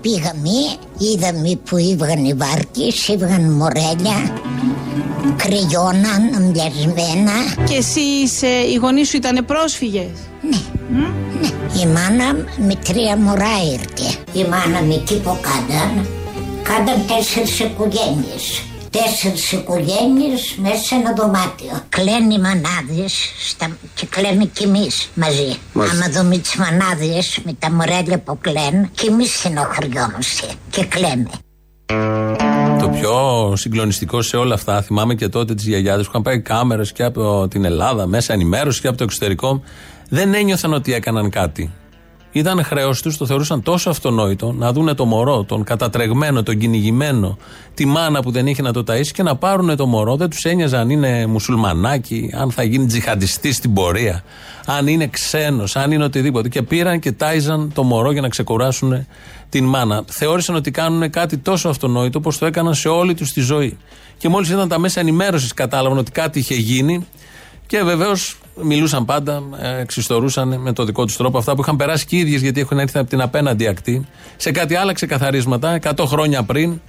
Πήγαμε, 0.00 0.50
είδαμε 0.98 1.58
που 1.68 1.76
ήβγαν 1.76 2.24
οι 2.24 2.34
βάρκες, 2.34 3.08
ήβγαν 3.08 3.52
μορέλια, 3.52 4.32
κρυώναν 5.36 6.50
μοιασμένα. 6.52 7.32
Και 7.68 7.74
εσείς, 7.74 8.42
ε, 8.42 8.70
οι 8.72 8.74
γονείς 8.74 9.08
σου 9.08 9.16
ήταν 9.16 9.44
πρόσφυγες; 9.44 10.10
Η 11.82 11.86
μάνα 11.86 12.44
με 12.66 12.74
τρία 12.84 13.16
μωρά 13.16 13.56
ήρθε. 13.72 14.18
Η 14.32 14.44
μάνα 14.44 14.82
με 14.82 15.02
τι 15.06 15.14
που 15.14 15.38
κάναν, 15.40 16.06
κάναν 16.62 17.06
τέσσερις 17.06 17.58
οικογένειες. 17.58 18.62
Τέσσερις 18.90 19.52
οικογένειες 19.52 20.56
μέσα 20.56 20.82
σε 20.84 20.94
ένα 20.94 21.12
δωμάτιο. 21.16 21.82
κλαίνει 21.88 22.34
οι 22.34 22.38
μανάδες 22.38 23.14
στα... 23.48 23.76
και 23.94 24.06
κλαίμε 24.06 24.44
κι 24.44 24.62
εμείς 24.62 25.08
μαζί. 25.14 25.56
Μάλιστα. 25.72 26.04
Άμα 26.04 26.10
δούμε 26.12 26.38
τις 26.38 26.54
μανάδες 26.54 27.38
με 27.44 27.52
τα 27.58 27.72
μορέλια 27.72 28.18
που 28.18 28.38
κλαίνουν 28.38 28.90
κι 28.94 29.06
εμείς 29.06 29.38
στενοχωριόμαστε 29.38 30.46
και 30.70 30.84
κλαίμε. 30.84 31.30
Το 32.86 32.92
πιο 32.92 33.52
συγκλονιστικό 33.56 34.22
σε 34.22 34.36
όλα 34.36 34.54
αυτά, 34.54 34.82
θυμάμαι 34.82 35.14
και 35.14 35.28
τότε 35.28 35.54
τις 35.54 35.66
γιαγιάδες 35.66 36.04
που 36.04 36.10
είχαν 36.10 36.22
πάει 36.22 36.40
κάμερες 36.40 36.92
και 36.92 37.02
από 37.02 37.48
την 37.48 37.64
Ελλάδα, 37.64 38.06
μέσα 38.06 38.32
ενημέρωση 38.32 38.80
και 38.80 38.88
από 38.88 38.96
το 38.96 39.04
εξωτερικό, 39.04 39.62
δεν 40.08 40.34
ένιωθαν 40.34 40.72
ότι 40.72 40.94
έκαναν 40.94 41.30
κάτι. 41.30 41.72
Ήταν 42.32 42.64
χρέος 42.64 43.02
τους, 43.02 43.16
το 43.16 43.26
θεωρούσαν 43.26 43.62
τόσο 43.62 43.90
αυτονόητο 43.90 44.52
να 44.52 44.72
δούνε 44.72 44.94
το 44.94 45.04
μωρό, 45.04 45.44
τον 45.44 45.64
κατατρεγμένο, 45.64 46.42
τον 46.42 46.58
κυνηγημένο, 46.58 47.38
τη 47.74 47.86
μάνα 47.86 48.22
που 48.22 48.30
δεν 48.30 48.46
είχε 48.46 48.62
να 48.62 48.72
το 48.72 48.84
ταΐσει 48.88 49.10
και 49.12 49.22
να 49.22 49.36
πάρουν 49.36 49.76
το 49.76 49.86
μωρό. 49.86 50.16
Δεν 50.16 50.30
τους 50.30 50.44
ένοιαζε 50.44 50.76
αν 50.76 50.90
είναι 50.90 51.26
μουσουλμανάκι, 51.26 52.30
αν 52.34 52.50
θα 52.50 52.62
γίνει 52.62 52.86
τζιχαντιστής 52.86 53.56
στην 53.56 53.72
πορεία, 53.72 54.22
αν 54.66 54.86
είναι 54.86 55.06
ξένος, 55.06 55.76
αν 55.76 55.92
είναι 55.92 56.04
οτιδήποτε. 56.04 56.48
Και 56.48 56.62
πήραν 56.62 57.00
και 57.00 57.12
τάιζαν 57.12 57.70
το 57.74 57.82
μωρό 57.82 58.12
για 58.12 58.20
να 58.20 58.28
ξεκουράσουν 58.28 59.06
την 59.48 59.64
μάνα. 59.64 60.04
Θεώρησαν 60.06 60.54
ότι 60.54 60.70
κάνουν 60.70 61.10
κάτι 61.10 61.36
τόσο 61.38 61.68
αυτονόητο 61.68 62.18
όπω 62.18 62.38
το 62.38 62.46
έκαναν 62.46 62.74
σε 62.74 62.88
όλη 62.88 63.14
τους 63.14 63.32
τη 63.32 63.40
ζωή. 63.40 63.78
Και 64.18 64.28
μόλις 64.28 64.48
ήταν 64.48 64.68
τα 64.68 64.78
μέσα 64.78 65.00
ενημέρωσης 65.00 65.54
κατάλαβαν 65.54 65.98
ότι 65.98 66.10
κάτι 66.10 66.38
είχε 66.38 66.54
γίνει, 66.54 67.06
και 67.66 67.82
βεβαίως 67.82 68.38
μιλούσαν 68.62 69.04
πάντα, 69.04 69.42
ε, 69.60 69.80
εξιστορούσαν 69.80 70.60
με 70.60 70.72
το 70.72 70.84
δικό 70.84 71.04
τους 71.04 71.16
τρόπο 71.16 71.38
αυτά 71.38 71.54
που 71.54 71.60
είχαν 71.60 71.76
περάσει 71.76 72.06
και 72.06 72.16
οι 72.16 72.18
ίδιες 72.18 72.40
γιατί 72.42 72.60
έχουν 72.60 72.78
έρθει 72.78 72.98
από 72.98 73.08
την 73.08 73.20
απέναντι 73.20 73.66
ακτή. 73.66 74.06
Σε 74.36 74.50
κάτι 74.50 74.74
άλλα 74.74 74.92
ξεκαθαρίσματα, 74.92 75.72
100 75.72 76.06
χρόνια 76.06 76.42
πριν, 76.42 76.80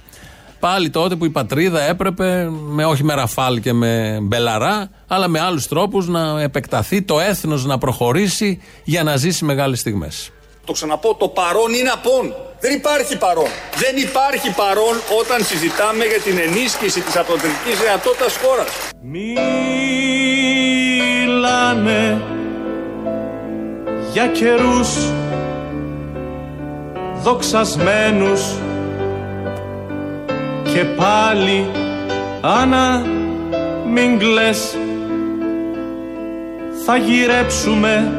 πάλι 0.60 0.90
τότε 0.90 1.16
που 1.16 1.24
η 1.24 1.30
πατρίδα 1.30 1.82
έπρεπε, 1.82 2.50
με, 2.50 2.84
όχι 2.84 3.04
με 3.04 3.14
ραφάλ 3.14 3.60
και 3.60 3.72
με 3.72 4.18
μπελαρά, 4.22 4.90
αλλά 5.06 5.28
με 5.28 5.40
άλλους 5.40 5.66
τρόπους 5.68 6.08
να 6.08 6.40
επεκταθεί, 6.40 7.02
το 7.02 7.20
έθνος 7.20 7.64
να 7.64 7.78
προχωρήσει 7.78 8.60
για 8.84 9.02
να 9.02 9.16
ζήσει 9.16 9.44
μεγάλες 9.44 9.78
στιγμές. 9.78 10.30
Το 10.68 10.74
ξαναπώ, 10.74 11.14
το 11.14 11.28
παρόν 11.28 11.72
είναι 11.74 11.88
απόν. 11.88 12.34
Δεν 12.60 12.74
υπάρχει 12.74 13.18
παρόν. 13.18 13.48
Δεν 13.76 13.96
υπάρχει 13.96 14.54
παρόν 14.54 15.00
όταν 15.20 15.44
συζητάμε 15.44 16.04
για 16.04 16.20
την 16.20 16.38
ενίσχυση 16.38 17.00
της 17.00 17.16
αποδοτικής 17.16 17.78
δυνατότητας 17.80 18.36
χώρας. 18.42 18.68
Μιλάνε 21.40 22.22
για 24.12 24.26
καιρούς 24.26 24.88
δοξασμένους 27.22 28.42
και 30.72 30.84
πάλι 30.84 31.70
Άννα 32.40 33.06
μην 33.92 34.18
κλαις 34.18 34.76
θα 36.84 36.96
γυρέψουμε 36.96 38.12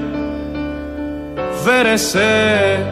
βέρεσέ 1.63 2.85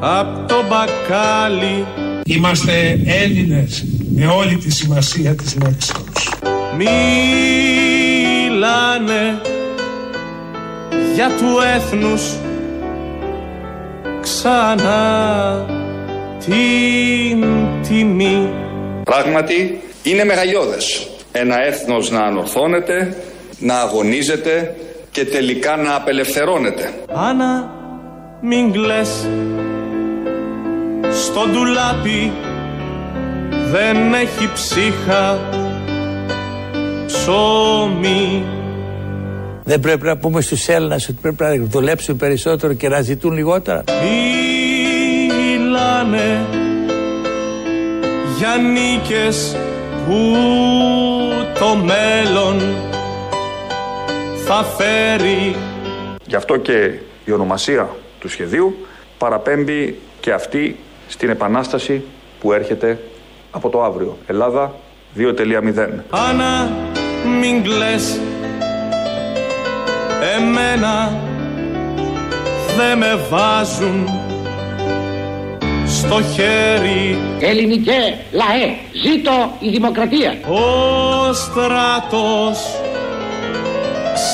απ' 0.00 0.48
το 0.48 0.64
μπακάλι 0.68 1.86
Είμαστε 2.24 3.00
Έλληνες 3.06 3.84
με 4.14 4.26
όλη 4.26 4.56
τη 4.56 4.70
σημασία 4.72 5.34
της 5.34 5.56
λέξης. 5.62 5.92
Μιλάνε 6.76 7.00
για 11.14 11.28
του 11.28 11.58
έθνους 11.76 12.22
ξανά 14.20 15.66
την 16.44 17.44
τιμή 17.88 18.48
Πράγματι, 19.08 19.80
είναι 20.02 20.24
μεγαλειώδες. 20.24 21.08
Ένα 21.32 21.66
έθνος 21.66 22.10
να 22.10 22.20
ανορθώνεται, 22.20 23.16
να 23.58 23.80
αγωνίζεται 23.80 24.74
και 25.18 25.24
τελικά 25.24 25.76
να 25.76 25.94
απελευθερώνεται. 25.94 26.92
Άννα 27.14 27.70
μην 28.40 28.72
κλαις 28.72 29.26
Στο 31.24 31.40
ντουλάπι 31.50 32.32
δεν 33.70 34.14
έχει 34.14 34.52
ψύχα 34.54 35.38
ψωμί 37.06 38.44
Δεν 39.64 39.80
πρέπει 39.80 40.04
να 40.04 40.16
πούμε 40.16 40.40
στους 40.40 40.68
Έλληνες 40.68 41.08
ότι 41.08 41.18
πρέπει 41.22 41.42
να 41.42 41.66
δουλέψουν 41.66 42.16
περισσότερο 42.16 42.72
και 42.72 42.88
να 42.88 43.00
ζητούν 43.00 43.32
λιγότερα. 43.32 43.84
Μιλάνε 45.58 46.46
για 48.38 48.56
νίκες 48.56 49.56
που 50.06 50.36
το 51.58 51.74
μέλλον 51.76 52.87
θα 54.50 54.64
φέρει 54.64 55.56
Γι' 56.26 56.36
αυτό 56.36 56.56
και 56.56 56.92
η 57.24 57.32
ονομασία 57.32 57.88
του 58.20 58.28
σχεδίου 58.28 58.86
παραπέμπει 59.18 59.98
και 60.20 60.32
αυτή 60.32 60.76
στην 61.08 61.28
επανάσταση 61.28 62.02
που 62.40 62.52
έρχεται 62.52 63.00
από 63.50 63.68
το 63.68 63.82
αύριο. 63.82 64.16
Ελλάδα 64.26 64.74
2.0. 65.16 65.88
Άννα 66.10 66.70
μην 67.40 67.62
κλαις 67.62 68.20
Εμένα 70.36 71.20
δε 72.76 72.94
με 72.94 73.26
βάζουν 73.30 74.08
στο 75.86 76.22
χέρι 76.22 77.18
Ελληνικέ 77.40 78.18
λαέ, 78.32 78.74
ζήτω 78.92 79.52
η 79.60 79.68
δημοκρατία. 79.68 80.38
Ο 80.48 81.32
στράτος 81.32 82.87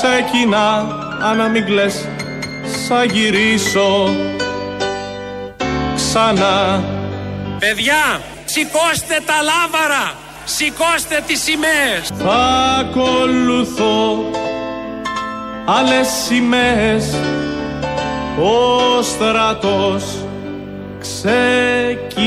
ξεκινά 0.05 0.87
Άννα 1.23 1.49
μην 1.49 1.65
κλαις 1.65 2.07
Σα 2.89 3.05
γυρίσω 3.05 4.11
ξανά 5.97 6.85
Παιδιά, 7.59 8.21
σηκώστε 8.45 9.21
τα 9.27 9.35
λάβαρα, 9.43 10.15
σηκώστε 10.45 11.23
τις 11.27 11.43
σημαίες. 11.43 12.11
Θα 12.19 12.37
ακολουθώ 12.81 14.31
άλλες 15.65 16.09
σημαίες 16.27 17.15
Ο 18.41 19.03
στρατός 19.03 20.05
ξεκινά 21.01 22.25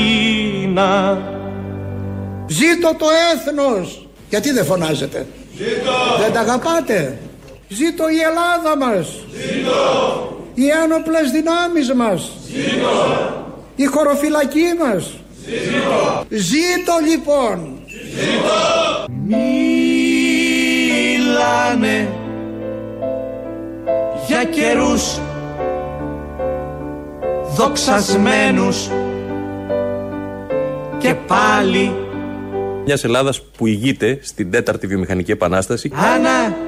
Ζήτω 2.46 2.94
το 2.98 3.06
έθνος. 3.34 4.06
Γιατί 4.28 4.52
δεν 4.52 4.64
φωνάζετε; 4.64 5.26
Ζήτω! 5.56 5.92
Δεν 6.20 6.32
τα 6.32 6.40
αγαπάτε; 6.40 7.18
Ζήτω 7.68 8.08
η 8.08 8.18
Ελλάδα 8.20 8.76
μας. 8.76 9.08
Ζήτω! 9.32 10.36
Οι 10.54 10.68
ένοπλες 10.84 11.30
δυνάμεις 11.30 11.92
μας. 11.92 12.32
Ζήτω! 12.46 12.88
Η 13.76 13.84
χωροφυλακή 13.84 14.74
μας. 14.78 15.14
Ζήτω! 15.46 16.24
Ζήτω 16.28 16.92
λοιπόν. 17.08 17.78
Μιλάνε 21.26 22.08
για 24.26 24.44
καιρούς 24.44 25.18
δοξασμένους 27.56 28.88
και 30.98 31.14
πάλι 31.14 31.92
Μιας 32.84 33.04
Ελλάδας 33.04 33.42
που 33.42 33.66
ηγείται 33.66 34.18
στην 34.22 34.50
τέταρτη 34.50 34.86
βιομηχανική 34.86 35.30
επανάσταση. 35.30 35.92
Άννα 36.14 36.67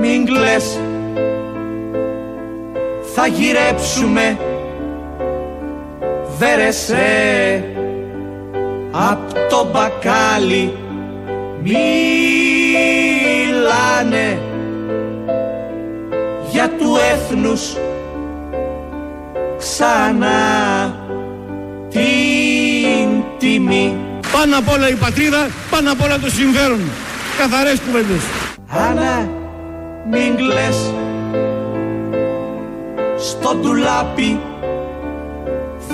μην 0.00 0.24
κλαις. 0.24 0.78
Θα 3.14 3.26
γυρέψουμε. 3.26 4.38
Βέρεσέ. 6.38 7.64
Απ' 8.90 9.32
το 9.48 9.68
μπακάλι 9.72 10.72
μιλάνε. 11.62 11.88
Για 16.50 16.70
του 16.78 16.96
έθνους 17.12 17.76
ξανά 19.58 20.94
την 21.90 23.24
τιμή. 23.38 23.96
Πάνω 24.32 24.58
απ' 24.58 24.68
όλα 24.68 24.88
η 24.88 24.94
πατρίδα, 24.94 25.46
πάνω 25.70 25.92
απ' 25.92 26.02
όλα 26.02 26.18
το 26.18 26.30
συμφέρον. 26.30 26.80
Καθαρές 27.38 27.80
κουβέντες. 27.80 28.22
Άννα 28.68 29.35
μην 30.10 30.36
κλαις 30.36 30.76
Στο 33.18 33.54
ντουλάπι 33.54 34.40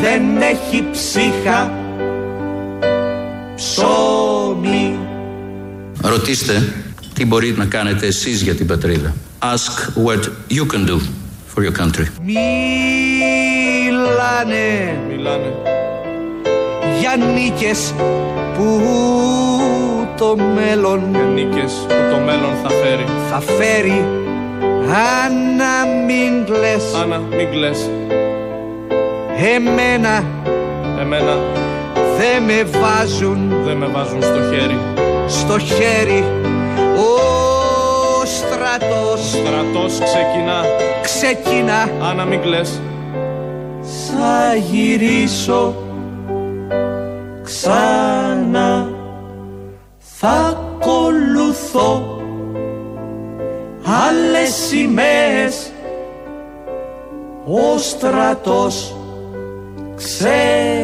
δεν 0.01 0.23
έχει 0.41 0.85
ψύχα 0.93 1.73
ψωμί 3.55 4.99
Ρωτήστε 6.03 6.73
τι 7.15 7.27
μπορείτε 7.27 7.59
να 7.59 7.67
κάνετε 7.67 8.07
εσείς 8.07 8.43
για 8.43 8.55
την 8.55 8.67
πατρίδα. 8.67 9.15
Ask 9.43 9.93
what 10.05 10.21
you 10.49 10.67
can 10.67 10.87
do 10.87 10.99
for 11.55 11.63
your 11.65 11.73
country. 11.81 12.07
Μιλάνε 12.23 12.59
Μιλάνε. 15.09 15.53
για 17.01 17.17
νίκες 17.35 17.95
που 18.57 18.81
το 20.19 20.37
μέλλον. 20.55 21.01
Και 21.13 21.19
νίκες 21.19 21.73
που 21.89 21.95
το 22.11 22.19
μέλλον 22.19 22.55
θα 22.63 22.69
φέρει. 22.69 23.07
Θα 23.31 23.41
φέρει. 23.41 24.05
Άννα 25.25 25.75
μην 26.07 26.45
κλαις. 26.45 26.85
Άννα 27.03 27.21
μην 27.37 27.51
κλαις. 27.51 27.91
Εμένα. 29.55 30.25
Εμένα. 31.01 31.39
Δεν 32.19 32.43
με 32.43 32.63
βάζουν. 32.81 33.53
Δεν 33.65 33.77
με 33.77 33.87
βάζουν 33.87 34.23
στο 34.23 34.41
χέρι. 34.53 34.79
Στο 35.27 35.59
χέρι. 35.59 36.25
Ο 36.97 38.25
στρατός. 38.25 39.21
Στρατός 39.31 39.93
ξεκινά. 39.93 40.65
Ξεκινά. 41.03 42.09
Άννα 42.11 42.25
μην 42.25 42.41
κλαις. 42.41 42.81
Θα 43.83 44.55
γυρίσω 44.71 45.75
ξανά 47.43 48.89
Θα 50.25 50.57
ακολουθώ 50.81 52.23
άλλες 53.85 54.55
σημαίες. 54.55 55.73
Ο 57.45 57.79
στρατός 57.79 58.97
ξεκινά. 59.97 60.79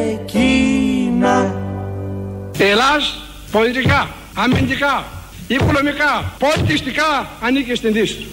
Ελλάς 2.57 3.21
πολιτικά, 3.51 4.07
αμυντικά, 4.35 5.03
οικονομικά, 5.47 6.33
πολιτιστικά 6.39 7.27
ανήκει 7.41 7.75
στην 7.75 7.93
Δύση. 7.93 8.27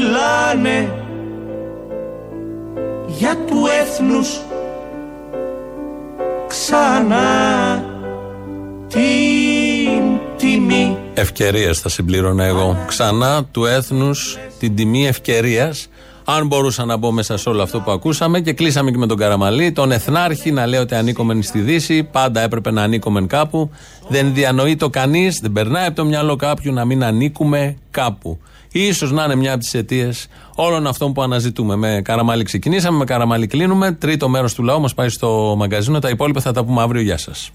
Μιλάνε 0.00 0.92
για 3.06 3.36
του 3.46 3.66
έθνους 3.80 4.40
ξανά 6.46 7.71
την 8.92 10.20
τιμή 10.36 10.96
Ευκαιρίες 11.14 11.80
θα 11.80 11.88
συμπλήρωνα 11.88 12.44
εγώ. 12.44 12.76
Ξανά 12.86 13.44
του 13.44 13.64
έθνους 13.64 14.38
την 14.58 14.76
τιμή 14.76 15.06
ευκαιρίας. 15.06 15.88
Αν 16.24 16.46
μπορούσα 16.46 16.84
να 16.84 16.96
μπω 16.96 17.12
μέσα 17.12 17.36
σε 17.36 17.48
όλο 17.48 17.62
αυτό 17.62 17.80
που 17.80 17.90
ακούσαμε 17.90 18.40
και 18.40 18.52
κλείσαμε 18.52 18.90
και 18.90 18.98
με 18.98 19.06
τον 19.06 19.16
Καραμαλή, 19.16 19.72
τον 19.72 19.92
Εθνάρχη 19.92 20.50
να 20.50 20.66
λέει 20.66 20.80
ότι 20.80 20.94
ανήκομεν 20.94 21.42
στη 21.42 21.58
Δύση, 21.58 22.02
πάντα 22.02 22.40
έπρεπε 22.40 22.70
να 22.70 22.82
ανήκομεν 22.82 23.26
κάπου. 23.26 23.70
Δεν 24.08 24.34
διανοεί 24.34 24.76
το 24.76 24.90
κανείς, 24.90 25.38
δεν 25.38 25.52
περνάει 25.52 25.86
από 25.86 25.96
το 25.96 26.04
μυαλό 26.04 26.36
κάποιου 26.36 26.72
να 26.72 26.84
μην 26.84 27.04
ανήκουμε 27.04 27.76
κάπου. 27.90 28.38
Ίσως 28.72 29.12
να 29.12 29.24
είναι 29.24 29.34
μια 29.34 29.52
από 29.52 29.60
τις 29.60 29.74
αιτίες 29.74 30.26
όλων 30.54 30.86
αυτών 30.86 31.12
που 31.12 31.22
αναζητούμε. 31.22 31.76
Με 31.76 32.00
Καραμαλή 32.04 32.42
ξεκινήσαμε, 32.42 32.98
με 32.98 33.04
Καραμαλή 33.04 33.46
κλείνουμε. 33.46 33.92
Τρίτο 33.92 34.28
μέρος 34.28 34.54
του 34.54 34.62
λαού 34.62 34.80
μας 34.80 34.94
πάει 34.94 35.08
στο 35.08 35.54
μαγκαζίνο. 35.58 35.98
Τα 35.98 36.08
υπόλοιπα 36.08 36.40
θα 36.40 36.52
τα 36.52 36.64
πούμε 36.64 36.82
αύριο. 36.82 37.02
Γεια 37.02 37.18
σας. 37.18 37.50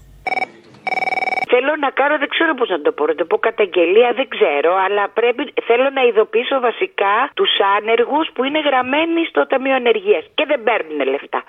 Θέλω 1.50 1.72
να 1.84 1.90
κάνω, 1.90 2.18
δεν 2.18 2.28
ξέρω 2.28 2.54
πώς 2.54 2.68
να 2.68 2.80
το 2.80 2.92
πω, 2.92 3.06
να 3.06 3.14
το 3.14 3.24
πω 3.24 3.38
καταγγελία, 3.38 4.12
δεν 4.12 4.28
ξέρω, 4.28 4.72
αλλά 4.84 5.08
πρέπει, 5.08 5.52
θέλω 5.64 5.90
να 5.90 6.02
ειδοποιήσω 6.02 6.60
βασικά 6.60 7.30
τους 7.34 7.50
άνεργους 7.76 8.28
που 8.34 8.44
είναι 8.44 8.60
γραμμένοι 8.60 9.26
στο 9.26 9.46
Ταμείο 9.46 9.74
Ανεργίας 9.74 10.24
και 10.34 10.44
δεν 10.46 10.62
παίρνουν 10.62 11.08
λεφτά. 11.08 11.42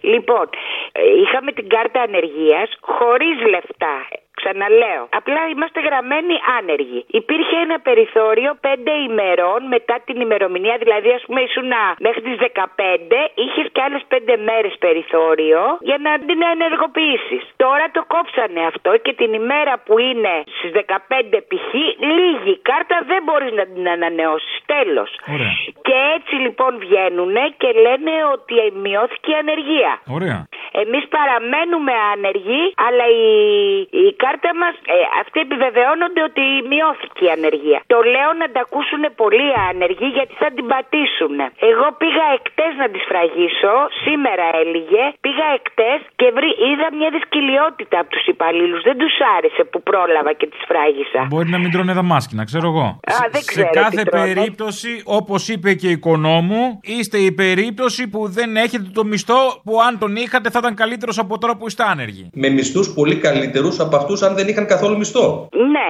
Λοιπόν, 0.00 0.46
ε, 0.92 1.00
είχαμε 1.22 1.52
την 1.52 1.68
κάρτα 1.68 2.00
ανεργίας 2.00 2.68
χωρίς 2.80 3.36
λεφτά. 3.54 3.96
Ξαναλέω. 4.42 5.02
Απλά 5.20 5.42
είμαστε 5.52 5.80
γραμμένοι 5.88 6.34
άνεργοι. 6.58 7.00
Υπήρχε 7.20 7.56
ένα 7.66 7.76
περιθώριο 7.88 8.50
πέντε 8.66 8.92
ημερών 9.08 9.60
μετά 9.74 9.96
την 10.06 10.16
ημερομηνία, 10.26 10.76
δηλαδή 10.82 11.10
ας 11.18 11.22
πούμε 11.26 11.40
ήσουν 11.48 11.72
μέχρι 12.06 12.20
τις 12.26 12.36
15, 12.38 13.20
είχες 13.44 13.66
και 13.74 13.82
άλλες 13.86 14.02
πέντε 14.12 14.34
μέρες 14.48 14.74
περιθώριο 14.86 15.60
για 15.88 15.98
να 16.06 16.12
την 16.28 16.40
ενεργοποιήσεις. 16.54 17.42
Τώρα 17.64 17.84
το 17.96 18.02
κόψανε 18.14 18.62
αυτό 18.72 18.90
και 19.04 19.12
την 19.20 19.30
ημέρα 19.42 19.72
που 19.86 19.94
είναι 20.08 20.34
στις 20.56 20.70
15 20.72 21.38
π.χ. 21.50 21.68
λίγη 22.16 22.54
κάρτα 22.68 22.96
δεν 23.10 23.20
μπορείς 23.26 23.52
να 23.58 23.64
την 23.72 23.84
ανανεώσεις. 23.88 24.54
Τέλος. 24.74 25.10
Και 25.86 25.96
έτσι 26.16 26.34
λοιπόν 26.44 26.72
βγαίνουν 26.84 27.34
και 27.60 27.70
λένε 27.84 28.12
ότι 28.34 28.54
μειώθηκε 28.84 29.30
η 29.30 29.38
ανεργία. 29.44 29.92
Ωραία. 30.16 30.38
Εμείς 30.82 31.04
παραμένουμε 31.16 31.92
άνεργοι, 32.12 32.62
αλλά 32.86 33.04
η, 33.26 33.30
η 34.06 34.12
κάρτα 34.32 34.50
μας, 34.62 34.74
ε, 34.94 34.96
αυτοί 35.22 35.38
επιβεβαιώνονται 35.46 36.22
ότι 36.30 36.44
μειώθηκε 36.72 37.20
η 37.28 37.30
ανεργία. 37.38 37.78
Το 37.94 37.98
λέω 38.14 38.30
να 38.42 38.46
τα 38.54 38.60
ακούσουν 38.66 39.02
πολλοί 39.22 39.48
άνεργοι 39.70 40.08
γιατί 40.16 40.34
θα 40.42 40.48
την 40.56 40.64
πατήσουν. 40.72 41.36
Εγώ 41.70 41.86
πήγα 42.02 42.24
εκτές 42.38 42.72
να 42.82 42.86
τη 42.92 42.98
σφραγίσω, 43.04 43.74
σήμερα 44.04 44.46
έλεγε, 44.62 45.02
πήγα 45.26 45.46
εκτές 45.58 45.98
και 46.20 46.26
βρή, 46.36 46.50
είδα 46.68 46.86
μια 46.98 47.10
δυσκολιότητα 47.16 47.96
από 48.02 48.10
τους 48.14 48.24
υπαλλήλους. 48.34 48.80
Δεν 48.88 48.96
τους 49.02 49.14
άρεσε 49.36 49.62
που 49.70 49.78
πρόλαβα 49.90 50.32
και 50.40 50.46
τη 50.52 50.56
σφράγισα. 50.64 51.20
Μπορεί 51.32 51.48
να 51.56 51.58
μην 51.62 51.70
τρώνε 51.74 51.92
δαμάσκηνα, 52.00 52.42
ξέρω 52.50 52.66
εγώ. 52.72 52.86
Α, 53.14 53.16
δεν 53.34 53.42
Σε 53.46 53.50
ξέρω 53.50 53.68
τι 53.72 53.78
κάθε 53.82 54.02
τρώνε. 54.10 54.24
περίπτωση, 54.26 54.92
όπως 55.18 55.40
είπε 55.52 55.70
και 55.80 55.88
η 55.92 55.94
οικονόμου, 55.98 56.62
είστε 56.96 57.18
η 57.28 57.32
περίπτωση 57.42 58.02
που 58.12 58.20
δεν 58.38 58.50
έχετε 58.64 58.86
το 58.98 59.02
μισθό 59.10 59.40
που 59.66 59.72
αν 59.86 59.92
τον 60.02 60.12
είχατε 60.16 60.46
θα 60.54 60.58
ήταν 60.62 60.74
καλύτερος 60.82 61.16
από 61.18 61.32
τώρα 61.42 61.54
που 61.56 61.66
είστε 61.68 61.82
άνεργοι. 61.92 62.30
Με 62.34 62.48
μισθούς 62.48 62.86
πολύ 62.98 63.16
καλύτερους 63.26 63.80
από 63.80 63.96
αυτούς 63.96 64.21
αν 64.22 64.34
δεν 64.34 64.48
είχαν 64.48 64.66
καθόλου 64.66 64.96
μισθό. 64.96 65.48
Ναι, 65.52 65.88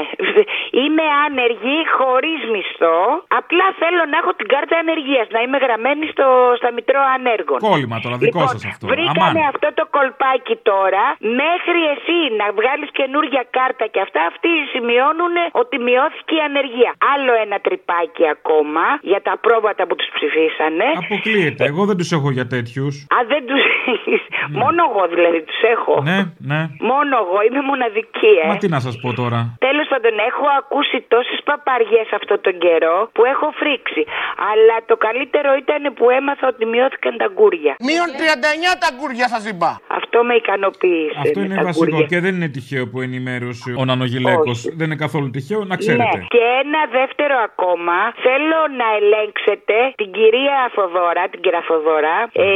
είμαι 0.81 1.07
άνεργη 1.27 1.79
χωρίς 1.99 2.41
μισθό. 2.55 3.01
Απλά 3.41 3.67
θέλω 3.83 4.03
να 4.13 4.17
έχω 4.21 4.33
την 4.39 4.49
κάρτα 4.55 4.77
ανεργίας, 4.85 5.27
να 5.37 5.41
είμαι 5.45 5.59
γραμμένη 5.65 6.05
στο, 6.15 6.27
στα 6.61 6.69
Μητρώα 6.77 7.11
Ανέργων. 7.19 7.59
Κόλλημα 7.69 7.97
τώρα, 8.05 8.17
δικό 8.25 8.41
Λοιπόν, 8.41 8.53
σας 8.55 8.65
αυτό. 8.71 8.85
Βρήκανε 8.93 9.41
Αμάν. 9.43 9.51
αυτό 9.53 9.69
το 9.79 9.85
κολπάκι 9.97 10.57
τώρα. 10.71 11.05
Μέχρι 11.43 11.81
εσύ 11.95 12.19
να 12.41 12.47
βγάλεις 12.59 12.91
καινούργια 12.99 13.43
κάρτα 13.57 13.85
και 13.93 14.01
αυτά, 14.07 14.21
αυτοί 14.33 14.51
σημειώνουν 14.73 15.35
ότι 15.63 15.77
μειώθηκε 15.87 16.35
η 16.41 16.43
ανεργία. 16.51 16.91
Άλλο 17.13 17.33
ένα 17.45 17.57
τρυπάκι 17.67 18.25
ακόμα 18.37 18.85
για 19.11 19.21
τα 19.29 19.35
πρόβατα 19.45 19.83
που 19.89 19.95
τους 19.99 20.09
ψηφίσανε. 20.17 20.87
Αποκλείεται. 21.03 21.63
Εγώ 21.71 21.83
δεν 21.89 21.97
τους 22.01 22.11
έχω 22.17 22.29
για 22.39 22.47
τέτοιους. 22.55 22.95
Α, 23.17 23.19
δεν 23.33 23.43
τους 23.49 23.63
έχεις. 23.95 24.23
Μόνο 24.63 24.81
εγώ 24.89 25.03
δηλαδή 25.15 25.41
τους 25.49 25.61
έχω. 25.75 25.95
Ναι, 26.11 26.19
ναι. 26.51 26.61
Μόνο 26.91 27.13
εγώ, 27.23 27.37
είμαι 27.47 27.63
μοναδική, 27.71 28.33
ε. 28.45 28.47
Μα 28.51 28.57
τι 28.63 28.69
να 28.77 28.81
σας 28.87 28.95
πω 29.03 29.09
τώρα. 29.21 29.41
Τέλος 29.69 29.87
πάντων, 29.93 30.13
έχω 30.29 30.47
ακούσει 30.61 30.97
τόσες 31.15 31.41
παπαριές 31.49 32.09
αυτόν 32.19 32.39
τον 32.47 32.55
καιρό 32.65 32.97
που 33.17 33.23
έχω 33.33 33.47
φρίξει. 33.61 34.03
Αλλά 34.51 34.77
το 34.91 34.97
καλύτερο 35.07 35.51
ήταν 35.63 35.83
που 35.97 36.05
έμαθα 36.19 36.45
ότι 36.53 36.65
μειώθηκαν 36.73 37.13
τα 37.23 37.29
γκούρια. 37.35 37.73
Μείον 37.89 38.09
39 38.21 38.75
τα 38.83 38.89
γκούρια 38.97 39.27
σας 39.35 39.45
είπα. 39.51 39.71
Αυτό 39.99 40.19
με 40.29 40.35
ικανοποίησε. 40.43 41.21
Αυτό 41.25 41.39
με 41.41 41.45
είναι 41.47 41.57
τα 41.61 41.65
βασικό 41.69 41.91
γκούρια. 41.91 42.07
και 42.13 42.21
δεν 42.25 42.33
είναι 42.37 42.51
τυχαίο 42.57 42.85
που 42.91 42.99
ενημέρωσε 43.07 43.71
ο 43.81 43.85
Νανογιλέκος. 43.91 44.59
Δεν 44.79 44.87
είναι 44.89 45.01
καθόλου 45.05 45.29
τυχαίο, 45.37 45.61
να 45.73 45.77
ξέρετε. 45.83 46.17
Ναι. 46.19 46.27
Και 46.35 46.45
ένα 46.65 46.81
δεύτερο 46.99 47.37
ακόμα. 47.49 47.97
Θέλω 48.27 48.61
να 48.81 48.89
ελέγξετε 48.99 49.77
την 50.01 50.11
κυρία 50.17 50.59
Φοδόρα, 50.77 51.23
την 51.33 51.41
κυρία 51.45 51.63
Φοδόρα, 51.71 52.17
ε, 52.33 52.47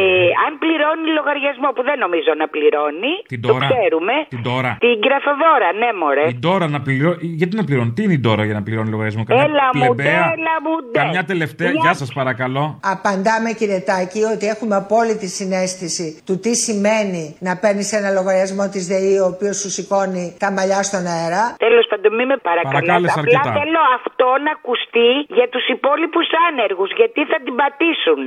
αν 0.44 0.52
πληρώνει 0.62 1.08
λογαριασμό 1.18 1.68
που 1.76 1.82
δεν 1.88 1.98
νομίζω 2.04 2.32
να 2.42 2.46
πληρώνει. 2.54 3.12
Την 3.32 3.40
το 3.40 3.48
τώρα. 3.52 3.66
ξέρουμε. 3.70 4.14
Την 4.28 4.42
τώρα. 4.50 4.70
Την 4.84 4.94
κυρία 5.02 5.20
Φοδόρα, 5.26 5.68
ναι, 5.80 5.90
μωρέ. 6.00 6.26
Η 6.34 6.36
Ντόρα 6.42 6.66
να 6.74 6.80
πληρώνει. 6.86 7.26
Γιατί 7.40 7.55
να 7.56 7.64
πληρώνει, 7.64 7.90
τι 7.96 8.02
είναι 8.02 8.12
η 8.12 8.18
Ντόρα 8.18 8.44
για 8.44 8.54
να 8.54 8.62
πληρώνει 8.62 8.90
λογαριασμό, 8.90 9.24
Καμιά 9.24 9.44
Έλα 9.44 9.64
μου, 9.74 9.80
πλεμπαία, 9.80 10.12
έλα 10.36 10.54
μου, 10.64 10.74
ντε. 10.90 10.98
Καμιά 10.98 11.24
τελευταία. 11.24 11.70
Μια- 11.70 11.80
Γεια 11.82 11.94
σας 11.94 12.12
παρακαλώ. 12.12 12.64
Απαντάμε 12.94 13.50
κύριε 13.52 13.80
Τάκη 13.80 14.22
ότι 14.34 14.46
έχουμε 14.46 14.74
απόλυτη 14.82 15.26
συνέστηση 15.28 16.20
του 16.26 16.38
τι 16.38 16.52
σημαίνει 16.56 17.36
να 17.40 17.56
παίρνεις 17.56 17.92
ένα 17.92 18.10
λογαριασμό 18.10 18.68
της 18.68 18.86
ΔΕΗ 18.86 19.18
ο 19.18 19.26
οποίος 19.26 19.56
σου 19.56 19.70
σηκώνει 19.70 20.36
τα 20.38 20.48
μαλλιά 20.52 20.82
στον 20.82 21.06
αέρα. 21.06 21.42
Τέλος 21.66 21.86
πάντων, 21.90 22.14
μην 22.14 22.26
με 22.26 22.36
παρακαλάτε. 22.36 22.74
Παρακάλεσα 22.78 23.20
Απλά 23.20 23.38
αρκετά. 23.38 23.52
θέλω 23.60 23.80
αυτό 23.98 24.26
να 24.44 24.50
ακουστεί 24.58 25.08
για 25.38 25.48
τους 25.52 25.64
υπόλοιπους 25.76 26.26
άνεργους, 26.48 26.90
γιατί 27.00 27.20
θα 27.30 27.38
την 27.44 27.54
πατήσουν. 27.60 28.24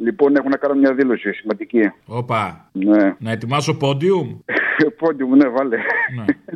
Λοιπόν, 0.00 0.36
έχω 0.36 0.48
να 0.48 0.56
κάνω 0.56 0.74
μια 0.74 0.92
δήλωση 0.94 1.32
σημαντική. 1.32 1.92
Όπα. 2.06 2.68
Ναι. 2.72 3.14
Να 3.18 3.30
ετοιμάσω 3.30 3.74
πόντιουμ; 3.76 4.28
Πόντιουμ, 5.00 5.34
ναι, 5.34 5.48
βάλε. 5.48 5.76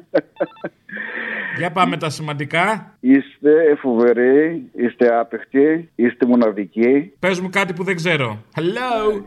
Για 1.60 1.70
πάμε 1.72 1.96
τα 1.96 2.10
σημαντικά. 2.10 2.94
Είστε 3.00 3.76
φοβεροί, 3.80 4.70
είστε 4.72 5.18
άπεχτοι, 5.18 5.90
είστε 5.94 6.26
μοναδικοί. 6.26 7.12
Πες 7.18 7.40
μου 7.40 7.48
κάτι 7.50 7.72
που 7.72 7.84
δεν 7.84 7.96
ξέρω. 7.96 8.44
Hello. 8.56 9.22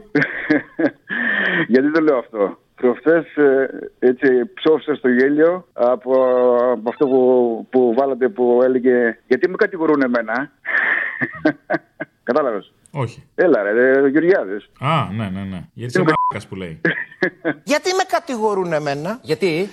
Γιατί 1.73 1.91
το 1.91 2.01
λέω 2.01 2.17
αυτό; 2.17 2.57
Προχθές 2.75 3.35
ε, 3.35 3.69
έτσι 3.99 4.27
ψώφισα 4.53 4.95
στο 4.95 5.09
γέλιο 5.09 5.67
από, 5.73 6.13
από 6.71 6.89
αυτό 6.89 7.07
που, 7.07 7.67
που 7.69 7.93
βάλατε 7.97 8.29
που 8.29 8.61
έλεγε 8.63 9.17
Γιατί 9.27 9.49
με 9.49 9.55
κατηγορούν 9.55 10.01
εμένα; 10.01 10.51
Κατάλαβες; 12.23 12.73
Όχι. 12.91 13.23
Έλα 13.35 13.61
ρε, 13.63 13.71
ρε 13.71 14.09
Γεωργιάδες. 14.09 14.69
Α, 14.79 15.11
ναι, 15.11 15.29
ναι, 15.29 15.41
ναι. 15.41 15.61
Γιατί 15.73 15.99
είσαι 15.99 15.99
μαλάκας 15.99 16.47
που 16.49 16.55
λέει. 16.55 16.81
Γιατί 17.71 17.93
με 17.93 18.03
κατηγορούν 18.07 18.73
εμένα; 18.73 19.19
Γιατί; 19.21 19.69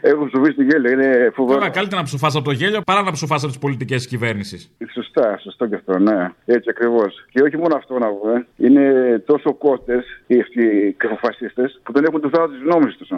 Έχω 0.00 0.26
ψοφήσει 0.26 0.52
στο 0.52 0.62
γέλιο, 0.62 0.90
είναι 0.92 1.30
φοβερό. 1.34 1.58
Τώρα 1.58 1.70
καλύτερα 1.70 2.00
να 2.00 2.06
ψουφάς 2.06 2.34
από 2.36 2.44
το 2.44 2.50
γέλιο 2.50 2.80
παρά 2.86 3.02
να 3.02 3.12
ψουφά 3.12 3.34
από 3.36 3.46
τις 3.46 3.58
πολιτικές 3.58 4.02
τη 4.02 4.08
κυβέρνηση. 4.08 4.68
Σωστά, 4.92 5.38
σωστό 5.42 5.66
και 5.66 5.74
αυτό, 5.74 5.98
ναι. 5.98 6.30
Έτσι 6.44 6.70
ακριβώς. 6.70 7.24
Και 7.30 7.42
όχι 7.42 7.56
μόνο 7.56 7.76
αυτό 7.76 7.98
να 7.98 8.06
πούμε. 8.08 8.46
Είναι 8.56 8.82
τόσο 9.26 9.54
κότες 9.54 10.04
οι 10.26 10.40
αυτοί 10.40 10.62
οι 10.66 10.92
κακοφασίστε 10.92 11.70
που 11.82 11.92
δεν 11.92 12.04
έχουν 12.04 12.20
το 12.20 12.28
θάρρο 12.32 12.48
της 12.48 12.60
γνώμης 12.64 12.96
τους. 12.96 13.08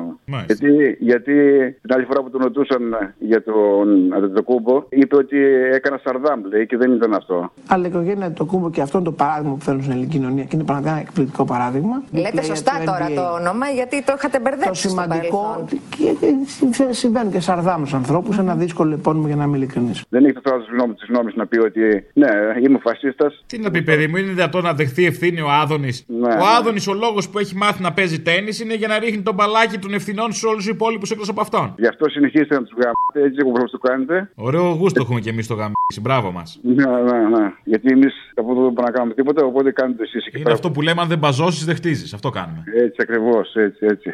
Γιατί, 0.46 0.96
γιατί 1.00 1.34
την 1.82 1.92
άλλη 1.94 2.04
φορά 2.04 2.22
που 2.22 2.30
τον 2.30 2.40
ρωτούσαν 2.42 3.14
για 3.18 3.42
τον 3.42 4.12
Αντετοκούμπο, 4.14 4.82
είπε 4.88 5.16
ότι 5.16 5.36
έκανα 5.72 6.00
σαρδάμ, 6.04 6.40
λέει, 6.44 6.66
και 6.66 6.76
δεν 6.76 6.92
ήταν 6.92 7.14
αυτό. 7.14 7.52
Αλλά 7.68 7.86
η 7.86 7.88
οικογένεια 7.88 8.30
του 8.30 8.46
Κούμπο 8.46 8.70
και 8.70 8.80
αυτό 8.80 8.98
είναι 8.98 9.06
το 9.06 9.12
παράδειγμα 9.12 9.54
που 9.54 9.60
φέρνουν 9.64 9.82
στην 9.82 9.94
ελληνική 9.94 10.16
κοινωνία 10.18 10.44
και 10.44 10.50
είναι 10.56 10.64
πραγματικά 10.64 10.94
ένα 10.96 11.02
εκπληκτικό 11.06 11.44
παράδειγμα. 11.44 12.02
Λέτε 12.12 12.42
σωστά 12.42 12.72
τώρα 12.84 13.10
το 13.14 13.32
όνομα 13.32 13.66
γιατί 13.68 14.02
το 14.04 14.12
είχατε 14.16 14.36
Το 14.36 14.42
μπερδέψει. 14.42 14.80
στο 14.80 14.88
σημαντικό 14.88 15.38
παρελθόν. 15.42 15.80
και 15.98 16.26
συμβαίνουν 16.90 17.32
και 17.32 17.40
σαρδάμους 17.40 17.94
ανθρώπους, 17.94 18.38
ένα 18.38 18.54
δύσκολο 18.54 18.94
επώνυμο 18.94 19.26
για 19.26 19.36
να 19.36 19.44
είμαι 19.44 19.56
ειλικρινής. 19.56 20.04
Δεν 20.08 20.24
έχεις 20.24 20.34
το 20.42 20.50
θάρρο 20.50 20.62
της 20.94 21.06
γνώμης 21.08 21.34
να 21.34 21.46
πει 21.46 21.58
ότι 21.58 21.80
ναι, 22.12 22.28
είμαι 22.62 22.78
φασίστας. 22.82 23.44
Τι 23.46 23.58
να 23.58 23.70
πει, 23.70 23.82
παιδί 23.82 24.06
μου, 24.06 24.16
είναι 24.16 24.28
δυνατόν 24.28 24.62
να 24.62 24.74
δεχθεί 24.74 25.04
ευθύνη 25.06 25.40
ο 25.40 25.50
Άδωνης; 25.50 26.04
Ναι, 26.08 26.26
ο 26.26 26.28
ναι. 26.28 26.34
Άδωνης, 26.58 26.86
ο 26.88 26.94
λόγος 26.94 27.28
που 27.28 27.38
έχει 27.38 27.54
μάθει 27.56 27.82
να 27.82 27.92
παίζει 27.92 28.20
τέννη 28.22 28.50
είναι 28.62 28.74
για 28.74 28.88
να 28.88 28.98
ρίχνει 28.98 29.22
τον 29.22 29.34
μπαλάκι 29.34 29.78
των 29.78 29.94
ευθυνών 29.94 30.32
σε 30.32 30.46
όλους 30.46 30.64
τους 30.64 30.72
υπόλοιπους 30.74 31.10
εκτός 31.10 31.28
από 31.28 31.40
αυτόν. 31.40 31.74
Γι' 31.78 31.86
αυτό 31.86 32.08
συνεχίστε 32.08 32.54
να 32.54 32.62
τους 32.62 32.72
γάμετε 32.72 33.28
έτσι 33.34 33.46
όπως 33.46 33.70
το 33.70 33.78
κάνετε. 33.78 34.30
Ωραίο 34.34 34.62
γούστο 34.80 35.00
έχουμε 35.02 35.20
και 35.20 35.30
εμείς 35.30 35.46
το 35.46 35.54
γαμίσι. 35.54 36.00
Μπράβο 36.00 36.30
μας. 36.32 36.58
Ναι, 36.62 36.84
ναι, 36.84 37.18
ναι. 37.38 37.52
Γιατί 37.64 37.88
εμείς 37.92 38.14
από 38.34 38.50
εδώ 38.52 38.62
δεν 38.62 38.72
μπορούμε 38.72 38.82
να 38.82 38.90
κάνουμε 38.90 39.14
τίποτα, 39.14 39.44
οπότε 39.44 39.70
κάνετε 39.72 40.02
εσείς 40.02 40.26
εκεί 40.26 40.34
Είναι 40.34 40.42
πέρα. 40.42 40.54
αυτό 40.54 40.70
που 40.70 40.82
λέμε 40.82 41.00
αν 41.00 41.08
δεν 41.08 41.18
μπαζώσεις, 41.18 41.64
δεν 41.64 41.74
χτίζεις. 41.74 42.12
Αυτό 42.14 42.30
κάνουμε. 42.30 42.62
Έτσι 42.74 42.96
ακριβώς, 43.00 43.54
έτσι, 43.54 43.86
έτσι. 43.86 44.10